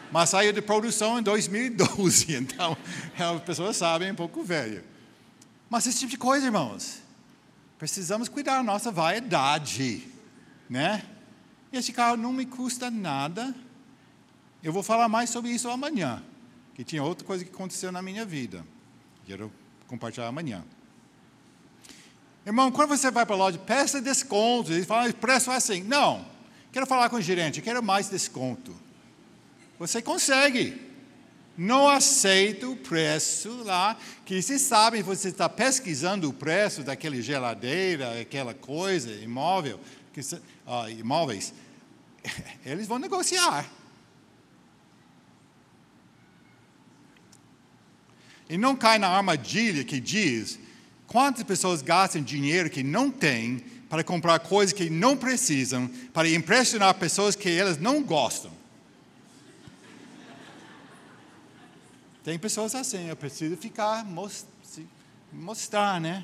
Mas 0.09 0.29
saiu 0.29 0.53
de 0.53 0.61
produção 0.61 1.19
em 1.19 1.23
2012, 1.23 2.31
então 2.37 2.77
as 3.19 3.41
pessoas 3.43 3.75
sabem, 3.75 4.07
é 4.07 4.11
um 4.13 4.15
pouco 4.15 4.41
velho. 4.41 4.81
Mas 5.69 5.85
esse 5.85 5.99
tipo 5.99 6.11
de 6.11 6.17
coisa, 6.17 6.45
irmãos, 6.45 6.99
precisamos 7.77 8.29
cuidar 8.29 8.57
da 8.57 8.63
nossa 8.63 8.89
vaidade, 8.89 10.07
né? 10.69 11.03
Esse 11.73 11.91
carro 11.91 12.15
não 12.15 12.31
me 12.31 12.45
custa 12.45 12.89
nada. 12.89 13.53
Eu 14.63 14.71
vou 14.71 14.81
falar 14.81 15.09
mais 15.09 15.29
sobre 15.29 15.51
isso 15.51 15.69
amanhã 15.69 16.23
que 16.73 16.83
tinha 16.83 17.03
outra 17.03 17.25
coisa 17.25 17.43
que 17.43 17.51
aconteceu 17.51 17.91
na 17.91 18.01
minha 18.01 18.25
vida. 18.25 18.65
Quero 19.25 19.51
compartilhar 19.87 20.27
amanhã. 20.27 20.63
Irmão, 22.45 22.71
quando 22.71 22.89
você 22.89 23.09
vai 23.09 23.25
para 23.25 23.35
a 23.35 23.37
loja, 23.37 23.57
peça 23.57 24.01
desconto. 24.01 24.71
Eles 24.71 24.85
falam, 24.85 25.09
o 25.09 25.13
preço 25.13 25.51
é 25.51 25.55
assim. 25.55 25.81
Não, 25.83 26.25
quero 26.71 26.85
falar 26.85 27.09
com 27.09 27.15
o 27.15 27.21
gerente, 27.21 27.61
quero 27.61 27.81
mais 27.81 28.09
desconto. 28.09 28.75
Você 29.79 30.01
consegue. 30.01 30.91
Não 31.55 31.87
aceita 31.87 32.67
o 32.67 32.75
preço 32.75 33.61
lá, 33.63 33.95
que 34.25 34.41
se 34.41 34.57
sabem, 34.57 35.03
você 35.03 35.27
está 35.27 35.47
pesquisando 35.47 36.27
o 36.27 36.33
preço 36.33 36.81
daquela 36.81 37.21
geladeira, 37.21 38.19
aquela 38.19 38.55
coisa, 38.55 39.11
imóvel, 39.11 39.79
que, 40.11 40.21
uh, 40.21 40.89
imóveis, 40.89 41.53
eles 42.65 42.87
vão 42.87 42.97
negociar. 42.97 43.69
E 48.53 48.57
não 48.57 48.75
cai 48.75 48.99
na 48.99 49.07
armadilha 49.07 49.83
que 49.83 49.99
diz 49.99 50.59
quantas 51.07 51.41
pessoas 51.41 51.81
gastam 51.81 52.21
dinheiro 52.21 52.69
que 52.69 52.83
não 52.83 53.09
têm 53.09 53.57
para 53.89 54.03
comprar 54.03 54.37
coisas 54.41 54.71
que 54.71 54.91
não 54.91 55.17
precisam, 55.17 55.87
para 56.13 56.29
impressionar 56.29 56.93
pessoas 56.93 57.35
que 57.35 57.49
elas 57.49 57.79
não 57.79 58.03
gostam. 58.03 58.51
Tem 62.23 62.37
pessoas 62.37 62.75
assim, 62.75 63.09
eu 63.09 63.15
preciso 63.15 63.57
ficar, 63.57 64.05
mostrar, 65.31 65.99
né? 65.99 66.23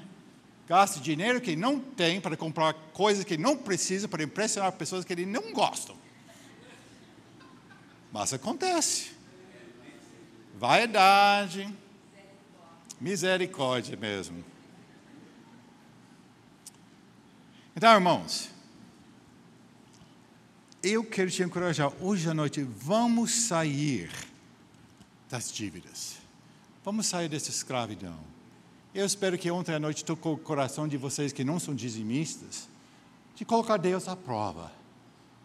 Gasta 0.68 1.00
dinheiro 1.00 1.42
que 1.42 1.56
não 1.56 1.80
tem 1.80 2.22
para 2.22 2.38
comprar 2.38 2.76
coisas 2.94 3.24
que 3.24 3.40
não 3.40 3.58
precisa 3.58 4.08
para 4.08 4.22
impressionar 4.22 4.72
pessoas 4.74 5.04
que 5.04 5.14
ele 5.14 5.26
não 5.26 5.52
gostam. 5.52 5.96
Mas 8.14 8.32
acontece. 8.34 9.14
Vaidade 10.60 11.68
Misericórdia 13.00 13.96
mesmo. 13.96 14.44
Então, 17.76 17.94
irmãos, 17.94 18.50
eu 20.84 21.04
quero 21.04 21.32
te 21.32 21.44
encorajar 21.44 21.94
hoje 22.02 22.30
à 22.30 22.34
noite, 22.34 22.62
vamos 22.62 23.32
sair 23.32 24.10
das 25.30 25.52
dívidas. 25.52 26.18
Vamos 26.84 27.06
sair 27.06 27.30
dessa 27.30 27.50
escravidão. 27.50 28.18
Eu 28.94 29.06
espero 29.06 29.38
que 29.38 29.52
ontem 29.52 29.76
à 29.76 29.80
noite 29.80 30.04
tocou 30.04 30.34
o 30.34 30.38
coração 30.38 30.88
de 30.88 30.98
vocês 30.98 31.32
que 31.32 31.44
não 31.44 31.60
são 31.60 31.76
dizimistas, 31.76 32.68
de 33.36 33.46
colocar 33.46 33.78
Deus 33.78 34.08
à 34.08 34.16
prova, 34.16 34.72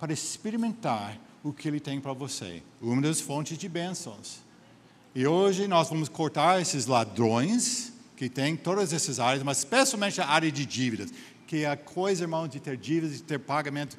para 0.00 0.12
experimentar 0.12 1.18
o 1.42 1.52
que 1.52 1.68
Ele 1.68 1.78
tem 1.78 2.00
para 2.00 2.12
você. 2.12 2.62
Uma 2.80 3.02
das 3.02 3.20
fontes 3.20 3.58
de 3.58 3.68
bênçãos. 3.68 4.43
E 5.14 5.28
hoje 5.28 5.68
nós 5.68 5.88
vamos 5.88 6.08
cortar 6.08 6.60
esses 6.60 6.86
ladrões 6.86 7.92
que 8.16 8.28
tem 8.28 8.56
todas 8.56 8.92
essas 8.92 9.20
áreas, 9.20 9.44
mas 9.44 9.58
especialmente 9.58 10.20
a 10.20 10.26
área 10.26 10.50
de 10.50 10.66
dívidas, 10.66 11.12
que 11.46 11.62
é 11.62 11.70
a 11.70 11.76
coisa, 11.76 12.24
irmão, 12.24 12.48
de 12.48 12.58
ter 12.58 12.76
dívidas, 12.76 13.18
de 13.18 13.22
ter 13.22 13.38
pagamento, 13.38 13.96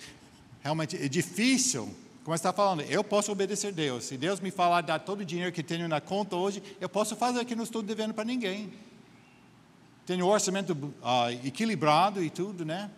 realmente 0.62 0.98
é 0.98 1.08
difícil. 1.08 1.90
Como 2.26 2.36
está 2.36 2.52
falando, 2.52 2.82
eu 2.82 3.02
posso 3.02 3.32
obedecer 3.32 3.68
a 3.68 3.72
Deus. 3.72 4.04
Se 4.04 4.18
Deus 4.18 4.42
me 4.42 4.52
falar 4.52 4.82
dar 4.82 5.00
todo 5.00 5.22
o 5.22 5.26
dinheiro 5.26 5.54
que 5.54 5.64
tenho 5.64 5.88
na 5.88 6.02
conta 6.02 6.36
hoje, 6.36 6.62
eu 6.82 6.90
posso 6.90 7.16
fazer 7.16 7.46
que 7.46 7.56
não 7.56 7.64
estou 7.64 7.82
devendo 7.82 8.14
para 8.14 8.26
ninguém. 8.26 8.74
Tenho 10.06 10.26
o 10.26 10.30
orçamento 10.30 10.74
uh, 10.74 11.48
equilibrado 11.48 12.22
e 12.22 12.30
tudo, 12.30 12.66
né? 12.66 12.92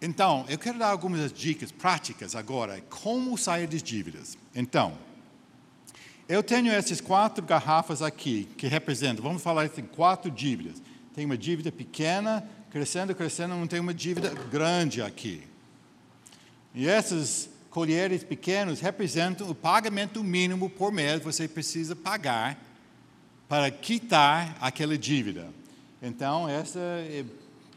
Então, 0.00 0.44
eu 0.48 0.58
quero 0.58 0.78
dar 0.78 0.90
algumas 0.90 1.32
dicas 1.32 1.72
práticas 1.72 2.34
agora, 2.34 2.80
como 2.90 3.36
sair 3.38 3.66
das 3.66 3.82
dívidas. 3.82 4.36
Então, 4.54 4.96
eu 6.28 6.42
tenho 6.42 6.72
essas 6.72 7.00
quatro 7.00 7.44
garrafas 7.44 8.02
aqui, 8.02 8.48
que 8.56 8.66
representam, 8.66 9.22
vamos 9.22 9.42
falar 9.42 9.62
assim, 9.62 9.82
quatro 9.82 10.30
dívidas. 10.30 10.82
Tem 11.14 11.24
uma 11.24 11.38
dívida 11.38 11.72
pequena, 11.72 12.46
crescendo, 12.70 13.14
crescendo, 13.14 13.54
não 13.54 13.66
tem 13.66 13.80
uma 13.80 13.94
dívida 13.94 14.34
grande 14.50 15.00
aqui. 15.00 15.42
E 16.74 16.86
essas 16.86 17.48
colheres 17.70 18.22
pequenos 18.22 18.80
representam 18.80 19.48
o 19.48 19.54
pagamento 19.54 20.22
mínimo 20.22 20.68
por 20.68 20.92
mês 20.92 21.20
que 21.20 21.24
você 21.24 21.48
precisa 21.48 21.96
pagar 21.96 22.58
para 23.48 23.70
quitar 23.70 24.56
aquela 24.60 24.98
dívida. 24.98 25.48
Então, 26.02 26.48
essa 26.48 26.78
é 26.78 27.24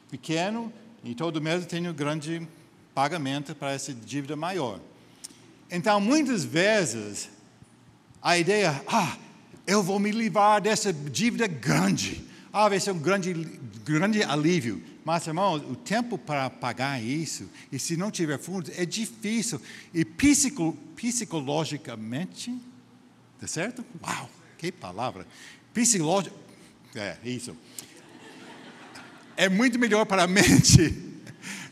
pequeno, 0.09 0.74
e 1.04 1.16
todo 1.16 1.41
mês 1.41 1.62
eu 1.62 1.68
tenho 1.68 1.93
grande 1.93 2.47
pagamento 2.93 3.56
para 3.56 3.72
essa 3.72 3.93
dívida 3.93 4.36
maior. 4.36 4.80
Então, 5.72 6.02
muitas 6.02 6.43
vezes, 6.43 7.30
a 8.22 8.38
ideia, 8.38 8.84
ah, 8.88 9.18
eu 9.66 9.84
vou 9.84 10.00
me 10.00 10.12
livrar 10.12 10.62
dessa 10.62 10.91
dívida 10.91 11.47
grande. 11.47 12.24
Ah, 12.52 12.68
vai 12.68 12.80
ser 12.80 12.91
um 12.91 13.00
grande, 13.00 13.34
grande 13.86 14.24
alívio. 14.24 14.84
Mas, 15.06 15.26
irmão, 15.28 15.56
o 15.56 15.76
tempo 15.76 16.18
para 16.18 16.50
pagar 16.50 17.02
isso, 17.02 17.50
e 17.72 17.80
se 17.80 17.95
não 17.95 18.12
tiver 18.12 18.38
fundos, 18.38 18.78
é 18.78 18.86
difícil. 18.86 19.62
E 19.93 20.04
psico, 20.04 20.78
psicologicamente, 20.95 22.56
tá 23.39 23.47
certo? 23.47 23.86
Uau, 24.04 24.30
que 24.58 24.72
palavra. 24.72 25.26
Psicológico, 25.74 26.36
é, 26.95 27.18
isso. 27.24 27.56
É 29.40 29.48
muito 29.48 29.80
melhor 29.80 30.06
para 30.06 30.24
a 30.24 30.28
mente 30.30 30.94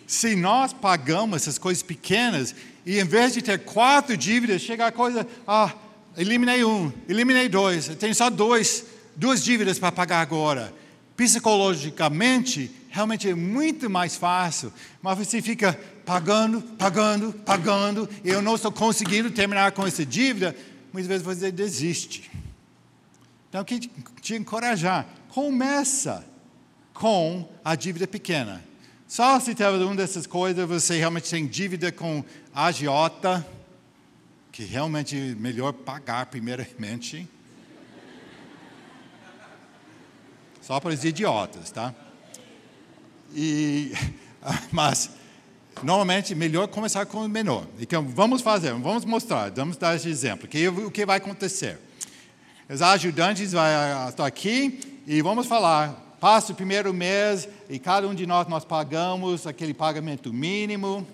se 0.08 0.38
nós 0.38 0.72
pagamos 0.72 1.42
essas 1.42 1.58
coisas 1.58 1.84
pequenas 1.84 2.56
e 2.86 2.98
em 2.98 3.04
vez 3.04 3.34
de 3.34 3.42
ter 3.42 3.60
quatro 3.60 4.16
dívidas, 4.16 4.62
chega 4.62 4.88
a 4.88 4.92
coisa, 4.92 5.28
ah, 5.46 5.74
eliminei 6.16 6.64
um, 6.64 6.90
eliminei 7.10 7.50
dois, 7.50 7.90
tenho 8.00 8.16
só 8.16 8.30
dois, 8.30 8.86
duas 9.18 9.44
dívidas 9.44 9.78
para 9.78 9.92
pagar 9.92 10.22
agora. 10.22 10.74
Psicologicamente, 11.18 12.72
realmente 12.90 13.30
é 13.30 13.36
muito 13.36 13.90
mais 13.90 14.16
fácil, 14.16 14.72
mas 15.02 15.18
você 15.18 15.42
fica 15.42 15.78
pagando, 16.06 16.62
pagando, 16.62 17.34
pagando, 17.34 18.10
e 18.24 18.30
eu 18.30 18.42
não 18.42 18.56
estou 18.56 18.72
conseguindo 18.72 19.30
terminar 19.30 19.74
com 19.74 19.86
essa 19.86 20.06
dívida, 20.06 20.56
muitas 20.94 21.10
vezes 21.10 21.24
você 21.24 21.52
desiste. 21.52 22.32
Então, 23.50 23.66
eu 23.70 23.80
te 24.22 24.36
encorajar, 24.36 25.06
começa 25.28 26.24
com 26.98 27.48
a 27.64 27.76
dívida 27.76 28.08
pequena. 28.08 28.64
Só 29.08 29.40
se 29.40 29.54
tiver 29.54 29.70
uma 29.70 29.96
dessas 29.96 30.28
coisas, 30.28 30.68
você 30.68 30.98
realmente 30.98 31.30
tem 31.30 31.46
dívida 31.46 31.92
com 31.92 32.24
agiota, 32.54 33.46
que 34.52 34.64
realmente 34.64 35.16
é 35.16 35.36
melhor 35.36 35.72
pagar 35.74 36.26
primeiramente. 36.26 37.28
Só 40.62 40.80
para 40.80 40.94
os 40.94 41.06
idiotas, 41.06 41.72
tá? 41.72 41.94
E, 43.34 43.94
mas, 44.72 45.12
normalmente, 45.84 46.34
melhor 46.34 46.68
começar 46.68 47.06
com 47.06 47.20
o 47.24 47.30
menor. 47.30 47.66
Então, 47.80 48.04
vamos 48.04 48.42
fazer, 48.42 48.74
vamos 48.74 49.06
mostrar, 49.06 49.52
vamos 49.52 49.78
dar 49.78 49.96
esse 49.96 50.10
exemplo. 50.10 50.48
Que, 50.48 50.68
o 50.68 50.92
que 50.92 51.06
vai 51.06 51.18
acontecer? 51.18 51.80
Os 52.68 52.82
ajudantes 52.82 53.54
vão 53.54 53.64
estar 54.10 54.26
aqui 54.26 55.04
e 55.06 55.22
vamos 55.22 55.46
falar 55.46 56.07
passa 56.20 56.54
o 56.54 56.56
primeiro 56.56 56.94
mês 56.94 57.48
e 57.70 57.80
cada 57.80 58.08
um 58.08 58.16
de 58.16 58.26
nós 58.26 58.48
nós 58.48 58.66
pagamos 58.66 59.46
aquele 59.46 59.74
pagamento 59.74 60.34
mínimo. 60.34 61.08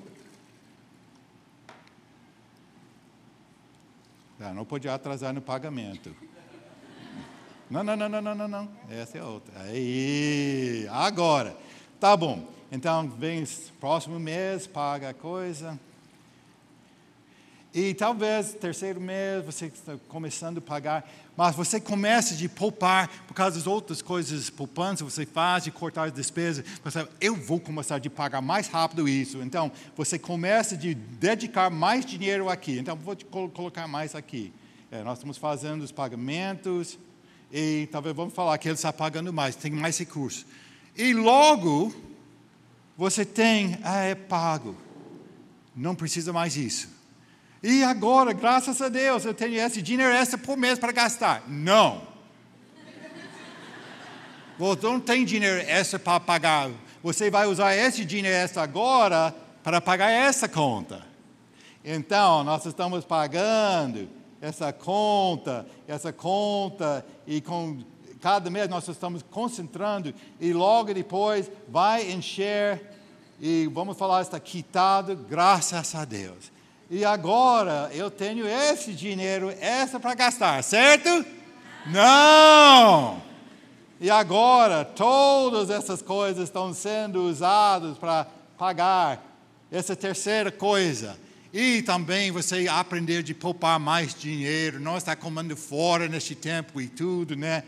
Ah, 4.39 4.53
não 4.53 4.65
podia 4.65 4.93
atrasar 4.93 5.33
no 5.33 5.41
pagamento. 5.41 6.13
Não, 7.69 7.83
não, 7.83 7.95
não, 7.95 8.09
não, 8.09 8.21
não, 8.21 8.35
não, 8.35 8.47
não. 8.47 8.69
Essa 8.89 9.17
é 9.17 9.23
outra. 9.23 9.53
Aí, 9.61 10.87
agora. 10.91 11.55
Tá 11.99 12.15
bom. 12.17 12.45
Então, 12.69 13.07
vem 13.07 13.45
próximo 13.79 14.19
mês, 14.19 14.67
paga 14.67 15.09
a 15.09 15.13
coisa. 15.13 15.79
E 17.73 17.93
talvez 17.93 18.53
terceiro 18.53 18.99
mês 18.99 19.45
você 19.45 19.67
está 19.67 19.95
começando 20.07 20.59
a 20.59 20.61
pagar, 20.61 21.09
mas 21.35 21.55
você 21.55 21.79
começa 21.79 22.35
de 22.35 22.47
poupar 22.47 23.07
por 23.27 23.33
causa 23.33 23.57
das 23.57 23.65
outras 23.65 24.01
coisas 24.01 24.49
poupanças 24.49 25.01
você 25.01 25.25
faz, 25.25 25.63
de 25.63 25.71
cortar 25.71 26.05
as 26.05 26.13
despesas. 26.13 26.63
Você, 26.83 27.07
eu 27.19 27.35
vou 27.35 27.59
começar 27.59 27.97
de 27.97 28.09
pagar 28.09 28.41
mais 28.41 28.67
rápido 28.67 29.09
isso. 29.09 29.41
Então, 29.41 29.71
você 29.95 30.19
começa 30.19 30.77
de 30.77 30.93
dedicar 30.93 31.71
mais 31.71 32.05
dinheiro 32.05 32.49
aqui. 32.49 32.77
Então, 32.77 32.95
vou 32.95 33.17
colocar 33.49 33.87
mais 33.87 34.13
aqui. 34.13 34.53
É, 34.91 35.01
nós 35.03 35.17
estamos 35.17 35.37
fazendo 35.37 35.81
os 35.81 35.91
pagamentos 35.91 36.99
e 37.51 37.89
talvez 37.91 38.15
vamos 38.15 38.33
falar 38.33 38.55
que 38.59 38.67
ele 38.67 38.75
está 38.75 38.93
pagando 38.93 39.33
mais, 39.33 39.55
tem 39.55 39.71
mais 39.71 39.97
recursos. 39.97 40.45
E 40.95 41.13
logo, 41.13 41.91
você 42.95 43.25
tem, 43.25 43.79
ah, 43.81 44.03
é 44.03 44.13
pago. 44.13 44.75
Não 45.75 45.95
precisa 45.95 46.31
mais 46.31 46.55
isso. 46.55 46.92
E 47.63 47.81
agora, 47.81 48.33
graças 48.33 48.81
a 48.81 48.89
Deus, 48.89 49.23
eu 49.23 49.33
tenho 49.33 49.55
esse 49.55 49.81
dinheiro 49.81 50.11
extra 50.11 50.37
por 50.37 50.57
mês 50.57 50.77
para 50.77 50.91
gastar. 50.91 51.43
Não. 51.47 52.01
Você 54.59 54.85
não 54.85 54.99
tem 54.99 55.23
dinheiro 55.23 55.61
extra 55.61 55.97
para 55.97 56.19
pagar. 56.19 56.69
Você 57.01 57.31
vai 57.31 57.47
usar 57.47 57.73
esse 57.73 58.03
dinheiro 58.03 58.35
extra 58.35 58.63
agora 58.63 59.33
para 59.63 59.79
pagar 59.79 60.11
essa 60.11 60.49
conta. 60.49 61.07
Então, 61.85 62.43
nós 62.43 62.65
estamos 62.65 63.05
pagando 63.05 64.09
essa 64.41 64.73
conta, 64.73 65.65
essa 65.87 66.11
conta, 66.11 67.05
e 67.25 67.39
com 67.39 67.81
cada 68.19 68.49
mês 68.49 68.67
nós 68.67 68.85
estamos 68.89 69.23
concentrando, 69.23 70.13
e 70.39 70.51
logo 70.51 70.93
depois 70.93 71.49
vai 71.69 72.11
encher, 72.11 72.91
e 73.39 73.69
vamos 73.71 73.97
falar, 73.97 74.21
está 74.21 74.37
quitado, 74.37 75.15
graças 75.15 75.95
a 75.95 76.03
Deus 76.03 76.52
e 76.89 77.03
agora 77.03 77.89
eu 77.93 78.11
tenho 78.11 78.47
esse 78.47 78.93
dinheiro 78.93 79.53
essa 79.59 79.99
para 79.99 80.13
gastar, 80.13 80.63
certo? 80.63 81.25
Não! 81.87 83.21
E 83.99 84.09
agora 84.09 84.83
todas 84.83 85.69
essas 85.69 86.01
coisas 86.01 86.43
estão 86.43 86.73
sendo 86.73 87.23
usadas 87.23 87.97
para 87.97 88.27
pagar 88.57 89.23
essa 89.71 89.95
terceira 89.95 90.51
coisa. 90.51 91.17
E 91.53 91.81
também 91.83 92.31
você 92.31 92.67
aprender 92.67 93.21
de 93.23 93.33
poupar 93.33 93.79
mais 93.79 94.13
dinheiro, 94.15 94.79
não 94.79 94.97
estar 94.97 95.15
comendo 95.15 95.55
fora 95.55 96.07
neste 96.07 96.33
tempo 96.35 96.81
e 96.81 96.87
tudo, 96.87 97.35
né? 97.35 97.63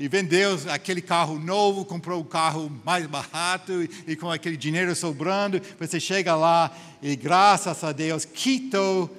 E 0.00 0.08
vendeu 0.08 0.58
aquele 0.70 1.02
carro 1.02 1.38
novo, 1.38 1.84
comprou 1.84 2.22
o 2.22 2.24
carro 2.24 2.72
mais 2.86 3.06
barato 3.06 3.82
e, 3.82 3.90
e, 4.06 4.16
com 4.16 4.30
aquele 4.30 4.56
dinheiro 4.56 4.96
sobrando, 4.96 5.60
você 5.78 6.00
chega 6.00 6.34
lá 6.34 6.74
e 7.02 7.14
graças 7.14 7.84
a 7.84 7.92
Deus 7.92 8.24
quitou 8.24 9.14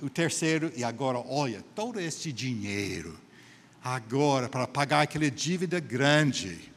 o 0.00 0.08
terceiro 0.08 0.70
e 0.76 0.84
agora 0.84 1.18
olha 1.18 1.64
todo 1.74 1.98
este 1.98 2.32
dinheiro 2.32 3.18
agora 3.82 4.48
para 4.48 4.68
pagar 4.68 5.02
aquela 5.02 5.28
dívida 5.28 5.80
grande 5.80 6.72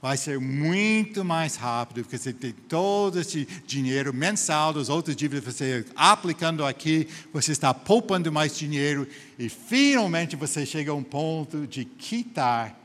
vai 0.00 0.16
ser 0.16 0.38
muito 0.38 1.24
mais 1.24 1.56
rápido, 1.56 2.02
porque 2.02 2.18
você 2.18 2.32
tem 2.32 2.52
todo 2.52 3.20
esse 3.20 3.46
dinheiro 3.66 4.12
mensal 4.12 4.72
das 4.72 4.88
outras 4.88 5.16
dívidas, 5.16 5.44
você 5.54 5.84
aplicando 5.94 6.64
aqui, 6.64 7.08
você 7.32 7.52
está 7.52 7.72
poupando 7.72 8.30
mais 8.30 8.56
dinheiro 8.56 9.06
e 9.38 9.48
finalmente 9.48 10.36
você 10.36 10.64
chega 10.64 10.90
a 10.90 10.94
um 10.94 11.02
ponto 11.02 11.66
de 11.66 11.84
quitar 11.84 12.78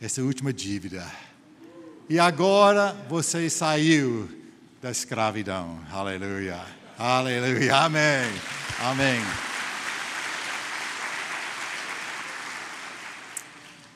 essa 0.00 0.22
última 0.22 0.52
dívida. 0.52 1.06
E 2.08 2.18
agora 2.18 2.96
você 3.08 3.48
saiu 3.48 4.28
da 4.82 4.90
escravidão. 4.90 5.78
Aleluia. 5.92 6.60
Aleluia. 6.98 7.76
Amém. 7.76 8.30
Amém. 8.80 9.49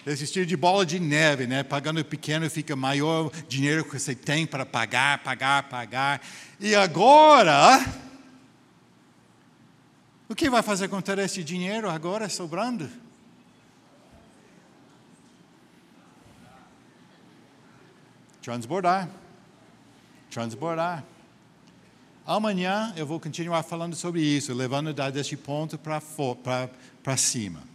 Estilo 0.06 0.44
de 0.44 0.56
bola 0.56 0.84
de 0.84 1.00
neve, 1.00 1.46
né? 1.46 1.62
Pagando 1.62 2.04
pequeno 2.04 2.48
fica 2.50 2.76
maior 2.76 3.30
dinheiro 3.48 3.84
que 3.84 3.98
você 3.98 4.14
tem 4.14 4.46
para 4.46 4.66
pagar, 4.66 5.22
pagar, 5.22 5.62
pagar. 5.68 6.20
E 6.60 6.74
agora, 6.74 7.82
o 10.28 10.34
que 10.34 10.50
vai 10.50 10.62
fazer 10.62 10.88
com 10.88 11.00
todo 11.00 11.20
esse 11.20 11.42
dinheiro 11.42 11.88
agora 11.88 12.28
sobrando? 12.28 12.90
Transbordar. 18.42 19.08
Transbordar. 20.30 21.02
Amanhã 22.26 22.92
eu 22.94 23.06
vou 23.06 23.18
continuar 23.18 23.62
falando 23.62 23.96
sobre 23.96 24.20
isso, 24.20 24.52
levando 24.52 24.92
deste 25.10 25.34
ponto 25.34 25.78
para 25.78 27.16
cima. 27.16 27.73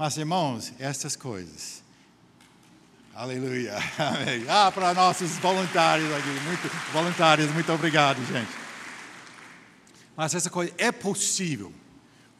Mas, 0.00 0.16
irmãos, 0.16 0.72
essas 0.78 1.14
coisas. 1.14 1.82
Aleluia. 3.14 3.74
Amém. 3.98 4.46
Ah, 4.48 4.72
para 4.72 4.94
nossos 4.94 5.32
voluntários 5.32 6.10
aqui, 6.14 6.30
muito, 6.46 6.70
voluntários, 6.90 7.50
muito 7.52 7.70
obrigado, 7.70 8.16
gente. 8.24 8.48
Mas 10.16 10.34
essa 10.34 10.48
coisa 10.48 10.72
é 10.78 10.90
possível. 10.90 11.70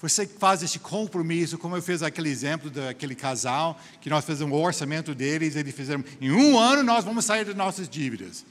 Você 0.01 0.27
faz 0.27 0.63
esse 0.63 0.79
compromisso, 0.79 1.59
como 1.59 1.77
eu 1.77 1.83
fiz 1.83 2.03
aquele 2.03 2.31
exemplo 2.31 2.71
daquele 2.71 3.15
casal, 3.15 3.79
que 4.01 4.09
nós 4.09 4.25
fizemos 4.25 4.57
um 4.57 4.59
orçamento 4.59 5.15
deles, 5.15 5.55
eles 5.55 5.75
fizeram, 5.75 6.03
em 6.19 6.31
um 6.33 6.59
ano 6.59 6.83
nós 6.83 7.05
vamos 7.05 7.27
sair 7.27 7.45
das 7.45 7.55
nossas 7.55 7.91
dívidas. 7.91 8.43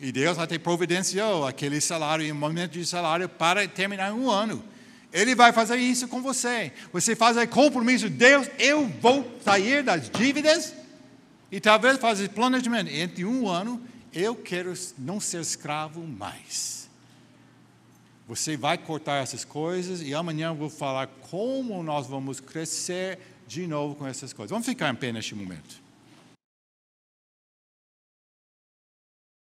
E 0.00 0.12
Deus 0.12 0.38
até 0.38 0.56
providenciou 0.56 1.48
aquele 1.48 1.80
salário, 1.80 2.32
um 2.32 2.38
momento 2.38 2.74
de 2.74 2.86
salário, 2.86 3.28
para 3.28 3.66
terminar 3.66 4.12
um 4.12 4.30
ano. 4.30 4.62
Ele 5.12 5.34
vai 5.34 5.52
fazer 5.52 5.76
isso 5.76 6.08
com 6.08 6.22
você. 6.22 6.72
Você 6.92 7.14
faz 7.14 7.36
o 7.36 7.46
compromisso, 7.46 8.08
Deus, 8.08 8.48
eu 8.58 8.86
vou 8.86 9.38
sair 9.44 9.82
das 9.82 10.08
dívidas 10.08 10.72
e 11.50 11.60
talvez 11.60 11.98
fazer 11.98 12.30
planejamento. 12.30 12.90
Entre 12.90 13.24
um 13.24 13.46
ano, 13.46 13.80
eu 14.12 14.34
quero 14.34 14.72
não 14.98 15.20
ser 15.20 15.40
escravo 15.40 16.00
mais. 16.06 16.88
Você 18.26 18.56
vai 18.56 18.78
cortar 18.78 19.22
essas 19.22 19.44
coisas 19.44 20.00
e 20.00 20.14
amanhã 20.14 20.48
eu 20.48 20.54
vou 20.54 20.70
falar 20.70 21.08
como 21.30 21.82
nós 21.82 22.06
vamos 22.06 22.40
crescer 22.40 23.18
de 23.46 23.66
novo 23.66 23.94
com 23.94 24.06
essas 24.06 24.32
coisas. 24.32 24.50
Vamos 24.50 24.66
ficar 24.66 24.90
em 24.90 24.94
pé 24.94 25.12
neste 25.12 25.34
momento. 25.34 25.81